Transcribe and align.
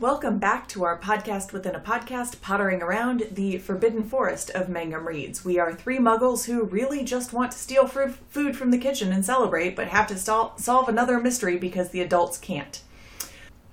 Welcome 0.00 0.38
back 0.38 0.68
to 0.68 0.84
our 0.84 0.98
podcast 0.98 1.52
within 1.52 1.74
a 1.74 1.80
podcast, 1.80 2.40
pottering 2.40 2.82
around 2.82 3.26
the 3.32 3.58
forbidden 3.58 4.04
forest 4.04 4.50
of 4.50 4.68
Mangum 4.68 5.06
Reads. 5.06 5.44
We 5.44 5.58
are 5.58 5.74
three 5.74 5.98
muggles 5.98 6.46
who 6.46 6.64
really 6.64 7.04
just 7.04 7.32
want 7.32 7.52
to 7.52 7.58
steal 7.58 7.86
food 7.86 8.56
from 8.56 8.70
the 8.70 8.78
kitchen 8.78 9.12
and 9.12 9.24
celebrate, 9.24 9.74
but 9.74 9.88
have 9.88 10.06
to 10.08 10.16
sol- 10.16 10.54
solve 10.56 10.88
another 10.88 11.18
mystery 11.18 11.58
because 11.58 11.90
the 11.90 12.00
adults 12.00 12.38
can't. 12.38 12.82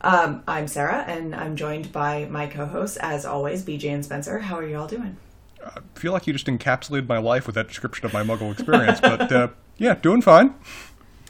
Um, 0.01 0.43
I'm 0.47 0.67
Sarah, 0.67 1.03
and 1.07 1.35
I'm 1.35 1.55
joined 1.55 1.91
by 1.91 2.25
my 2.25 2.47
co 2.47 2.65
hosts, 2.65 2.97
as 2.97 3.25
always, 3.25 3.63
BJ 3.63 3.93
and 3.93 4.03
Spencer. 4.03 4.39
How 4.39 4.55
are 4.55 4.67
you 4.67 4.77
all 4.77 4.87
doing? 4.87 5.17
I 5.65 5.79
feel 5.95 6.11
like 6.13 6.27
you 6.27 6.33
just 6.33 6.47
encapsulated 6.47 7.07
my 7.07 7.17
life 7.17 7.45
with 7.47 7.55
that 7.55 7.67
description 7.67 8.05
of 8.05 8.13
my 8.13 8.23
muggle 8.23 8.51
experience, 8.51 8.99
but 9.01 9.31
uh, 9.31 9.47
yeah, 9.77 9.95
doing 9.95 10.21
fine. 10.21 10.53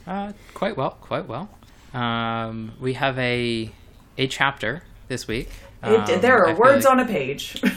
Uh, 0.05 0.33
quite 0.53 0.75
well, 0.77 0.91
quite 1.01 1.27
well. 1.27 1.49
Um, 1.93 2.73
we 2.79 2.93
have 2.93 3.17
a 3.17 3.71
a 4.17 4.27
chapter 4.27 4.83
this 5.07 5.27
week. 5.27 5.49
It, 5.83 6.09
Um, 6.09 6.21
there 6.21 6.45
are 6.45 6.55
words 6.55 6.85
like- 6.85 6.91
on 6.91 6.99
a 6.99 7.05
page. 7.05 7.61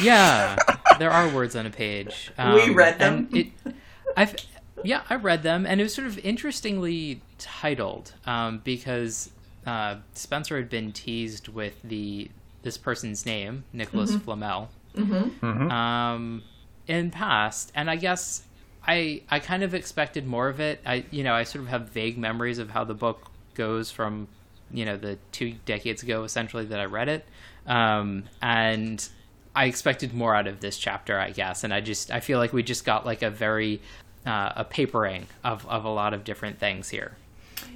Yeah, 0.00 0.56
there 0.98 1.10
are 1.12 1.28
words 1.28 1.54
on 1.54 1.66
a 1.66 1.70
page. 1.70 2.32
We 2.36 2.70
read 2.70 2.98
them. 2.98 3.28
It, 3.32 3.48
I've, 4.16 4.34
yeah, 4.82 5.02
I 5.08 5.14
read 5.14 5.44
them, 5.44 5.66
and 5.66 5.78
it 5.80 5.84
was 5.84 5.94
sort 5.94 6.08
of 6.08 6.18
interestingly 6.18 7.20
titled 7.38 8.12
um, 8.26 8.60
because 8.64 9.30
uh, 9.66 9.96
Spencer 10.14 10.56
had 10.56 10.68
been 10.68 10.90
teased 10.90 11.46
with 11.46 11.74
the 11.84 12.28
this 12.62 12.76
person's 12.76 13.24
name, 13.24 13.62
Nicholas 13.72 14.10
Mm-hmm. 14.12 14.24
Flamel, 14.24 14.68
um, 15.70 16.42
in 16.86 17.10
past, 17.10 17.72
and 17.74 17.90
I 17.90 17.96
guess 17.96 18.44
I 18.86 19.22
I 19.30 19.40
kind 19.40 19.62
of 19.62 19.74
expected 19.74 20.26
more 20.26 20.48
of 20.48 20.60
it. 20.60 20.80
I 20.86 21.04
you 21.10 21.24
know 21.24 21.34
I 21.34 21.44
sort 21.44 21.64
of 21.64 21.70
have 21.70 21.88
vague 21.90 22.18
memories 22.18 22.58
of 22.58 22.70
how 22.70 22.84
the 22.84 22.94
book 22.94 23.30
goes 23.54 23.90
from 23.90 24.28
you 24.70 24.84
know 24.84 24.96
the 24.96 25.18
two 25.32 25.54
decades 25.64 26.02
ago 26.02 26.24
essentially 26.24 26.64
that 26.66 26.80
I 26.80 26.84
read 26.84 27.08
it, 27.08 27.26
um, 27.66 28.24
and 28.42 29.06
I 29.54 29.66
expected 29.66 30.12
more 30.12 30.34
out 30.34 30.46
of 30.46 30.60
this 30.60 30.78
chapter, 30.78 31.18
I 31.18 31.30
guess, 31.30 31.64
and 31.64 31.72
I 31.72 31.80
just 31.80 32.10
I 32.10 32.20
feel 32.20 32.38
like 32.38 32.52
we 32.52 32.62
just 32.62 32.84
got 32.84 33.06
like 33.06 33.22
a 33.22 33.30
very 33.30 33.80
uh, 34.26 34.52
a 34.56 34.64
papering 34.64 35.26
of 35.42 35.66
of 35.68 35.84
a 35.84 35.90
lot 35.90 36.14
of 36.14 36.24
different 36.24 36.58
things 36.58 36.88
here. 36.88 37.16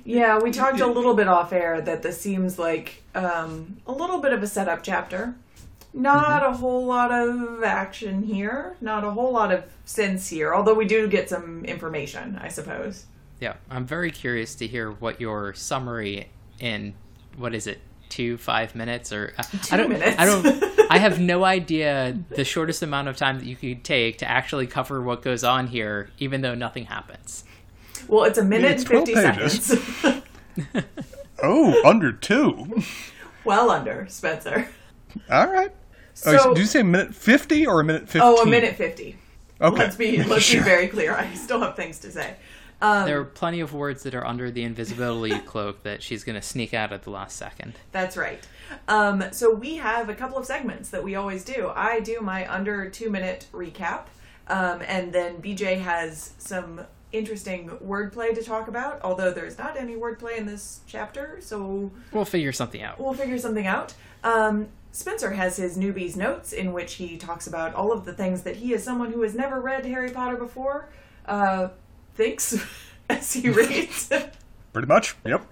Yeah, 0.05 0.39
we 0.39 0.50
talked 0.50 0.80
a 0.80 0.86
little 0.86 1.14
bit 1.14 1.28
off 1.28 1.52
air 1.52 1.80
that 1.80 2.02
this 2.02 2.20
seems 2.20 2.58
like 2.58 3.02
um, 3.14 3.77
a 3.86 3.92
little 3.92 4.20
bit 4.20 4.33
of 4.33 4.42
a 4.42 4.46
setup 4.46 4.83
chapter. 4.83 5.34
Not 5.94 6.44
a 6.44 6.53
whole 6.53 6.84
lot 6.86 7.11
of 7.11 7.62
action 7.64 8.22
here, 8.22 8.77
not 8.81 9.05
a 9.05 9.11
whole 9.11 9.33
lot 9.33 9.53
of 9.53 9.64
sense 9.84 10.28
here, 10.28 10.55
although 10.55 10.75
we 10.75 10.84
do 10.84 11.08
get 11.08 11.28
some 11.30 11.64
information, 11.64 12.39
I 12.41 12.48
suppose. 12.48 13.06
Yeah, 13.41 13.55
I'm 13.70 13.86
very 13.86 14.11
curious 14.11 14.55
to 14.56 14.67
hear 14.67 14.91
what 14.91 15.20
your 15.20 15.55
summary 15.55 16.28
in 16.61 16.95
what 17.36 17.55
is 17.55 17.67
it 17.67 17.80
two 18.08 18.36
five 18.39 18.75
minutes 18.75 19.12
or 19.12 19.33
uh, 19.39 19.42
Two 19.42 19.75
I 19.75 19.77
don't 19.77 19.89
minutes. 19.91 20.17
I 20.19 20.25
don't 20.27 20.64
I 20.91 20.98
have 20.98 21.20
no 21.20 21.45
idea 21.45 22.19
the 22.30 22.45
shortest 22.45 22.83
amount 22.83 23.08
of 23.08 23.17
time 23.17 23.39
that 23.39 23.45
you 23.47 23.55
could 23.56 23.84
take 23.84 24.19
to 24.19 24.28
actually 24.30 24.67
cover 24.67 25.00
what 25.02 25.23
goes 25.23 25.45
on 25.45 25.67
here, 25.69 26.11
even 26.19 26.41
though 26.41 26.55
nothing 26.55 26.84
happens. 26.86 27.45
Well, 28.08 28.25
it's 28.25 28.39
a 28.39 28.45
minute 28.45 28.73
It's 28.73 28.83
and 28.91 29.06
50 29.06 29.14
pages. 29.14 29.64
seconds. 29.64 30.84
Oh, 31.41 31.80
under 31.89 32.11
two. 32.12 32.83
well 33.45 33.70
under, 33.70 34.06
Spencer. 34.08 34.69
All 35.30 35.47
right. 35.47 35.73
So, 36.19 36.36
oh, 36.41 36.55
did 36.55 36.61
you 36.61 36.66
say 36.66 36.80
a 36.80 36.84
minute 36.84 37.14
50 37.14 37.66
or 37.66 37.80
a 37.80 37.84
minute 37.84 38.08
15? 38.08 38.22
oh, 38.22 38.42
a 38.42 38.47
minute 38.47 38.74
50. 38.74 39.16
Okay. 39.61 39.77
Let's 39.77 39.97
be 39.97 40.22
let's 40.24 40.44
Sure. 40.44 40.61
be 40.61 40.64
very 40.64 40.88
clear. 40.88 41.14
I 41.14 41.33
still 41.34 41.61
have 41.61 41.77
things 41.77 41.98
to 42.00 42.11
say. 42.11 42.34
Um, 42.80 43.06
There 43.06 43.20
are 43.20 43.24
plenty 43.24 43.61
of 43.61 43.72
words 43.72 44.02
that 44.05 44.14
are 44.14 44.24
under 44.27 44.50
the 44.50 44.62
invisibility 44.62 45.39
cloak 45.46 45.83
that 45.83 46.02
she's 46.02 46.22
going 46.24 46.36
to 46.36 46.42
sneak 46.42 46.74
out 46.74 46.92
at 46.92 47.02
the 47.02 47.11
last 47.11 47.36
second. 47.36 47.74
That's 47.92 48.16
right. 48.16 48.41
Um, 48.86 49.24
so 49.33 49.52
we 49.52 49.77
have 49.77 50.08
a 50.08 50.14
couple 50.14 50.39
of 50.39 50.45
segments 50.45 50.90
that 50.90 51.02
we 51.02 51.14
always 51.17 51.45
do. 51.45 51.73
I 51.74 52.01
do 52.01 52.20
my 52.20 52.52
under 52.52 52.89
two 52.90 53.11
minute 53.11 53.46
recap, 53.52 54.02
um, 54.48 54.83
and 54.86 55.12
then 55.12 55.40
BJ 55.42 55.80
has 55.80 56.33
some 56.39 56.83
interesting 57.13 57.69
wordplay 57.85 58.35
to 58.35 58.42
talk 58.42 58.69
about. 58.69 59.01
Although 59.02 59.30
there's 59.33 59.58
not 59.58 59.77
any 59.77 59.95
wordplay 59.95 60.36
in 60.39 60.46
this 60.46 60.80
chapter, 60.86 61.39
so 61.41 61.91
We'll 62.13 62.24
figure 62.24 62.52
something 62.52 62.83
out. 62.83 63.01
we'll 63.01 63.14
figure 63.14 63.39
something 63.39 63.67
out. 63.67 63.95
Um, 64.24 64.69
Spencer 64.92 65.30
has 65.33 65.57
his 65.57 65.77
newbies 65.79 66.17
notes 66.17 66.52
in 66.52 66.73
which 66.73 66.95
he 66.95 67.17
talks 67.17 67.47
about 67.47 67.74
all 67.74 67.92
of 67.92 68.05
the 68.05 68.13
things 68.13 68.42
that 68.42 68.57
he, 68.57 68.74
as 68.74 68.83
someone 68.83 69.13
who 69.13 69.23
has 69.23 69.35
never 69.35 69.61
read 69.61 69.85
Harry 69.86 70.11
Potter 70.11 70.36
before, 70.36 70.89
uh, 71.27 71.68
thinks 72.14 72.57
as 73.11 73.33
he 73.33 73.48
reads. 73.48 74.11
Pretty 74.73 74.89
much. 74.89 75.17
Yep. 75.24 75.47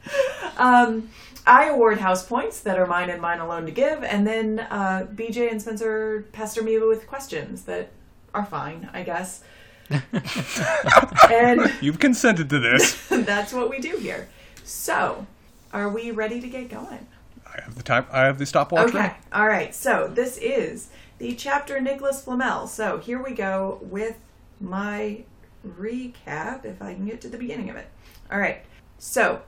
Um, 0.59 1.11
I 1.47 1.67
award 1.67 1.99
house 1.99 2.27
points 2.27 2.61
that 2.61 2.79
are 2.79 2.87
mine 2.87 3.09
and 3.09 3.21
mine 3.23 3.39
alone 3.41 3.67
to 3.67 3.73
give, 3.73 4.03
and 4.03 4.27
then 4.27 4.61
uh, 4.61 5.07
BJ 5.15 5.51
and 5.51 5.61
Spencer 5.63 6.27
pester 6.33 6.63
me 6.63 6.79
with 6.79 7.07
questions 7.07 7.63
that 7.63 7.91
are 8.35 8.45
fine, 8.45 8.91
I 8.93 9.03
guess. 9.05 9.43
And 9.91 11.73
You've 11.81 11.99
consented 11.99 12.51
to 12.51 12.59
this. 12.59 13.07
that's 13.09 13.53
what 13.53 13.71
we 13.71 13.79
do 13.79 13.97
here. 13.97 14.29
So, 14.65 15.27
are 15.73 15.89
we 15.89 16.11
ready 16.11 16.41
to 16.41 16.49
get 16.49 16.69
going? 16.69 17.07
I 17.47 17.63
have 17.63 17.75
the 17.75 17.83
time. 17.83 18.07
I 18.11 18.21
have 18.23 18.39
the 18.39 18.47
stopwatch. 18.47 18.89
Okay. 18.89 18.99
ready. 18.99 19.15
All 19.33 19.47
right. 19.47 19.75
So 19.75 20.11
this 20.13 20.37
is 20.39 20.89
the 21.19 21.35
chapter 21.35 21.81
Nicholas 21.81 22.23
Flamel. 22.23 22.67
So 22.67 22.99
here 22.99 23.23
we 23.23 23.33
go 23.33 23.79
with 23.83 24.19
my 24.61 25.25
recap, 25.67 26.65
if 26.65 26.83
I 26.83 26.95
can 26.95 27.07
get 27.07 27.21
to 27.23 27.29
the 27.29 27.39
beginning 27.39 27.71
of 27.71 27.77
it. 27.77 27.89
All 28.31 28.39
right. 28.39 28.65
So 28.99 29.43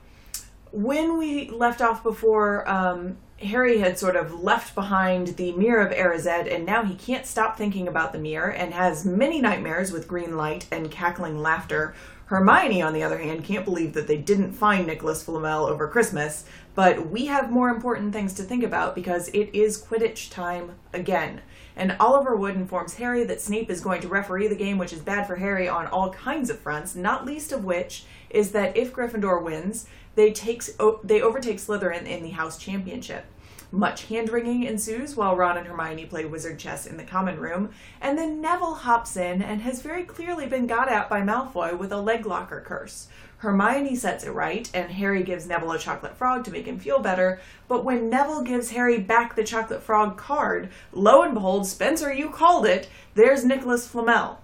when 0.71 1.17
we 1.17 1.49
left 1.49 1.81
off 1.81 2.03
before, 2.03 2.69
um, 2.69 3.17
Harry 3.41 3.79
had 3.79 3.97
sort 3.97 4.15
of 4.15 4.43
left 4.43 4.75
behind 4.75 5.29
the 5.29 5.53
mirror 5.53 5.85
of 5.85 5.95
Erised, 5.95 6.53
and 6.53 6.65
now 6.65 6.83
he 6.83 6.95
can't 6.95 7.25
stop 7.25 7.57
thinking 7.57 7.87
about 7.87 8.11
the 8.11 8.19
mirror 8.19 8.49
and 8.51 8.73
has 8.73 9.05
many 9.05 9.41
nightmares 9.41 9.91
with 9.91 10.07
green 10.07 10.35
light 10.35 10.65
and 10.71 10.91
cackling 10.91 11.41
laughter. 11.41 11.95
Hermione, 12.25 12.81
on 12.81 12.93
the 12.93 13.01
other 13.01 13.17
hand, 13.17 13.43
can't 13.43 13.65
believe 13.65 13.93
that 13.93 14.07
they 14.07 14.17
didn't 14.17 14.51
find 14.51 14.85
Nicholas 14.85 15.23
Flamel 15.23 15.65
over 15.65 15.87
Christmas, 15.87 16.45
but 16.75 17.09
we 17.09 17.25
have 17.25 17.49
more 17.49 17.69
important 17.69 18.13
things 18.13 18.33
to 18.35 18.43
think 18.43 18.63
about 18.63 18.93
because 18.93 19.29
it 19.29 19.49
is 19.51 19.81
Quidditch 19.81 20.29
time 20.29 20.73
again. 20.93 21.41
And 21.75 21.95
Oliver 21.99 22.35
Wood 22.35 22.55
informs 22.55 22.95
Harry 22.95 23.23
that 23.23 23.41
Snape 23.41 23.71
is 23.71 23.81
going 23.81 24.01
to 24.01 24.07
referee 24.07 24.47
the 24.47 24.55
game, 24.55 24.77
which 24.77 24.93
is 24.93 24.99
bad 24.99 25.25
for 25.25 25.37
Harry 25.37 25.67
on 25.67 25.87
all 25.87 26.11
kinds 26.11 26.49
of 26.49 26.59
fronts, 26.59 26.95
not 26.95 27.25
least 27.25 27.51
of 27.51 27.63
which 27.63 28.03
is 28.29 28.51
that 28.51 28.77
if 28.77 28.93
Gryffindor 28.93 29.41
wins, 29.41 29.87
they 30.19 30.33
takes 30.33 30.69
they 31.01 31.21
overtake 31.21 31.59
Slytherin 31.59 32.05
in 32.05 32.23
the 32.23 32.31
House 32.31 32.57
Championship. 32.57 33.23
Much 33.71 34.05
hand 34.07 34.29
wringing 34.29 34.63
ensues 34.63 35.15
while 35.15 35.37
Ron 35.37 35.57
and 35.57 35.65
Hermione 35.65 36.07
play 36.07 36.25
wizard 36.25 36.59
chess 36.59 36.85
in 36.85 36.97
the 36.97 37.03
common 37.03 37.39
room, 37.39 37.69
and 38.01 38.17
then 38.17 38.41
Neville 38.41 38.73
hops 38.73 39.15
in 39.15 39.41
and 39.41 39.61
has 39.61 39.81
very 39.81 40.03
clearly 40.03 40.45
been 40.45 40.67
got 40.67 40.89
at 40.89 41.07
by 41.07 41.21
Malfoy 41.21 41.77
with 41.77 41.93
a 41.93 42.01
leg 42.01 42.25
locker 42.25 42.59
curse. 42.59 43.07
Hermione 43.37 43.95
sets 43.95 44.25
it 44.25 44.31
right, 44.31 44.69
and 44.73 44.91
Harry 44.91 45.23
gives 45.23 45.47
Neville 45.47 45.71
a 45.71 45.79
chocolate 45.79 46.17
frog 46.17 46.43
to 46.43 46.51
make 46.51 46.65
him 46.65 46.79
feel 46.79 46.99
better. 46.99 47.39
But 47.69 47.85
when 47.85 48.09
Neville 48.09 48.41
gives 48.41 48.71
Harry 48.71 48.99
back 48.99 49.35
the 49.35 49.45
chocolate 49.45 49.81
frog 49.81 50.17
card, 50.17 50.69
lo 50.91 51.21
and 51.21 51.33
behold, 51.33 51.65
Spencer, 51.65 52.11
you 52.11 52.29
called 52.29 52.65
it, 52.65 52.89
there's 53.13 53.45
Nicholas 53.45 53.87
Flamel 53.87 54.41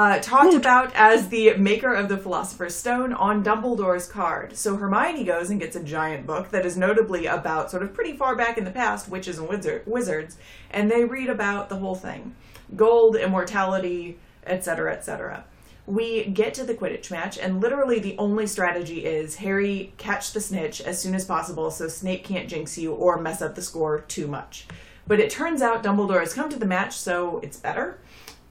uh, 0.00 0.18
talked 0.20 0.54
about 0.54 0.90
as 0.94 1.28
the 1.28 1.52
maker 1.58 1.92
of 1.92 2.08
the 2.08 2.16
Philosopher's 2.16 2.74
Stone 2.74 3.12
on 3.12 3.44
Dumbledore's 3.44 4.08
card. 4.08 4.56
So 4.56 4.76
Hermione 4.76 5.24
goes 5.24 5.50
and 5.50 5.60
gets 5.60 5.76
a 5.76 5.82
giant 5.82 6.26
book 6.26 6.48
that 6.52 6.64
is 6.64 6.74
notably 6.74 7.26
about 7.26 7.70
sort 7.70 7.82
of 7.82 7.92
pretty 7.92 8.16
far 8.16 8.34
back 8.34 8.56
in 8.56 8.64
the 8.64 8.70
past 8.70 9.10
witches 9.10 9.38
and 9.38 9.46
wizard- 9.46 9.82
wizards, 9.84 10.38
and 10.70 10.90
they 10.90 11.04
read 11.04 11.28
about 11.28 11.68
the 11.68 11.76
whole 11.76 11.94
thing 11.94 12.34
gold, 12.74 13.14
immortality, 13.14 14.18
etc., 14.46 14.94
etc. 14.94 15.44
We 15.84 16.24
get 16.24 16.54
to 16.54 16.64
the 16.64 16.74
Quidditch 16.74 17.10
match, 17.10 17.36
and 17.36 17.60
literally 17.60 17.98
the 17.98 18.16
only 18.16 18.46
strategy 18.46 19.04
is 19.04 19.36
Harry 19.36 19.92
catch 19.98 20.32
the 20.32 20.40
snitch 20.40 20.80
as 20.80 20.98
soon 20.98 21.14
as 21.14 21.26
possible 21.26 21.70
so 21.70 21.88
Snape 21.88 22.24
can't 22.24 22.48
jinx 22.48 22.78
you 22.78 22.94
or 22.94 23.20
mess 23.20 23.42
up 23.42 23.54
the 23.54 23.60
score 23.60 24.00
too 24.08 24.26
much. 24.26 24.66
But 25.06 25.20
it 25.20 25.28
turns 25.28 25.60
out 25.60 25.82
Dumbledore 25.82 26.20
has 26.20 26.32
come 26.32 26.48
to 26.48 26.58
the 26.58 26.64
match, 26.64 26.96
so 26.96 27.40
it's 27.40 27.58
better. 27.58 27.98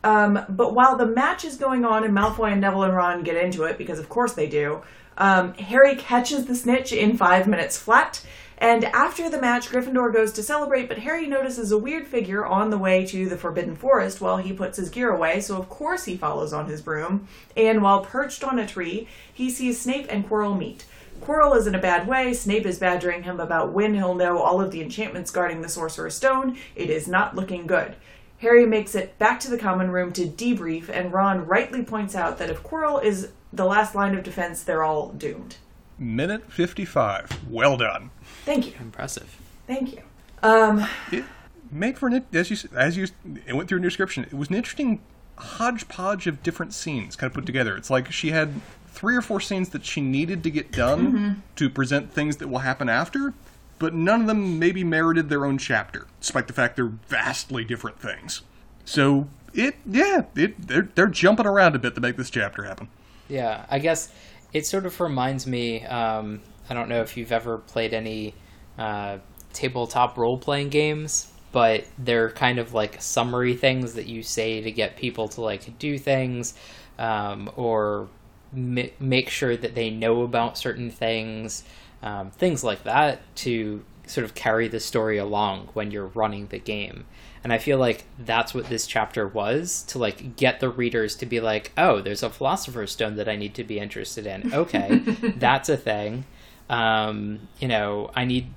Um, 0.03 0.45
but 0.47 0.73
while 0.73 0.95
the 0.95 1.05
match 1.05 1.43
is 1.43 1.57
going 1.57 1.83
on 1.83 2.03
and 2.03 2.15
Malfoy 2.15 2.51
and 2.51 2.61
Neville 2.61 2.83
and 2.83 2.95
Ron 2.95 3.23
get 3.23 3.35
into 3.35 3.63
it, 3.63 3.77
because 3.77 3.99
of 3.99 4.09
course 4.09 4.33
they 4.33 4.47
do, 4.47 4.81
um, 5.17 5.53
Harry 5.55 5.95
catches 5.95 6.45
the 6.45 6.55
snitch 6.55 6.93
in 6.93 7.17
five 7.17 7.47
minutes 7.47 7.77
flat. 7.77 8.23
And 8.57 8.83
after 8.85 9.29
the 9.29 9.39
match, 9.39 9.69
Gryffindor 9.69 10.13
goes 10.13 10.33
to 10.33 10.43
celebrate, 10.43 10.89
but 10.89 10.99
Harry 10.99 11.27
notices 11.27 11.71
a 11.71 11.77
weird 11.77 12.07
figure 12.07 12.45
on 12.45 12.69
the 12.69 12.77
way 12.77 13.05
to 13.05 13.29
the 13.29 13.37
Forbidden 13.37 13.77
Forest 13.77 14.19
while 14.19 14.35
he 14.35 14.51
puts 14.51 14.77
his 14.77 14.89
gear 14.89 15.11
away, 15.11 15.39
so 15.39 15.57
of 15.57 15.69
course 15.69 16.03
he 16.03 16.17
follows 16.17 16.51
on 16.51 16.67
his 16.67 16.81
broom. 16.81 17.27
And 17.55 17.81
while 17.81 18.01
perched 18.01 18.43
on 18.43 18.59
a 18.59 18.67
tree, 18.67 19.07
he 19.33 19.49
sees 19.49 19.79
Snape 19.79 20.07
and 20.09 20.27
Quirrell 20.27 20.57
meet. 20.57 20.85
Quirrell 21.21 21.55
is 21.55 21.67
in 21.67 21.75
a 21.75 21.79
bad 21.79 22.05
way. 22.05 22.33
Snape 22.33 22.65
is 22.65 22.79
badgering 22.79 23.23
him 23.23 23.39
about 23.39 23.71
when 23.71 23.93
he'll 23.93 24.15
know 24.15 24.39
all 24.39 24.61
of 24.61 24.71
the 24.71 24.81
enchantments 24.81 25.31
guarding 25.31 25.61
the 25.61 25.69
Sorcerer's 25.69 26.15
Stone. 26.15 26.57
It 26.75 26.89
is 26.89 27.07
not 27.07 27.35
looking 27.35 27.65
good. 27.65 27.95
Harry 28.39 28.65
makes 28.65 28.95
it 28.95 29.17
back 29.19 29.39
to 29.41 29.49
the 29.49 29.57
common 29.57 29.91
room 29.91 30.11
to 30.13 30.25
debrief, 30.25 30.89
and 30.89 31.11
Ron 31.13 31.45
rightly 31.45 31.83
points 31.83 32.15
out 32.15 32.37
that 32.37 32.49
if 32.49 32.63
Quirrell 32.63 33.03
is 33.03 33.29
the 33.51 33.65
last 33.65 33.95
line 33.95 34.15
of 34.15 34.23
defense, 34.23 34.63
they're 34.63 34.83
all 34.83 35.09
doomed. 35.09 35.57
Minute 35.97 36.51
55. 36.51 37.49
Well 37.49 37.75
done. 37.75 38.11
Thank 38.45 38.67
you. 38.67 38.73
Impressive. 38.79 39.37
Thank 39.67 39.91
you. 39.93 40.01
Um, 40.41 40.87
It 41.11 41.25
made 41.69 41.97
for 41.97 42.07
an 42.07 42.25
as 42.33 42.49
you 42.49 42.69
as 42.75 42.95
you 42.97 43.07
it 43.45 43.53
went 43.53 43.67
through 43.67 43.77
in 43.77 43.83
your 43.83 43.89
description. 43.89 44.23
It 44.23 44.33
was 44.33 44.49
an 44.49 44.55
interesting 44.55 45.01
hodgepodge 45.37 46.25
of 46.27 46.41
different 46.41 46.73
scenes 46.73 47.15
kind 47.17 47.29
of 47.29 47.33
put 47.35 47.45
together. 47.45 47.75
It's 47.75 47.89
like 47.89 48.11
she 48.11 48.31
had 48.31 48.61
three 48.87 49.15
or 49.15 49.21
four 49.21 49.41
scenes 49.41 49.69
that 49.69 49.85
she 49.85 49.99
needed 50.01 50.43
to 50.43 50.49
get 50.49 50.71
done 50.71 51.43
to 51.57 51.69
present 51.69 52.11
things 52.11 52.37
that 52.37 52.47
will 52.47 52.59
happen 52.59 52.87
after, 52.89 53.33
but 53.79 53.93
none 53.93 54.21
of 54.21 54.27
them 54.27 54.59
maybe 54.59 54.83
merited 54.83 55.29
their 55.29 55.45
own 55.45 55.57
chapter, 55.57 56.07
despite 56.19 56.47
the 56.47 56.53
fact 56.53 56.75
they're 56.75 56.85
vastly 57.07 57.63
different 57.63 57.99
things. 57.99 58.41
So 58.85 59.27
it 59.53 59.75
yeah 59.85 60.23
it 60.35 60.67
they're 60.67 60.89
they're 60.93 61.07
jumping 61.07 61.47
around 61.47 61.75
a 61.75 61.79
bit 61.79 61.95
to 61.95 62.01
make 62.01 62.17
this 62.17 62.29
chapter 62.29 62.63
happen. 62.63 62.89
Yeah, 63.27 63.65
I 63.69 63.79
guess 63.79 64.11
it 64.53 64.65
sort 64.65 64.85
of 64.85 64.99
reminds 64.99 65.47
me. 65.47 65.85
Um, 65.85 66.41
I 66.69 66.73
don't 66.73 66.89
know 66.89 67.01
if 67.01 67.17
you've 67.17 67.31
ever 67.31 67.57
played 67.57 67.93
any 67.93 68.35
uh, 68.77 69.17
tabletop 69.53 70.17
role 70.17 70.37
playing 70.37 70.69
games, 70.69 71.31
but 71.51 71.85
they're 71.97 72.29
kind 72.31 72.59
of 72.59 72.73
like 72.73 73.01
summary 73.01 73.55
things 73.55 73.93
that 73.93 74.07
you 74.07 74.23
say 74.23 74.61
to 74.61 74.71
get 74.71 74.95
people 74.95 75.27
to 75.29 75.41
like 75.41 75.77
do 75.79 75.97
things 75.97 76.53
um, 76.97 77.49
or 77.55 78.07
ma- 78.53 78.83
make 78.99 79.29
sure 79.29 79.55
that 79.57 79.75
they 79.75 79.89
know 79.89 80.21
about 80.21 80.57
certain 80.57 80.91
things, 80.91 81.63
um, 82.01 82.31
things 82.31 82.63
like 82.63 82.83
that 82.83 83.21
to 83.37 83.83
sort 84.05 84.25
of 84.25 84.33
carry 84.33 84.67
the 84.67 84.79
story 84.79 85.17
along 85.17 85.69
when 85.73 85.91
you're 85.91 86.07
running 86.07 86.47
the 86.47 86.59
game. 86.59 87.05
And 87.43 87.53
I 87.53 87.57
feel 87.57 87.77
like 87.77 88.05
that's 88.17 88.53
what 88.53 88.65
this 88.65 88.85
chapter 88.85 89.27
was 89.27 89.83
to 89.83 89.99
like 89.99 90.35
get 90.35 90.59
the 90.59 90.69
readers 90.69 91.15
to 91.17 91.25
be 91.25 91.39
like, 91.39 91.71
oh, 91.77 92.01
there's 92.01 92.23
a 92.23 92.29
philosopher's 92.29 92.91
stone 92.91 93.15
that 93.15 93.29
I 93.29 93.35
need 93.35 93.53
to 93.55 93.63
be 93.63 93.79
interested 93.79 94.25
in. 94.25 94.53
Okay, 94.53 94.97
that's 95.37 95.69
a 95.69 95.77
thing. 95.77 96.25
Um, 96.69 97.47
you 97.59 97.67
know, 97.67 98.11
I 98.15 98.25
need 98.25 98.53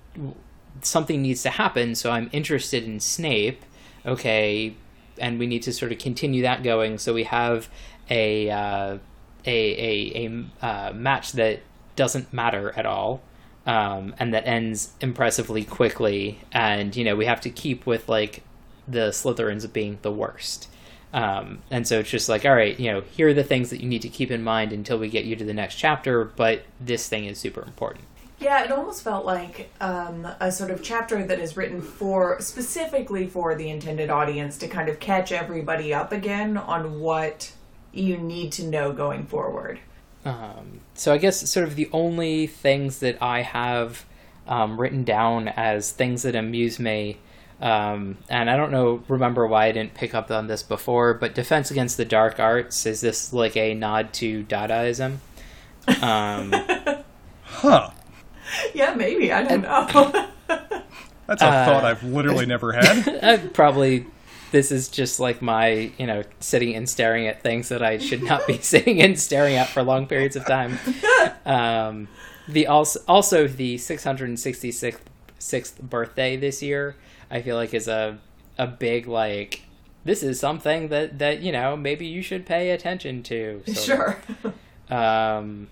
something 0.80 1.22
needs 1.22 1.42
to 1.42 1.50
happen, 1.50 1.94
so 1.94 2.10
I'm 2.10 2.28
interested 2.32 2.84
in 2.84 2.98
Snape. 2.98 3.64
Okay, 4.04 4.74
and 5.18 5.38
we 5.38 5.46
need 5.46 5.62
to 5.62 5.72
sort 5.72 5.92
of 5.92 5.98
continue 5.98 6.42
that 6.42 6.62
going. 6.62 6.98
So 6.98 7.14
we 7.14 7.24
have 7.24 7.68
a 8.10 8.50
uh, 8.50 8.98
a 9.46 10.16
a, 10.16 10.26
a 10.26 10.66
uh, 10.66 10.92
match 10.92 11.32
that 11.32 11.60
doesn't 11.94 12.32
matter 12.32 12.72
at 12.76 12.86
all, 12.86 13.22
um, 13.66 14.14
and 14.18 14.34
that 14.34 14.46
ends 14.46 14.92
impressively 15.00 15.64
quickly. 15.64 16.40
And 16.52 16.94
you 16.96 17.04
know 17.04 17.16
we 17.16 17.26
have 17.26 17.40
to 17.42 17.50
keep 17.50 17.86
with 17.86 18.08
like 18.08 18.42
the 18.86 19.10
Slytherins 19.10 19.70
being 19.72 19.98
the 20.02 20.12
worst. 20.12 20.68
Um, 21.12 21.58
and 21.70 21.86
so 21.86 21.98
it's 21.98 22.10
just 22.10 22.28
like, 22.28 22.44
all 22.44 22.54
right, 22.54 22.78
you 22.80 22.90
know, 22.90 23.02
here 23.02 23.28
are 23.28 23.34
the 23.34 23.44
things 23.44 23.70
that 23.70 23.80
you 23.82 23.88
need 23.88 24.02
to 24.02 24.08
keep 24.08 24.30
in 24.30 24.42
mind 24.42 24.72
until 24.72 24.98
we 24.98 25.08
get 25.08 25.24
you 25.24 25.36
to 25.36 25.44
the 25.44 25.52
next 25.52 25.74
chapter, 25.74 26.24
but 26.24 26.62
this 26.80 27.08
thing 27.08 27.26
is 27.26 27.38
super 27.38 27.62
important. 27.62 28.04
Yeah, 28.40 28.64
it 28.64 28.72
almost 28.72 29.04
felt 29.04 29.24
like 29.24 29.70
um, 29.80 30.26
a 30.40 30.50
sort 30.50 30.72
of 30.72 30.82
chapter 30.82 31.24
that 31.24 31.38
is 31.38 31.56
written 31.56 31.80
for 31.80 32.40
specifically 32.40 33.28
for 33.28 33.54
the 33.54 33.70
intended 33.70 34.10
audience 34.10 34.58
to 34.58 34.68
kind 34.68 34.88
of 34.88 34.98
catch 34.98 35.30
everybody 35.30 35.94
up 35.94 36.10
again 36.10 36.56
on 36.56 36.98
what 36.98 37.52
you 37.92 38.16
need 38.16 38.50
to 38.52 38.64
know 38.64 38.92
going 38.92 39.26
forward. 39.26 39.78
Um, 40.24 40.80
so 40.94 41.12
I 41.12 41.18
guess 41.18 41.48
sort 41.50 41.66
of 41.66 41.76
the 41.76 41.88
only 41.92 42.46
things 42.46 43.00
that 43.00 43.20
I 43.22 43.42
have 43.42 44.04
um, 44.46 44.80
written 44.80 45.04
down 45.04 45.48
as 45.48 45.90
things 45.90 46.22
that 46.22 46.36
amuse 46.36 46.78
me, 46.78 47.18
um, 47.60 48.18
and 48.28 48.48
I 48.50 48.56
don't 48.56 48.70
know, 48.70 49.02
remember 49.08 49.46
why 49.46 49.66
I 49.66 49.72
didn't 49.72 49.94
pick 49.94 50.14
up 50.14 50.30
on 50.30 50.46
this 50.46 50.62
before, 50.62 51.14
but 51.14 51.34
Defense 51.34 51.70
Against 51.70 51.96
the 51.96 52.04
Dark 52.04 52.38
Arts 52.40 52.86
is 52.86 53.00
this 53.00 53.32
like 53.32 53.56
a 53.56 53.74
nod 53.74 54.12
to 54.14 54.44
Dadaism? 54.44 55.18
Um, 56.00 56.52
Huh. 57.52 57.90
Yeah, 58.74 58.94
maybe. 58.94 59.32
I 59.32 59.44
don't 59.44 59.62
know. 59.62 59.86
That's 61.26 61.42
a 61.42 61.46
thought 61.46 61.84
I've 61.84 62.02
literally 62.02 62.46
never 62.46 62.72
had. 62.72 63.08
I 63.22 63.36
probably 63.36 64.06
this 64.52 64.70
is 64.70 64.88
just 64.88 65.18
like 65.18 65.42
my 65.42 65.90
you 65.98 66.06
know 66.06 66.22
sitting 66.38 66.76
and 66.76 66.88
staring 66.88 67.26
at 67.26 67.42
things 67.42 67.68
that 67.70 67.82
I 67.82 67.98
should 67.98 68.22
not 68.22 68.46
be 68.46 68.58
sitting 68.62 69.02
and 69.02 69.18
staring 69.18 69.56
at 69.56 69.68
for 69.68 69.82
long 69.82 70.06
periods 70.06 70.36
of 70.36 70.46
time. 70.46 70.78
Um, 71.44 72.06
the 72.46 72.68
also 72.68 73.00
also 73.08 73.48
the 73.48 73.74
666th 73.74 75.00
sixth 75.40 75.82
birthday 75.82 76.36
this 76.36 76.62
year 76.62 76.94
I 77.32 77.42
feel 77.42 77.56
like 77.56 77.74
is 77.74 77.88
a 77.88 78.18
a 78.58 78.68
big 78.68 79.08
like 79.08 79.62
this 80.04 80.22
is 80.22 80.38
something 80.38 80.88
that 80.88 81.18
that 81.18 81.40
you 81.40 81.50
know 81.50 81.76
maybe 81.76 82.06
you 82.06 82.22
should 82.22 82.46
pay 82.46 82.70
attention 82.70 83.22
to. 83.24 83.62
sure. 83.72 84.20
Um, 84.88 85.68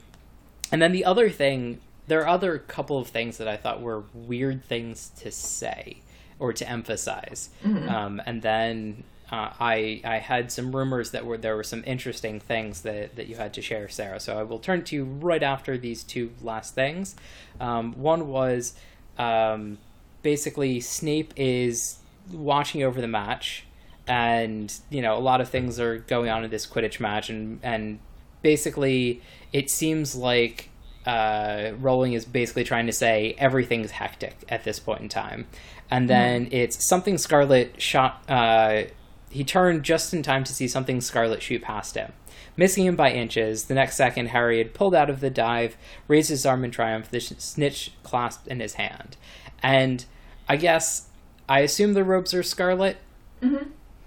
and 0.73 0.81
then 0.81 0.93
the 0.93 1.05
other 1.05 1.29
thing, 1.29 1.81
there 2.07 2.23
are 2.23 2.29
other 2.29 2.59
couple 2.59 2.99
of 2.99 3.09
things 3.09 3.37
that 3.39 3.47
I 3.47 3.57
thought 3.57 3.83
were 3.83 4.05
weird 4.15 4.65
things 4.65 5.11
to 5.21 5.31
say 5.31 5.99
or 6.41 6.53
to 6.53 6.69
emphasize. 6.69 7.51
Um, 7.89 8.21
and 8.27 8.43
then 8.43 9.05
uh, 9.31 9.51
I 9.61 10.01
I 10.05 10.19
had 10.19 10.51
some 10.51 10.75
rumors 10.75 11.13
that 11.13 11.25
were 11.25 11.37
there 11.37 11.55
were 11.55 11.63
some 11.63 11.85
interesting 11.87 12.41
things 12.41 12.83
that, 12.83 13.15
that 13.17 13.29
you 13.29 13.37
had 13.37 13.55
to 13.55 13.63
share, 13.63 13.89
Sarah. 13.89 14.19
So 14.19 14.39
I 14.39 14.43
will 14.43 14.59
turn 14.59 14.83
to 14.85 14.97
you 14.97 15.05
right 15.05 15.43
after 15.43 15.79
these 15.79 16.03
two 16.03 16.33
last 16.43 16.75
things. 16.75 17.15
Um, 17.61 17.93
one 17.93 18.29
was 18.29 18.75
um, 19.19 19.79
basically 20.23 20.81
Snape 20.81 21.33
is 21.37 21.99
watching 22.33 22.83
over 22.83 23.01
the 23.01 23.09
match, 23.09 23.65
and 24.09 24.73
you 24.91 25.01
know 25.01 25.17
a 25.17 25.21
lot 25.21 25.41
of 25.41 25.49
things 25.49 25.79
are 25.79 25.99
going 25.99 26.29
on 26.29 26.43
in 26.43 26.51
this 26.51 26.67
Quidditch 26.67 26.99
match, 26.99 27.31
and 27.31 27.61
and 27.63 28.01
basically 28.43 29.23
it 29.53 29.71
seems 29.71 30.17
like 30.17 30.71
uh, 31.07 31.73
Rowling 31.79 32.15
is 32.15 32.25
basically 32.25 32.65
trying 32.65 32.87
to 32.87 32.93
say 32.93 33.35
everything's 33.39 33.93
hectic 33.93 34.37
at 34.49 34.65
this 34.65 34.79
point 34.81 35.01
in 35.03 35.09
time, 35.09 35.47
and 35.91 36.09
then 36.09 36.49
it's 36.51 36.85
something 36.85 37.19
Scarlet 37.19 37.81
shot. 37.81 38.23
Uh, 38.29 38.85
he 39.31 39.45
turned 39.45 39.83
just 39.83 40.13
in 40.13 40.23
time 40.23 40.45
to 40.45 40.55
see 40.55 40.69
something 40.69 41.01
Scarlet 41.01 41.43
shoot 41.43 41.63
past 41.63 41.95
him, 41.95 42.13
missing 42.57 42.87
him 42.87 42.97
by 42.97 43.13
inches. 43.13 43.65
The 43.65 43.75
next 43.75 43.97
second, 43.97 44.29
Harry 44.29 44.59
had 44.59 44.75
pulled 44.75 44.95
out 44.95 45.11
of 45.11 45.21
the 45.21 45.31
dive, 45.31 45.77
raised 46.09 46.31
his 46.31 46.47
arm 46.47 46.65
in 46.65 46.71
triumph, 46.71 47.11
the 47.11 47.21
snitch 47.21 47.93
clasped 48.03 48.49
in 48.49 48.61
his 48.61 48.75
hand, 48.75 49.17
and 49.63 50.05
I 50.49 50.57
guess 50.57 51.09
I 51.49 51.61
assume 51.61 51.95
the 51.95 52.05
robes 52.05 52.35
are 52.35 52.43
scarlet 52.43 52.97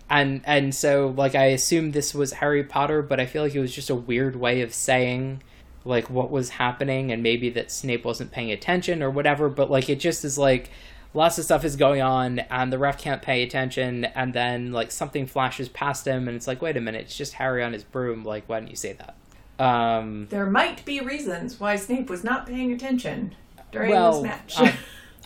and 0.10 0.42
and 0.46 0.76
so 0.76 1.14
like 1.18 1.36
I 1.36 1.46
assume 1.46 1.92
this 1.92 2.14
was 2.14 2.34
Harry 2.34 2.64
Potter, 2.64 3.02
but 3.02 3.20
I 3.20 3.26
feel 3.26 3.44
like 3.44 3.56
it 3.56 3.60
was 3.60 3.74
just 3.74 3.90
a 3.90 3.96
weird 3.96 4.36
way 4.36 4.62
of 4.62 4.74
saying 4.74 5.42
like 5.86 6.10
what 6.10 6.30
was 6.30 6.52
happening, 6.52 7.12
and 7.12 7.24
maybe 7.24 7.50
that 7.52 7.72
Snape 7.72 8.06
wasn't 8.06 8.32
paying 8.32 8.52
attention 8.52 9.02
or 9.02 9.10
whatever. 9.10 9.50
But 9.50 9.72
like 9.72 9.90
it 9.90 10.00
just 10.00 10.24
is 10.24 10.38
like 10.38 10.70
lots 11.14 11.38
of 11.38 11.46
stuff 11.46 11.64
is 11.64 11.76
going 11.76 12.02
on, 12.02 12.40
and 12.40 12.72
the 12.72 12.78
ref 12.78 12.98
can't 12.98 13.22
pay 13.22 13.44
attention, 13.44 14.06
and 14.06 14.34
then 14.34 14.72
like 14.72 14.92
something 14.92 15.26
flashes 15.26 15.70
past 15.70 16.08
him, 16.08 16.28
and 16.28 16.36
it's 16.36 16.48
like 16.48 16.62
wait 16.62 16.78
a 16.78 16.82
minute, 16.82 17.02
it's 17.02 17.18
just 17.18 17.34
Harry 17.34 17.64
on 17.64 17.74
his 17.74 17.84
broom. 17.84 18.24
Like 18.24 18.44
why 18.48 18.60
didn't 18.60 18.72
you 18.72 18.78
say 18.78 18.94
that? 18.94 19.16
Um, 19.64 20.28
there 20.30 20.48
might 20.48 20.84
be 20.86 21.00
reasons 21.00 21.60
why 21.60 21.76
Snape 21.76 22.10
was 22.10 22.24
not 22.24 22.48
paying 22.48 22.72
attention 22.72 23.36
during 23.72 23.92
well, 23.92 24.22
this 24.22 24.24
match. 24.24 24.54
I'm, 24.58 24.74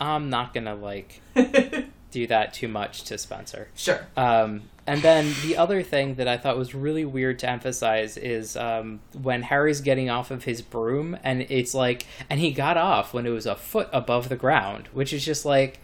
I'm 0.00 0.30
not 0.30 0.54
gonna 0.54 0.74
like 0.74 1.20
do 2.10 2.26
that 2.26 2.54
too 2.54 2.68
much 2.68 3.04
to 3.04 3.18
Spencer. 3.18 3.68
sure. 3.74 4.06
Um, 4.16 4.62
and 4.88 5.02
then 5.02 5.34
the 5.42 5.58
other 5.58 5.82
thing 5.82 6.14
that 6.14 6.26
I 6.26 6.38
thought 6.38 6.56
was 6.56 6.74
really 6.74 7.04
weird 7.04 7.38
to 7.40 7.50
emphasize 7.50 8.16
is 8.16 8.56
um, 8.56 9.00
when 9.20 9.42
Harry's 9.42 9.82
getting 9.82 10.08
off 10.08 10.30
of 10.30 10.44
his 10.44 10.62
broom, 10.62 11.14
and 11.22 11.42
it's 11.42 11.74
like, 11.74 12.06
and 12.30 12.40
he 12.40 12.52
got 12.52 12.78
off 12.78 13.12
when 13.12 13.26
it 13.26 13.30
was 13.30 13.44
a 13.44 13.54
foot 13.54 13.90
above 13.92 14.30
the 14.30 14.36
ground, 14.36 14.88
which 14.94 15.12
is 15.12 15.22
just 15.22 15.44
like, 15.44 15.78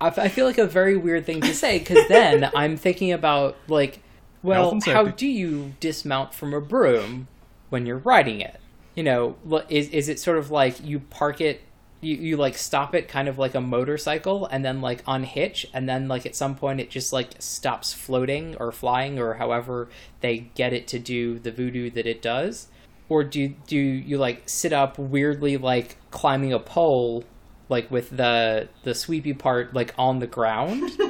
I, 0.00 0.08
I 0.08 0.28
feel 0.30 0.46
like 0.46 0.58
a 0.58 0.66
very 0.66 0.96
weird 0.96 1.24
thing 1.24 1.40
to 1.42 1.54
say 1.54 1.78
because 1.78 2.08
then 2.08 2.50
I'm 2.56 2.76
thinking 2.76 3.12
about 3.12 3.56
like, 3.68 4.00
well, 4.42 4.80
how 4.84 5.04
do 5.04 5.28
you 5.28 5.74
dismount 5.78 6.34
from 6.34 6.52
a 6.52 6.60
broom 6.60 7.28
when 7.70 7.86
you're 7.86 7.98
riding 7.98 8.40
it? 8.40 8.58
You 8.96 9.04
know, 9.04 9.36
is 9.68 9.88
is 9.90 10.08
it 10.08 10.18
sort 10.18 10.38
of 10.38 10.50
like 10.50 10.84
you 10.84 10.98
park 10.98 11.40
it 11.40 11.60
you, 12.02 12.16
you 12.16 12.36
like 12.36 12.58
stop 12.58 12.94
it 12.94 13.08
kind 13.08 13.28
of 13.28 13.38
like 13.38 13.54
a 13.54 13.60
motorcycle 13.60 14.46
and 14.46 14.64
then 14.64 14.80
like 14.80 15.02
unhitch 15.06 15.64
and 15.72 15.88
then 15.88 16.08
like 16.08 16.26
at 16.26 16.34
some 16.34 16.56
point 16.56 16.80
it 16.80 16.90
just 16.90 17.12
like 17.12 17.30
stops 17.38 17.94
floating 17.94 18.56
or 18.56 18.72
flying 18.72 19.18
or 19.18 19.34
however 19.34 19.88
they 20.20 20.50
get 20.54 20.72
it 20.72 20.86
to 20.88 20.98
do 20.98 21.38
the 21.38 21.52
voodoo 21.52 21.88
that 21.90 22.06
it 22.06 22.20
does. 22.20 22.66
Or 23.08 23.24
do 23.24 23.48
do 23.66 23.78
you 23.78 24.18
like 24.18 24.42
sit 24.48 24.72
up 24.72 24.98
weirdly 24.98 25.56
like 25.56 25.96
climbing 26.10 26.52
a 26.52 26.58
pole 26.58 27.24
like 27.68 27.90
with 27.90 28.10
the 28.10 28.68
the 28.82 28.94
sweepy 28.94 29.32
part 29.32 29.72
like 29.72 29.94
on 29.96 30.18
the 30.18 30.26
ground? 30.26 30.90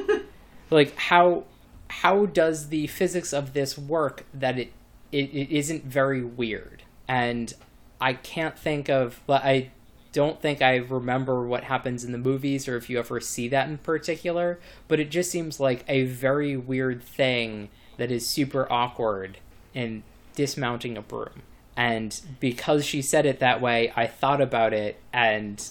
Like 0.69 0.97
how 0.97 1.43
how 1.87 2.25
does 2.25 2.69
the 2.69 2.87
physics 2.87 3.31
of 3.31 3.53
this 3.53 3.77
work 3.77 4.25
that 4.33 4.57
it 4.57 4.71
it, 5.11 5.25
it 5.25 5.55
isn't 5.55 5.83
very 5.83 6.23
weird? 6.23 6.81
And 7.07 7.53
i 8.01 8.11
can't 8.11 8.57
think 8.57 8.89
of 8.89 9.21
i 9.29 9.69
don't 10.13 10.41
think 10.41 10.61
I 10.61 10.77
remember 10.77 11.45
what 11.45 11.65
happens 11.65 12.03
in 12.05 12.11
the 12.13 12.17
movies 12.17 12.67
or 12.67 12.77
if 12.77 12.89
you 12.89 12.97
ever 12.99 13.19
see 13.19 13.49
that 13.49 13.67
in 13.67 13.79
particular, 13.79 14.59
but 14.87 14.99
it 14.99 15.11
just 15.11 15.29
seems 15.29 15.59
like 15.59 15.83
a 15.89 16.03
very 16.05 16.55
weird 16.55 17.03
thing 17.03 17.69
that 17.97 18.11
is 18.11 18.25
super 18.27 18.71
awkward 18.71 19.39
in 19.73 20.03
dismounting 20.35 20.97
a 20.97 21.01
broom. 21.01 21.41
And 21.75 22.19
because 22.39 22.85
she 22.85 23.01
said 23.01 23.25
it 23.25 23.39
that 23.39 23.59
way, 23.59 23.91
I 23.95 24.05
thought 24.05 24.39
about 24.41 24.73
it, 24.73 25.01
and 25.11 25.61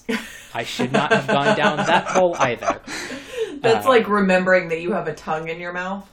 I 0.53 0.65
should 0.65 0.91
not 0.93 1.13
have 1.13 1.29
gone 1.29 1.57
down 1.57 1.77
that 1.77 2.07
hole 2.09 2.35
either. 2.41 2.81
That's 3.61 3.87
Uh, 3.87 3.89
like 3.89 4.09
remembering 4.09 4.69
that 4.71 4.81
you 4.81 4.93
have 4.93 5.07
a 5.07 5.15
tongue 5.15 5.49
in 5.49 5.61
your 5.61 5.73
mouth. 5.73 6.09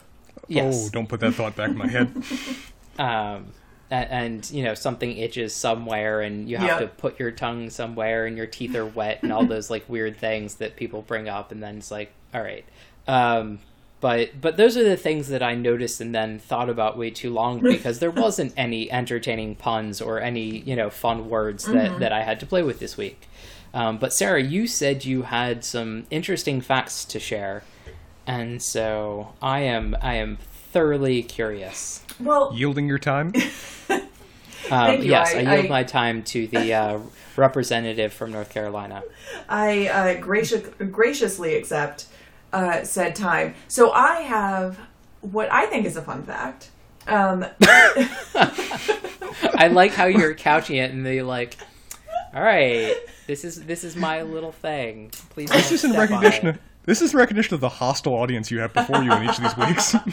Yes. 0.47 0.85
Oh, 0.87 0.89
don't 0.91 1.09
put 1.09 1.19
that 1.21 1.33
thought 1.33 1.55
back 1.55 1.69
in 1.71 1.77
my 1.77 1.87
head. 1.87 2.23
um, 2.99 3.47
a- 3.91 3.93
and, 3.95 4.49
you 4.51 4.63
know 4.63 4.73
something 4.73 5.17
itches 5.17 5.53
somewhere 5.53 6.21
and 6.21 6.49
you 6.49 6.57
have 6.57 6.67
Yeah. 6.67 6.79
to 6.79 6.87
put 6.87 7.19
your 7.19 7.31
tongue 7.31 7.69
somewhere 7.69 8.25
and 8.25 8.37
your 8.37 8.47
teeth 8.47 8.75
are 8.75 8.85
wet 8.85 9.19
and 9.23 9.31
all 9.33 9.45
those 9.55 9.69
like 9.69 9.87
weird 9.89 10.17
things 10.17 10.55
that 10.55 10.75
people 10.75 11.01
bring 11.01 11.27
up 11.29 11.51
and 11.51 11.61
then 11.63 11.77
it's 11.77 11.91
like 11.91 12.11
all 12.33 12.41
right. 12.41 12.65
Um, 13.07 13.59
but 14.01 14.39
but 14.39 14.55
those 14.55 14.77
are 14.77 14.83
the 14.83 14.95
things 14.95 15.27
that 15.27 15.43
i 15.43 15.55
noticed 15.55 15.99
and 15.99 16.15
then 16.15 16.39
thought 16.39 16.69
about 16.69 16.97
way 16.97 17.09
too 17.09 17.29
long 17.31 17.59
because 17.75 17.99
there 17.99 18.11
wasn't 18.11 18.53
any 18.55 18.89
entertaining 18.89 19.55
puns 19.55 19.99
or 19.99 20.21
any 20.21 20.59
you 20.59 20.73
know 20.75 20.89
fun 20.89 21.27
words 21.29 21.65
that, 21.65 21.99
that 21.99 22.13
i 22.13 22.21
had 22.23 22.39
to 22.39 22.45
play 22.45 22.63
with 22.63 22.79
this 22.79 22.95
week. 22.95 23.27
Um, 23.73 23.97
but 23.97 24.13
sarah 24.13 24.41
you 24.41 24.67
said 24.67 25.03
you 25.03 25.23
had 25.23 25.65
some 25.65 26.05
interesting 26.09 26.61
facts 26.61 27.03
to 27.05 27.19
share 27.19 27.63
and 28.25 28.61
so 28.61 29.33
i 29.41 29.59
am 29.61 29.97
i 30.01 30.13
am 30.15 30.37
thoroughly 30.71 31.21
curious 31.21 32.01
Well, 32.19 32.51
Yielding 32.55 32.87
your 32.87 32.99
time. 32.99 33.33
um, 34.71 35.01
you. 35.01 35.09
Yes, 35.09 35.33
I, 35.33 35.39
I- 35.39 35.53
yield 35.55 35.65
I- 35.65 35.69
my 35.69 35.83
time 35.83 36.23
to 36.23 36.47
the 36.47 36.73
uh, 36.73 36.99
representative 37.35 38.13
from 38.13 38.31
North 38.31 38.49
Carolina. 38.49 39.03
I 39.47 39.87
uh, 39.87 40.21
gracious, 40.21 40.67
graciously 40.91 41.55
accept 41.55 42.05
uh, 42.53 42.83
said 42.83 43.15
time. 43.15 43.55
So 43.67 43.91
I 43.91 44.21
have 44.21 44.79
what 45.21 45.51
I 45.51 45.65
think 45.67 45.85
is 45.85 45.97
a 45.97 46.01
fun 46.01 46.23
fact. 46.23 46.69
Um, 47.07 47.45
I 47.61 49.69
like 49.71 49.93
how 49.93 50.05
you're 50.05 50.35
couching 50.35 50.77
it 50.77 50.91
and 50.91 51.05
they 51.05 51.21
like, 51.21 51.57
all 52.33 52.43
right, 52.43 52.95
this 53.27 53.43
is 53.43 53.63
this 53.65 53.83
is 53.83 53.95
my 53.95 54.21
little 54.21 54.51
thing. 54.51 55.09
Please. 55.29 55.49
This 55.49 55.71
is 55.71 55.83
in 55.83 55.93
recognition. 55.93 56.47
Of, 56.47 56.59
this 56.85 57.01
is 57.01 57.13
recognition 57.15 57.55
of 57.55 57.61
the 57.61 57.69
hostile 57.69 58.13
audience 58.13 58.51
you 58.51 58.59
have 58.59 58.73
before 58.73 59.03
you 59.03 59.11
in 59.11 59.23
each 59.23 59.39
of 59.39 59.43
these 59.43 59.57
weeks. 59.57 59.95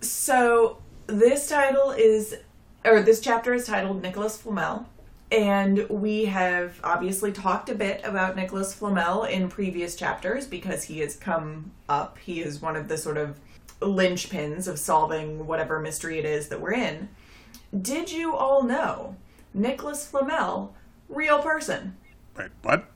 so 0.00 0.78
this 1.06 1.48
title 1.48 1.90
is, 1.90 2.36
or 2.84 3.02
this 3.02 3.20
chapter 3.20 3.54
is 3.54 3.66
titled 3.66 4.02
Nicholas 4.02 4.36
Flamel. 4.40 4.86
And 5.32 5.88
we 5.88 6.26
have 6.26 6.78
obviously 6.84 7.32
talked 7.32 7.68
a 7.68 7.74
bit 7.74 8.00
about 8.04 8.36
Nicholas 8.36 8.72
Flamel 8.72 9.24
in 9.24 9.48
previous 9.48 9.96
chapters 9.96 10.46
because 10.46 10.84
he 10.84 11.00
has 11.00 11.16
come 11.16 11.72
up. 11.88 12.18
He 12.18 12.40
is 12.40 12.62
one 12.62 12.76
of 12.76 12.86
the 12.86 12.96
sort 12.96 13.16
of 13.16 13.40
linchpins 13.80 14.68
of 14.68 14.78
solving 14.78 15.46
whatever 15.46 15.80
mystery 15.80 16.18
it 16.18 16.24
is 16.24 16.48
that 16.48 16.60
we're 16.60 16.74
in. 16.74 17.08
Did 17.82 18.12
you 18.12 18.36
all 18.36 18.62
know 18.62 19.16
Nicholas 19.52 20.06
Flamel, 20.06 20.74
real 21.08 21.40
person? 21.40 21.96
Wait, 22.36 22.50
what? 22.62 22.88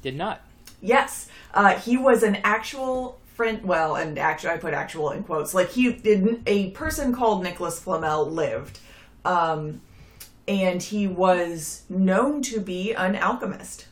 Did 0.00 0.16
not. 0.16 0.40
Yes, 0.80 1.28
uh, 1.52 1.74
he 1.74 1.98
was 1.98 2.22
an 2.22 2.36
actual 2.36 3.19
friend. 3.40 3.64
Well, 3.64 3.96
and 3.96 4.18
actually, 4.18 4.50
I 4.50 4.56
put 4.58 4.74
actual 4.74 5.12
in 5.12 5.22
quotes. 5.22 5.54
Like 5.54 5.70
he 5.70 5.90
did. 5.94 6.42
A 6.46 6.72
person 6.72 7.14
called 7.14 7.42
Nicholas 7.42 7.80
Flamel 7.80 8.26
lived, 8.26 8.80
um, 9.24 9.80
and 10.46 10.82
he 10.82 11.06
was 11.06 11.84
known 11.88 12.42
to 12.42 12.60
be 12.60 12.92
an 12.92 13.16
alchemist. 13.16 13.86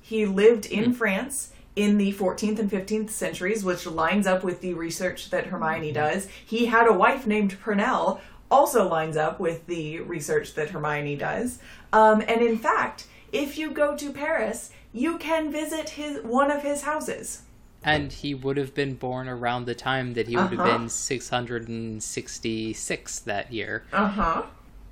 He 0.00 0.24
lived 0.24 0.66
in 0.66 0.92
France 0.92 1.52
in 1.74 1.98
the 1.98 2.12
14th 2.12 2.60
and 2.60 2.70
15th 2.70 3.10
centuries, 3.10 3.64
which 3.64 3.86
lines 3.86 4.28
up 4.28 4.44
with 4.44 4.60
the 4.60 4.74
research 4.74 5.30
that 5.30 5.46
Hermione 5.46 5.90
does. 5.90 6.28
He 6.46 6.66
had 6.66 6.86
a 6.86 6.92
wife 6.92 7.26
named 7.26 7.58
Purnell, 7.58 8.20
also 8.52 8.88
lines 8.88 9.16
up 9.16 9.40
with 9.40 9.66
the 9.66 9.98
research 9.98 10.54
that 10.54 10.70
Hermione 10.70 11.16
does. 11.16 11.58
Um, 11.92 12.20
and 12.20 12.40
in 12.40 12.56
fact, 12.56 13.08
if 13.32 13.58
you 13.58 13.72
go 13.72 13.96
to 13.96 14.12
Paris, 14.12 14.70
you 14.92 15.18
can 15.18 15.50
visit 15.50 15.88
his 15.90 16.22
one 16.22 16.52
of 16.52 16.62
his 16.62 16.82
houses. 16.82 17.42
And 17.84 18.12
he 18.12 18.34
would 18.34 18.56
have 18.56 18.74
been 18.74 18.94
born 18.94 19.28
around 19.28 19.66
the 19.66 19.74
time 19.74 20.14
that 20.14 20.28
he 20.28 20.36
would 20.36 20.50
have 20.50 20.60
Uh-huh. 20.60 20.78
been 20.78 20.88
666 20.88 23.18
that 23.20 23.52
year. 23.52 23.82
Uh 23.92 24.08
huh. 24.08 24.42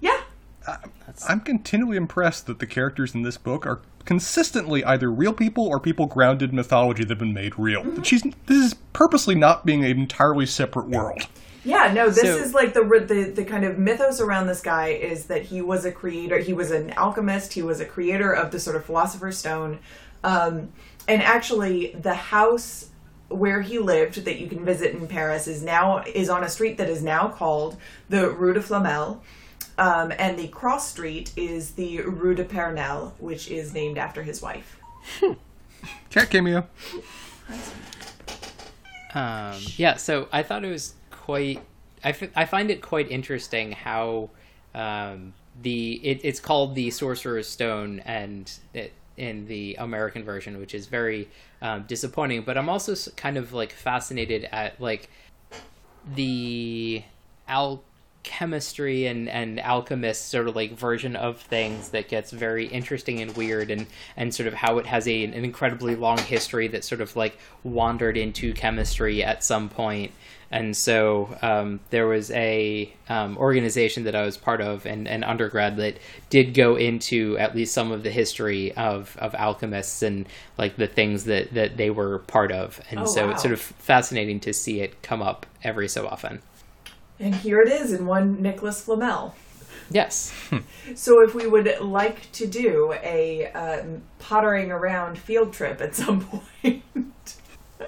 Yeah. 0.00 0.20
I'm 1.28 1.40
continually 1.40 1.96
impressed 1.96 2.46
that 2.46 2.58
the 2.58 2.66
characters 2.66 3.14
in 3.14 3.22
this 3.22 3.36
book 3.36 3.66
are 3.66 3.80
consistently 4.04 4.84
either 4.84 5.10
real 5.10 5.32
people 5.32 5.66
or 5.66 5.80
people 5.80 6.06
grounded 6.06 6.50
in 6.50 6.56
mythology 6.56 7.02
that 7.04 7.10
have 7.10 7.18
been 7.18 7.34
made 7.34 7.58
real. 7.58 7.82
That 7.84 8.06
She's 8.06 8.22
this 8.46 8.56
is 8.58 8.74
purposely 8.92 9.34
not 9.34 9.66
being 9.66 9.84
an 9.84 9.90
entirely 9.92 10.46
separate 10.46 10.88
world. 10.88 11.26
Yeah, 11.64 11.92
no, 11.92 12.06
this 12.08 12.22
So- 12.22 12.36
is 12.36 12.54
like 12.54 12.72
the, 12.74 12.82
the 12.82 13.32
the 13.34 13.44
kind 13.44 13.64
of 13.64 13.78
mythos 13.78 14.20
around 14.20 14.46
this 14.46 14.60
guy 14.62 14.88
is 14.88 15.26
that 15.26 15.42
he 15.42 15.60
was 15.60 15.84
a 15.84 15.92
creator. 15.92 16.38
He 16.38 16.52
was 16.52 16.70
an 16.70 16.92
alchemist. 16.96 17.52
He 17.54 17.62
was 17.62 17.80
a 17.80 17.84
creator 17.84 18.32
of 18.32 18.50
the 18.50 18.60
sort 18.60 18.76
of 18.76 18.84
philosopher's 18.84 19.38
stone, 19.38 19.78
um, 20.24 20.70
and 21.10 21.24
actually, 21.24 21.88
the 21.88 22.14
house 22.14 22.86
where 23.28 23.62
he 23.62 23.80
lived 23.80 24.24
that 24.24 24.38
you 24.38 24.48
can 24.48 24.64
visit 24.64 24.94
in 24.94 25.08
Paris 25.08 25.48
is 25.48 25.60
now 25.60 26.04
is 26.04 26.28
on 26.28 26.44
a 26.44 26.48
street 26.48 26.78
that 26.78 26.88
is 26.88 27.02
now 27.02 27.26
called 27.26 27.76
the 28.08 28.30
Rue 28.30 28.54
de 28.54 28.62
Flamel. 28.62 29.20
Um, 29.76 30.12
and 30.16 30.38
the 30.38 30.46
cross 30.46 30.88
street 30.88 31.32
is 31.36 31.72
the 31.72 32.02
Rue 32.02 32.34
de 32.36 32.44
Pernelle, 32.44 33.12
which 33.18 33.50
is 33.50 33.74
named 33.74 33.98
after 33.98 34.22
his 34.22 34.40
wife. 34.40 34.78
Cat 36.10 36.30
cameo. 36.30 36.68
Um, 39.12 39.56
yeah, 39.76 39.96
so 39.96 40.28
I 40.30 40.44
thought 40.44 40.64
it 40.64 40.70
was 40.70 40.94
quite. 41.10 41.60
I, 42.04 42.10
f- 42.10 42.30
I 42.36 42.44
find 42.44 42.70
it 42.70 42.82
quite 42.82 43.10
interesting 43.10 43.72
how 43.72 44.30
um, 44.76 45.34
the 45.60 45.94
it, 46.04 46.20
it's 46.22 46.38
called 46.38 46.76
the 46.76 46.90
Sorcerer's 46.92 47.48
Stone 47.48 47.98
and 48.00 48.48
it, 48.72 48.92
in 49.20 49.46
the 49.46 49.76
American 49.78 50.24
version, 50.24 50.58
which 50.58 50.74
is 50.74 50.86
very 50.86 51.28
um, 51.60 51.84
disappointing. 51.86 52.40
But 52.42 52.56
I'm 52.56 52.70
also 52.70 52.94
kind 53.16 53.36
of 53.36 53.52
like 53.52 53.70
fascinated 53.70 54.48
at 54.50 54.80
like 54.80 55.10
the 56.14 57.04
alchemistry 58.24 59.06
and 59.06 59.28
and 59.28 59.58
alchemist 59.60 60.28
sort 60.28 60.46
of 60.46 60.54
like 60.54 60.72
version 60.72 61.16
of 61.16 61.40
things 61.40 61.88
that 61.90 62.08
gets 62.08 62.30
very 62.30 62.66
interesting 62.66 63.20
and 63.20 63.34
weird 63.36 63.70
and 63.70 63.86
and 64.16 64.34
sort 64.34 64.46
of 64.46 64.52
how 64.54 64.78
it 64.78 64.86
has 64.86 65.08
a, 65.08 65.24
an 65.24 65.32
incredibly 65.32 65.96
long 65.96 66.18
history 66.18 66.68
that 66.68 66.84
sort 66.84 67.00
of 67.00 67.16
like 67.16 67.38
wandered 67.62 68.16
into 68.16 68.52
chemistry 68.52 69.22
at 69.24 69.42
some 69.42 69.68
point 69.68 70.12
and 70.52 70.76
so 70.76 71.36
um, 71.42 71.78
there 71.90 72.08
was 72.08 72.30
a 72.32 72.92
um, 73.08 73.38
organization 73.38 74.02
that 74.04 74.16
I 74.16 74.22
was 74.24 74.36
part 74.36 74.60
of 74.60 74.84
and 74.84 75.06
an 75.06 75.22
undergrad 75.22 75.76
that 75.76 75.98
did 76.28 76.54
go 76.54 76.74
into 76.74 77.38
at 77.38 77.54
least 77.54 77.72
some 77.72 77.92
of 77.92 78.02
the 78.02 78.10
history 78.10 78.74
of, 78.76 79.16
of 79.20 79.32
alchemists 79.36 80.02
and 80.02 80.26
like 80.58 80.76
the 80.76 80.88
things 80.88 81.24
that, 81.24 81.54
that 81.54 81.76
they 81.76 81.90
were 81.90 82.18
part 82.18 82.50
of. 82.50 82.80
And 82.90 83.06
Oh, 83.06 83.06
so 83.06 83.28
wow. 83.28 83.30
it's 83.30 83.42
sort 83.42 83.52
of 83.54 83.60
fascinating 83.60 84.40
to 84.40 84.52
see 84.52 84.80
it 84.80 85.00
come 85.02 85.22
up 85.22 85.46
every 85.62 85.88
so 85.88 86.08
often. 86.08 86.42
And 87.20 87.34
here 87.34 87.60
it 87.60 87.68
is 87.68 87.92
in 87.92 88.06
one 88.06 88.40
Nicholas 88.42 88.82
Flamel. 88.82 89.34
Yes. 89.90 90.32
So, 90.96 91.22
if 91.22 91.36
we 91.36 91.46
would 91.46 91.72
like 91.80 92.32
to 92.32 92.48
do 92.48 92.92
a 93.00 93.46
um, 93.52 94.02
pottering 94.18 94.72
around 94.72 95.16
field 95.18 95.52
trip 95.52 95.80
at 95.80 95.94
some 95.94 96.20
point, 96.64 96.82
uh, 97.80 97.86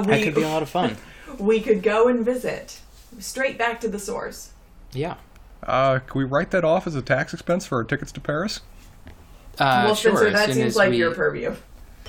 That 0.00 0.06
we 0.06 0.22
could 0.22 0.34
be 0.34 0.42
a 0.42 0.48
lot 0.48 0.62
of 0.62 0.70
fun. 0.70 0.96
we 1.38 1.60
could 1.60 1.82
go 1.82 2.08
and 2.08 2.24
visit 2.24 2.80
straight 3.18 3.58
back 3.58 3.78
to 3.82 3.88
the 3.88 3.98
source. 3.98 4.52
Yeah. 4.92 5.16
Uh, 5.62 5.98
can 5.98 6.18
we 6.18 6.24
write 6.24 6.50
that 6.52 6.64
off 6.64 6.86
as 6.86 6.94
a 6.94 7.02
tax 7.02 7.34
expense 7.34 7.66
for 7.66 7.76
our 7.76 7.84
tickets 7.84 8.10
to 8.12 8.20
Paris? 8.22 8.60
Uh, 9.58 9.82
well, 9.84 9.94
sure. 9.94 10.16
Spencer, 10.16 10.30
that 10.30 10.52
seems 10.54 10.74
like 10.76 10.90
we, 10.90 10.96
your 10.96 11.14
purview. 11.14 11.54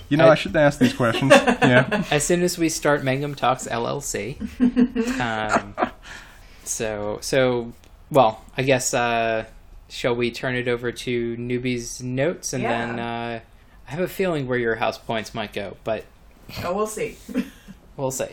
You 0.08 0.16
know, 0.18 0.28
I- 0.28 0.32
I, 0.32 0.36
shouldn't 0.36 0.58
ask 0.58 0.80
these 0.80 0.94
questions. 0.94 1.32
yeah. 1.34 2.06
as 2.10 2.24
soon 2.24 2.42
as 2.42 2.58
we 2.58 2.70
start 2.70 3.04
Mangum 3.04 3.36
Talks 3.36 3.68
LLC. 3.68 4.40
um, 5.20 5.76
so 6.68 7.20
so 7.22 7.74
well, 8.12 8.44
I 8.58 8.64
guess 8.64 8.94
uh, 8.94 9.46
shall 9.90 10.16
we 10.16 10.32
turn 10.32 10.56
it 10.56 10.68
over 10.68 10.92
to 10.92 11.36
newbies 11.38 12.02
notes 12.02 12.54
and 12.54 12.64
Yeah. 12.64 12.70
then 12.88 13.00
uh, 13.00 13.40
I 13.88 13.92
have 13.92 14.00
a 14.02 14.08
feeling 14.08 14.48
where 14.48 14.58
your 14.58 14.76
house 14.76 14.98
points 14.98 15.34
might 15.34 15.54
go, 15.54 15.78
but 15.84 16.06
Oh, 16.64 16.74
we'll 16.76 16.88
see. 16.88 17.18
we'll 17.98 18.12
see. 18.12 18.30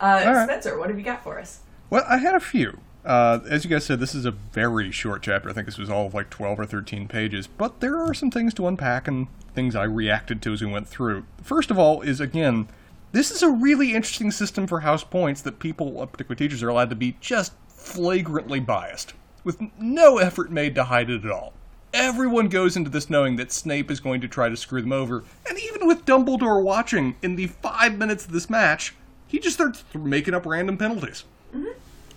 Uh, 0.00 0.22
right. 0.26 0.44
Spencer, 0.44 0.78
what 0.78 0.88
have 0.88 0.98
you 0.98 1.04
got 1.04 1.22
for 1.22 1.38
us? 1.38 1.60
Well, 1.90 2.04
I 2.08 2.18
had 2.18 2.34
a 2.34 2.40
few. 2.40 2.78
Uh, 3.04 3.40
as 3.48 3.64
you 3.64 3.70
guys 3.70 3.84
said, 3.84 4.00
this 4.00 4.14
is 4.14 4.24
a 4.24 4.30
very 4.30 4.90
short 4.90 5.22
chapter. 5.22 5.50
I 5.50 5.52
think 5.52 5.66
this 5.66 5.76
was 5.78 5.90
all 5.90 6.06
of 6.06 6.14
like 6.14 6.30
12 6.30 6.58
or 6.58 6.66
13 6.66 7.06
pages. 7.06 7.46
But 7.46 7.80
there 7.80 7.98
are 7.98 8.14
some 8.14 8.30
things 8.30 8.54
to 8.54 8.66
unpack 8.66 9.06
and 9.06 9.28
things 9.54 9.76
I 9.76 9.84
reacted 9.84 10.40
to 10.42 10.52
as 10.54 10.62
we 10.62 10.66
went 10.66 10.88
through. 10.88 11.26
First 11.42 11.70
of 11.70 11.78
all, 11.78 12.00
is 12.00 12.18
again, 12.18 12.66
this 13.12 13.30
is 13.30 13.42
a 13.42 13.50
really 13.50 13.94
interesting 13.94 14.30
system 14.32 14.66
for 14.66 14.80
house 14.80 15.04
points 15.04 15.42
that 15.42 15.58
people, 15.60 16.00
uh, 16.00 16.06
particularly 16.06 16.38
teachers, 16.38 16.62
are 16.62 16.68
allowed 16.70 16.90
to 16.90 16.96
be 16.96 17.16
just 17.20 17.52
flagrantly 17.84 18.60
biased, 18.60 19.12
with 19.44 19.60
no 19.78 20.18
effort 20.18 20.50
made 20.50 20.74
to 20.74 20.84
hide 20.84 21.10
it 21.10 21.24
at 21.24 21.30
all. 21.30 21.52
Everyone 21.92 22.48
goes 22.48 22.76
into 22.76 22.90
this 22.90 23.08
knowing 23.08 23.36
that 23.36 23.52
Snape 23.52 23.90
is 23.90 24.00
going 24.00 24.20
to 24.22 24.28
try 24.28 24.48
to 24.48 24.56
screw 24.56 24.80
them 24.80 24.92
over. 24.92 25.22
And 25.48 25.58
even 25.58 25.86
with 25.86 26.04
Dumbledore 26.04 26.62
watching 26.62 27.14
in 27.22 27.36
the 27.36 27.46
five 27.46 27.96
minutes 27.96 28.24
of 28.24 28.32
this 28.32 28.50
match, 28.50 28.94
he 29.28 29.38
just 29.38 29.54
starts 29.54 29.84
making 29.94 30.34
up 30.34 30.44
random 30.46 30.76
penalties. 30.76 31.24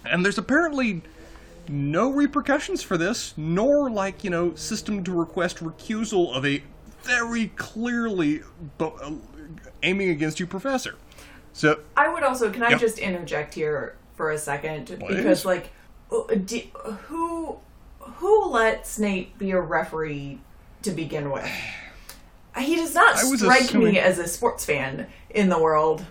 And 0.05 0.23
there's 0.25 0.37
apparently 0.37 1.01
no 1.67 2.09
repercussions 2.09 2.81
for 2.81 2.97
this, 2.97 3.33
nor 3.37 3.89
like 3.91 4.23
you 4.23 4.29
know 4.29 4.55
system 4.55 5.03
to 5.03 5.11
request 5.11 5.57
recusal 5.57 6.35
of 6.35 6.45
a 6.45 6.63
very 7.03 7.47
clearly 7.49 8.41
bo- 8.77 8.97
uh, 9.01 9.11
aiming 9.83 10.09
against 10.09 10.39
you 10.39 10.47
professor. 10.47 10.95
So 11.53 11.81
I 11.97 12.07
would 12.11 12.23
also. 12.23 12.49
Can 12.51 12.63
I 12.63 12.69
Yeah. 12.69 12.77
just 12.77 12.99
interject 12.99 13.53
here 13.53 13.96
for 14.17 14.31
a 14.31 14.37
second 14.37 14.87
Please. 14.87 15.15
because, 15.15 15.45
like, 15.45 15.69
uh, 16.11 16.23
d- 16.43 16.71
who 17.07 17.57
who 17.99 18.45
let 18.49 18.85
Snape 18.87 19.37
be 19.37 19.51
a 19.51 19.61
referee 19.61 20.39
to 20.81 20.91
begin 20.91 21.31
with? 21.31 21.45
He 22.57 22.75
does 22.75 22.95
not 22.95 23.19
strike 23.19 23.61
assuming- 23.61 23.93
me 23.93 23.99
as 23.99 24.17
a 24.17 24.27
sports 24.27 24.65
fan 24.65 25.05
in 25.29 25.49
the 25.49 25.59
world, 25.61 26.03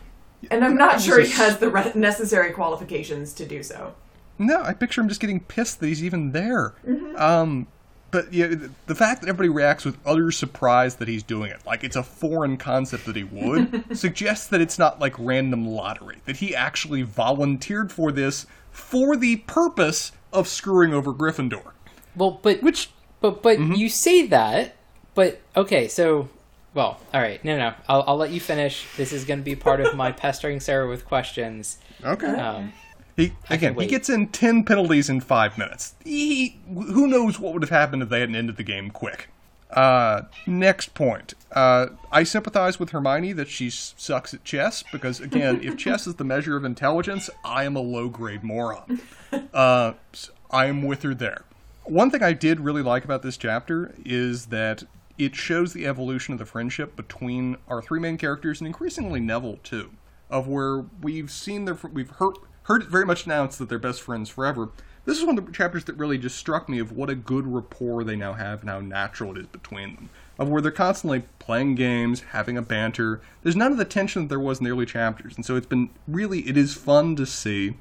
and 0.48 0.64
I'm 0.64 0.76
not 0.76 1.00
sure 1.00 1.18
he 1.20 1.26
ass- 1.32 1.36
has 1.38 1.58
the 1.58 1.68
re- 1.68 1.90
necessary 1.96 2.52
qualifications 2.52 3.32
to 3.32 3.44
do 3.46 3.64
so. 3.64 3.94
no, 4.38 4.62
I 4.62 4.72
picture 4.72 5.00
him 5.00 5.08
just 5.08 5.20
getting 5.20 5.40
pissed 5.40 5.80
that 5.80 5.88
he's 5.88 6.04
even 6.04 6.30
there. 6.30 6.74
Um, 7.16 7.66
but 8.10 8.32
yeah, 8.32 8.46
the- 8.48 8.70
the 8.86 8.94
fact 8.94 9.20
that 9.22 9.28
everybody 9.28 9.48
reacts 9.48 9.84
with 9.84 9.96
utter 10.06 10.30
surprise 10.30 10.96
that 10.96 11.08
he's 11.08 11.22
doing 11.22 11.50
it, 11.50 11.58
like 11.66 11.84
it's 11.84 11.96
a 11.96 12.02
foreign 12.02 12.56
concept 12.56 13.04
that 13.06 13.16
he 13.16 13.24
would, 13.24 13.84
suggests 13.96 14.46
that 14.48 14.60
it's 14.60 14.78
not 14.78 15.00
like 15.00 15.14
random 15.18 15.66
lottery. 15.66 16.16
That 16.24 16.36
he 16.36 16.54
actually 16.54 17.02
volunteered 17.02 17.90
for 17.92 18.12
this 18.12 18.46
for 18.70 19.16
the 19.16 19.36
purpose 19.38 20.12
of 20.32 20.46
screwing 20.48 20.92
over 20.94 21.12
Gryffindor. 21.12 21.72
Well, 22.14 22.38
but 22.42 22.62
Which 22.62 22.90
but 23.20 23.42
but 23.42 23.58
Mm-hmm. 23.58 23.72
you 23.72 23.88
say 23.88 24.26
that, 24.28 24.76
but 25.14 25.40
okay, 25.56 25.88
so 25.88 26.28
well, 26.74 27.00
all 27.14 27.20
right, 27.22 27.42
no, 27.44 27.56
no, 27.56 27.72
I'll 27.88 28.04
I'll 28.06 28.16
let 28.18 28.30
you 28.30 28.40
finish. 28.40 28.86
This 28.96 29.12
is 29.12 29.24
going 29.24 29.38
to 29.40 29.44
be 29.44 29.56
part 29.56 29.80
of 29.80 29.94
my 29.96 30.12
pestering 30.22 30.60
Sarah 30.60 30.88
with 30.88 31.04
questions. 31.06 31.78
okay. 32.04 32.26
Um, 32.26 32.72
He 33.16 33.32
again, 33.48 33.74
he 33.78 33.86
gets 33.86 34.08
in 34.10 34.28
ten 34.28 34.62
penalties 34.64 35.08
in 35.08 35.20
five 35.20 35.56
minutes. 35.56 35.94
He, 36.04 36.58
who 36.72 37.06
knows 37.06 37.38
what 37.40 37.54
would 37.54 37.62
have 37.62 37.70
happened 37.70 38.02
if 38.02 38.08
they 38.10 38.20
hadn't 38.20 38.36
ended 38.36 38.56
the 38.56 38.62
game 38.62 38.90
quick. 38.90 39.30
Uh, 39.70 40.22
next 40.46 40.94
point. 40.94 41.34
Uh, 41.50 41.86
I 42.12 42.22
sympathize 42.22 42.78
with 42.78 42.90
Hermione 42.90 43.32
that 43.32 43.48
she 43.48 43.68
sucks 43.70 44.32
at 44.32 44.44
chess 44.44 44.84
because 44.92 45.20
again, 45.20 45.60
if 45.62 45.76
chess 45.78 46.06
is 46.06 46.16
the 46.16 46.24
measure 46.24 46.56
of 46.56 46.64
intelligence, 46.64 47.28
I 47.44 47.64
am 47.64 47.74
a 47.74 47.80
low 47.80 48.08
grade 48.08 48.42
moron. 48.44 49.00
Uh, 49.52 49.94
s- 50.14 50.30
I 50.50 50.66
am 50.66 50.82
with 50.82 51.02
her 51.02 51.12
there. 51.12 51.42
One 51.84 52.10
thing 52.10 52.22
I 52.22 52.32
did 52.32 52.60
really 52.60 52.80
like 52.82 53.04
about 53.04 53.22
this 53.22 53.36
chapter 53.36 53.92
is 54.04 54.46
that 54.46 54.84
it 55.18 55.34
shows 55.34 55.72
the 55.72 55.86
evolution 55.86 56.32
of 56.32 56.38
the 56.38 56.46
friendship 56.46 56.94
between 56.96 57.56
our 57.68 57.82
three 57.82 57.98
main 58.00 58.18
characters 58.18 58.60
and 58.60 58.66
increasingly 58.68 59.18
Neville 59.18 59.58
too, 59.62 59.90
of 60.30 60.46
where 60.46 60.84
we've 61.02 61.30
seen 61.30 61.64
their 61.64 61.74
we've 61.92 62.10
heard 62.10 62.34
heard 62.66 62.82
it 62.82 62.88
very 62.88 63.06
much 63.06 63.26
announced 63.26 63.58
that 63.58 63.68
they're 63.68 63.78
best 63.78 64.02
friends 64.02 64.28
forever. 64.28 64.70
This 65.04 65.18
is 65.18 65.24
one 65.24 65.38
of 65.38 65.46
the 65.46 65.52
chapters 65.52 65.84
that 65.84 65.96
really 65.96 66.18
just 66.18 66.36
struck 66.36 66.68
me 66.68 66.80
of 66.80 66.90
what 66.90 67.08
a 67.08 67.14
good 67.14 67.46
rapport 67.46 68.02
they 68.02 68.16
now 68.16 68.32
have 68.32 68.60
and 68.60 68.68
how 68.68 68.80
natural 68.80 69.36
it 69.36 69.40
is 69.40 69.46
between 69.46 69.94
them. 69.94 70.10
Of 70.36 70.48
where 70.48 70.60
they're 70.60 70.72
constantly 70.72 71.22
playing 71.38 71.76
games, 71.76 72.22
having 72.32 72.58
a 72.58 72.62
banter. 72.62 73.20
There's 73.42 73.56
none 73.56 73.70
of 73.70 73.78
the 73.78 73.84
tension 73.84 74.22
that 74.22 74.28
there 74.28 74.40
was 74.40 74.58
in 74.58 74.64
the 74.64 74.72
early 74.72 74.84
chapters, 74.84 75.36
and 75.36 75.46
so 75.46 75.54
it's 75.54 75.66
been 75.66 75.90
really 76.08 76.40
it 76.40 76.56
is 76.56 76.74
fun 76.74 77.16
to 77.16 77.24
see 77.24 77.76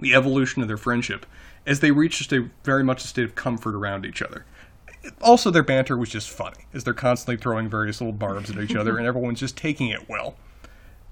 the 0.00 0.14
evolution 0.14 0.62
of 0.62 0.68
their 0.68 0.78
friendship 0.78 1.26
as 1.66 1.80
they 1.80 1.90
reach 1.90 2.18
just 2.18 2.32
a 2.32 2.50
very 2.64 2.82
much 2.82 3.04
a 3.04 3.06
state 3.06 3.24
of 3.24 3.34
comfort 3.34 3.74
around 3.74 4.04
each 4.04 4.22
other. 4.22 4.44
Also, 5.20 5.50
their 5.50 5.62
banter 5.62 5.96
was 5.96 6.08
just 6.08 6.30
funny, 6.30 6.64
as 6.72 6.84
they're 6.84 6.94
constantly 6.94 7.36
throwing 7.36 7.68
various 7.68 8.00
little 8.00 8.12
barbs 8.12 8.50
at 8.50 8.58
each 8.58 8.74
other, 8.74 8.96
and 8.98 9.06
everyone's 9.06 9.40
just 9.40 9.56
taking 9.56 9.88
it 9.88 10.08
well. 10.08 10.36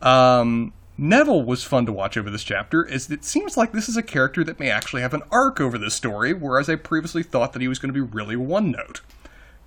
Um, 0.00 0.72
Neville 0.98 1.42
was 1.42 1.64
fun 1.64 1.86
to 1.86 1.92
watch 1.92 2.16
over 2.16 2.30
this 2.30 2.44
chapter, 2.44 2.86
as 2.88 3.10
it 3.10 3.24
seems 3.24 3.56
like 3.56 3.72
this 3.72 3.88
is 3.88 3.96
a 3.96 4.02
character 4.02 4.44
that 4.44 4.60
may 4.60 4.68
actually 4.70 5.00
have 5.02 5.14
an 5.14 5.22
arc 5.30 5.60
over 5.60 5.78
this 5.78 5.94
story, 5.94 6.32
whereas 6.34 6.68
I 6.68 6.76
previously 6.76 7.22
thought 7.22 7.52
that 7.54 7.62
he 7.62 7.68
was 7.68 7.78
going 7.78 7.92
to 7.92 7.94
be 7.94 8.14
really 8.14 8.36
one 8.36 8.70
note. 8.70 9.00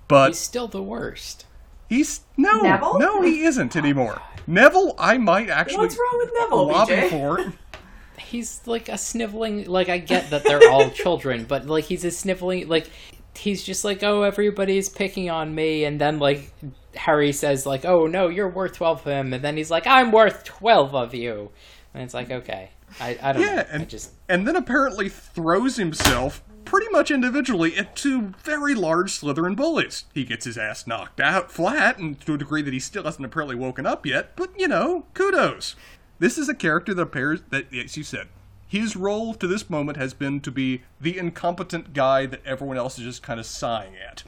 But 0.06 0.28
he's 0.28 0.38
still 0.38 0.68
the 0.68 0.82
worst. 0.82 1.46
he's 1.88 2.20
no, 2.36 2.60
Neville? 2.60 2.98
no, 2.98 3.22
he 3.22 3.42
isn't 3.42 3.74
oh, 3.76 3.78
anymore. 3.78 4.22
Neville, 4.46 4.94
I 4.98 5.18
might 5.18 5.48
actually 5.48 5.78
What's 5.78 5.96
wrong 5.96 6.18
with 6.22 6.30
Neville, 6.38 6.66
lobby 6.68 6.92
BJ? 6.92 7.10
for. 7.10 7.52
He's 8.18 8.60
like 8.66 8.88
a 8.88 8.98
sniveling. 8.98 9.64
Like 9.66 9.88
I 9.88 9.98
get 9.98 10.30
that 10.30 10.44
they're 10.44 10.60
all 10.70 10.90
children, 10.90 11.44
but 11.44 11.66
like 11.66 11.84
he's 11.84 12.04
a 12.04 12.10
sniveling. 12.10 12.68
Like 12.68 12.90
he's 13.36 13.62
just 13.62 13.84
like, 13.84 14.02
oh, 14.02 14.22
everybody's 14.22 14.88
picking 14.88 15.30
on 15.30 15.54
me, 15.54 15.84
and 15.84 16.00
then 16.00 16.18
like 16.18 16.52
Harry 16.94 17.32
says 17.32 17.66
like, 17.66 17.84
oh 17.84 18.06
no, 18.06 18.28
you're 18.28 18.48
worth 18.48 18.74
twelve 18.74 19.00
of 19.00 19.12
him, 19.12 19.32
and 19.32 19.42
then 19.44 19.56
he's 19.56 19.70
like, 19.70 19.86
I'm 19.86 20.12
worth 20.12 20.44
twelve 20.44 20.94
of 20.94 21.14
you, 21.14 21.50
and 21.92 22.02
it's 22.02 22.14
like, 22.14 22.30
okay, 22.30 22.70
I 23.00 23.18
I 23.22 23.32
don't 23.32 23.42
Yeah, 23.42 23.54
know, 23.56 23.64
and 23.70 23.82
I 23.82 23.86
just 23.86 24.12
and 24.28 24.46
then 24.46 24.56
apparently 24.56 25.08
throws 25.08 25.76
himself 25.76 26.42
pretty 26.64 26.88
much 26.90 27.10
individually 27.10 27.76
at 27.76 27.94
two 27.94 28.32
very 28.42 28.74
large 28.74 29.12
Slytherin 29.12 29.54
bullies. 29.54 30.04
He 30.14 30.24
gets 30.24 30.46
his 30.46 30.56
ass 30.56 30.86
knocked 30.86 31.20
out 31.20 31.50
flat, 31.52 31.98
and 31.98 32.18
to 32.22 32.34
a 32.34 32.38
degree 32.38 32.62
that 32.62 32.72
he 32.72 32.80
still 32.80 33.04
hasn't 33.04 33.24
apparently 33.24 33.56
woken 33.56 33.86
up 33.86 34.06
yet. 34.06 34.34
But 34.36 34.58
you 34.58 34.68
know, 34.68 35.06
kudos. 35.14 35.76
This 36.20 36.38
is 36.38 36.48
a 36.48 36.54
character 36.54 36.94
that 36.94 37.02
appears 37.02 37.42
that, 37.50 37.74
as 37.74 37.96
you 37.96 38.04
said, 38.04 38.28
his 38.66 38.96
role 38.96 39.34
to 39.34 39.46
this 39.46 39.70
moment 39.70 39.96
has 39.98 40.14
been 40.14 40.40
to 40.40 40.50
be 40.50 40.82
the 41.00 41.18
incompetent 41.18 41.92
guy 41.92 42.26
that 42.26 42.44
everyone 42.44 42.76
else 42.76 42.98
is 42.98 43.04
just 43.04 43.22
kind 43.22 43.38
of 43.38 43.46
sighing 43.46 43.94
at. 43.96 44.24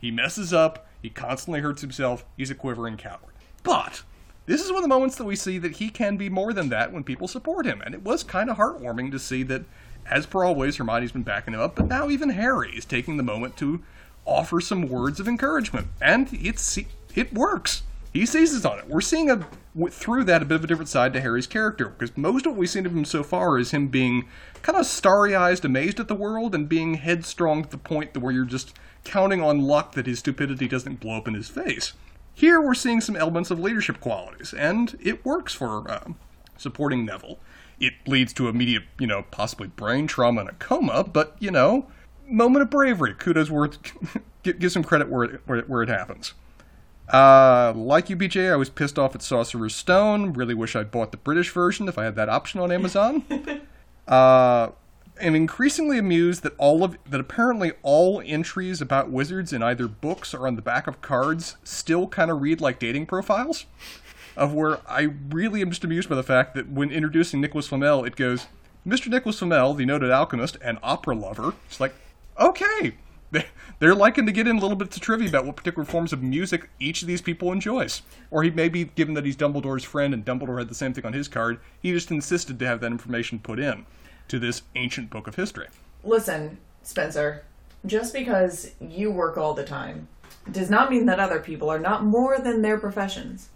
He 0.00 0.10
messes 0.10 0.52
up. 0.52 0.86
He 1.00 1.10
constantly 1.10 1.60
hurts 1.60 1.82
himself. 1.82 2.24
He's 2.36 2.50
a 2.50 2.54
quivering 2.54 2.96
coward. 2.96 3.32
But 3.62 4.02
this 4.46 4.62
is 4.62 4.70
one 4.70 4.78
of 4.78 4.82
the 4.82 4.88
moments 4.88 5.16
that 5.16 5.24
we 5.24 5.36
see 5.36 5.58
that 5.58 5.76
he 5.76 5.88
can 5.88 6.16
be 6.16 6.28
more 6.28 6.52
than 6.52 6.68
that 6.68 6.92
when 6.92 7.04
people 7.04 7.28
support 7.28 7.66
him. 7.66 7.82
And 7.84 7.94
it 7.94 8.02
was 8.02 8.22
kind 8.22 8.50
of 8.50 8.56
heartwarming 8.56 9.10
to 9.12 9.18
see 9.18 9.42
that, 9.44 9.64
as 10.08 10.26
per 10.26 10.44
always, 10.44 10.76
Hermione's 10.76 11.12
been 11.12 11.22
backing 11.22 11.54
him 11.54 11.60
up, 11.60 11.76
but 11.76 11.86
now 11.86 12.08
even 12.08 12.30
Harry 12.30 12.70
is 12.76 12.84
taking 12.84 13.16
the 13.16 13.22
moment 13.22 13.56
to 13.58 13.82
offer 14.24 14.60
some 14.60 14.88
words 14.88 15.20
of 15.20 15.28
encouragement. 15.28 15.88
And 16.00 16.28
it's 16.32 16.78
it 17.14 17.32
works. 17.32 17.82
He 18.16 18.24
seizes 18.24 18.64
on 18.64 18.78
it. 18.78 18.88
We're 18.88 19.02
seeing 19.02 19.28
a 19.28 19.46
through 19.90 20.24
that 20.24 20.40
a 20.40 20.46
bit 20.46 20.54
of 20.54 20.64
a 20.64 20.66
different 20.66 20.88
side 20.88 21.12
to 21.12 21.20
Harry's 21.20 21.46
character 21.46 21.90
because 21.90 22.16
most 22.16 22.46
of 22.46 22.52
what 22.52 22.58
we've 22.58 22.70
seen 22.70 22.86
of 22.86 22.92
him 22.92 23.04
so 23.04 23.22
far 23.22 23.58
is 23.58 23.72
him 23.72 23.88
being 23.88 24.26
kind 24.62 24.78
of 24.78 24.86
starry-eyed, 24.86 25.62
amazed 25.66 26.00
at 26.00 26.08
the 26.08 26.14
world, 26.14 26.54
and 26.54 26.66
being 26.66 26.94
headstrong 26.94 27.64
to 27.64 27.68
the 27.68 27.76
point 27.76 28.16
where 28.16 28.32
you're 28.32 28.46
just 28.46 28.74
counting 29.04 29.42
on 29.42 29.60
luck 29.60 29.92
that 29.92 30.06
his 30.06 30.20
stupidity 30.20 30.66
doesn't 30.66 30.98
blow 30.98 31.18
up 31.18 31.28
in 31.28 31.34
his 31.34 31.50
face. 31.50 31.92
Here 32.32 32.58
we're 32.58 32.72
seeing 32.72 33.02
some 33.02 33.16
elements 33.16 33.50
of 33.50 33.60
leadership 33.60 34.00
qualities, 34.00 34.54
and 34.54 34.96
it 34.98 35.22
works 35.22 35.52
for 35.52 35.86
uh, 35.90 36.12
supporting 36.56 37.04
Neville. 37.04 37.38
It 37.78 37.92
leads 38.06 38.32
to 38.32 38.48
immediate, 38.48 38.84
you 38.98 39.06
know, 39.06 39.26
possibly 39.30 39.66
brain 39.66 40.06
trauma 40.06 40.40
and 40.40 40.48
a 40.48 40.54
coma, 40.54 41.04
but 41.04 41.36
you 41.38 41.50
know, 41.50 41.88
moment 42.26 42.62
of 42.62 42.70
bravery. 42.70 43.12
Kudos 43.12 43.50
worth. 43.50 43.76
give, 44.42 44.72
some 44.72 44.84
credit 44.84 45.10
where 45.10 45.38
where 45.44 45.58
it, 45.58 45.68
where 45.68 45.82
it 45.82 45.90
happens. 45.90 46.32
Uh, 47.12 47.72
like 47.76 48.10
you, 48.10 48.16
BJ, 48.16 48.50
I 48.50 48.56
was 48.56 48.68
pissed 48.68 48.98
off 48.98 49.14
at 49.14 49.22
Sorcerer's 49.22 49.74
Stone. 49.74 50.32
Really 50.32 50.54
wish 50.54 50.74
I'd 50.74 50.90
bought 50.90 51.12
the 51.12 51.16
British 51.16 51.50
version 51.50 51.88
if 51.88 51.98
I 51.98 52.04
had 52.04 52.16
that 52.16 52.28
option 52.28 52.60
on 52.60 52.72
Amazon. 52.72 53.24
uh, 54.08 54.68
am 55.20 55.34
increasingly 55.34 55.98
amused 55.98 56.42
that 56.42 56.54
all 56.58 56.82
of 56.82 56.98
that 57.08 57.20
apparently 57.20 57.72
all 57.82 58.22
entries 58.24 58.80
about 58.80 59.10
wizards 59.10 59.52
in 59.52 59.62
either 59.62 59.88
books 59.88 60.34
or 60.34 60.46
on 60.46 60.56
the 60.56 60.62
back 60.62 60.86
of 60.86 61.00
cards 61.00 61.56
still 61.64 62.08
kind 62.08 62.30
of 62.30 62.40
read 62.42 62.60
like 62.60 62.78
dating 62.78 63.06
profiles. 63.06 63.66
Of 64.36 64.52
where 64.52 64.80
I 64.86 65.14
really 65.30 65.62
am 65.62 65.70
just 65.70 65.84
amused 65.84 66.10
by 66.10 66.14
the 66.14 66.22
fact 66.22 66.54
that 66.56 66.68
when 66.68 66.90
introducing 66.90 67.40
Nicholas 67.40 67.68
Flamel, 67.68 68.04
it 68.04 68.16
goes, 68.16 68.48
Mr. 68.86 69.08
Nicholas 69.08 69.38
Flamel, 69.38 69.72
the 69.72 69.86
noted 69.86 70.10
alchemist 70.10 70.58
and 70.60 70.78
opera 70.82 71.14
lover. 71.14 71.54
It's 71.66 71.80
like, 71.80 71.94
okay, 72.38 72.96
they're 73.78 73.94
liking 73.94 74.26
to 74.26 74.32
get 74.32 74.46
in 74.46 74.56
a 74.56 74.60
little 74.60 74.76
bit 74.76 74.90
to 74.92 75.00
trivia 75.00 75.28
about 75.28 75.44
what 75.44 75.56
particular 75.56 75.84
forms 75.84 76.12
of 76.12 76.22
music 76.22 76.70
each 76.78 77.02
of 77.02 77.08
these 77.08 77.20
people 77.20 77.52
enjoys. 77.52 78.02
Or 78.30 78.42
he 78.42 78.50
may 78.50 78.68
be, 78.68 78.84
given 78.84 79.14
that 79.14 79.24
he's 79.24 79.36
Dumbledore's 79.36 79.84
friend 79.84 80.14
and 80.14 80.24
Dumbledore 80.24 80.58
had 80.58 80.68
the 80.68 80.74
same 80.74 80.92
thing 80.94 81.04
on 81.04 81.12
his 81.12 81.28
card, 81.28 81.58
he 81.80 81.92
just 81.92 82.10
insisted 82.10 82.58
to 82.58 82.66
have 82.66 82.80
that 82.80 82.92
information 82.92 83.38
put 83.38 83.58
in 83.58 83.86
to 84.28 84.38
this 84.38 84.62
ancient 84.74 85.10
book 85.10 85.26
of 85.26 85.34
history. 85.34 85.68
Listen, 86.04 86.58
Spencer, 86.82 87.44
just 87.84 88.12
because 88.14 88.72
you 88.80 89.10
work 89.10 89.36
all 89.36 89.54
the 89.54 89.64
time 89.64 90.08
does 90.50 90.70
not 90.70 90.90
mean 90.90 91.06
that 91.06 91.20
other 91.20 91.40
people 91.40 91.68
are 91.70 91.78
not 91.78 92.04
more 92.04 92.38
than 92.38 92.62
their 92.62 92.78
professions. 92.78 93.50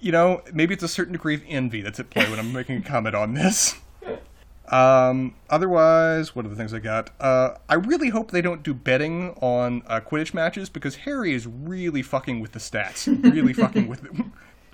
You 0.00 0.12
know, 0.12 0.42
maybe 0.52 0.74
it's 0.74 0.82
a 0.82 0.88
certain 0.88 1.12
degree 1.12 1.34
of 1.34 1.42
envy 1.48 1.80
that's 1.80 1.98
at 1.98 2.10
play 2.10 2.28
when 2.28 2.38
I'm 2.38 2.52
making 2.52 2.76
a 2.76 2.82
comment 2.82 3.14
on 3.14 3.34
this. 3.34 3.76
Um, 4.68 5.34
otherwise, 5.50 6.34
what 6.34 6.46
are 6.46 6.48
the 6.48 6.56
things 6.56 6.72
I 6.72 6.78
got? 6.78 7.10
Uh, 7.20 7.56
I 7.68 7.74
really 7.74 8.08
hope 8.08 8.30
they 8.30 8.40
don't 8.40 8.62
do 8.62 8.72
betting 8.72 9.30
on 9.40 9.82
uh, 9.86 10.00
Quidditch 10.00 10.32
matches 10.32 10.68
because 10.70 10.96
Harry 10.96 11.34
is 11.34 11.46
really 11.46 12.02
fucking 12.02 12.40
with 12.40 12.52
the 12.52 12.58
stats. 12.58 13.06
Really 13.32 13.52
fucking 13.54 13.88
with 13.88 14.06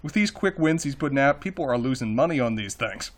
with 0.03 0.15
these 0.15 0.31
quick 0.31 0.59
wins 0.59 0.85
he's 0.85 0.95
putting 0.95 1.19
out. 1.19 1.41
People 1.41 1.65
are 1.65 1.77
losing 1.77 2.15
money 2.15 2.39
on 2.41 2.55
these 2.55 2.75
things. 2.75 3.11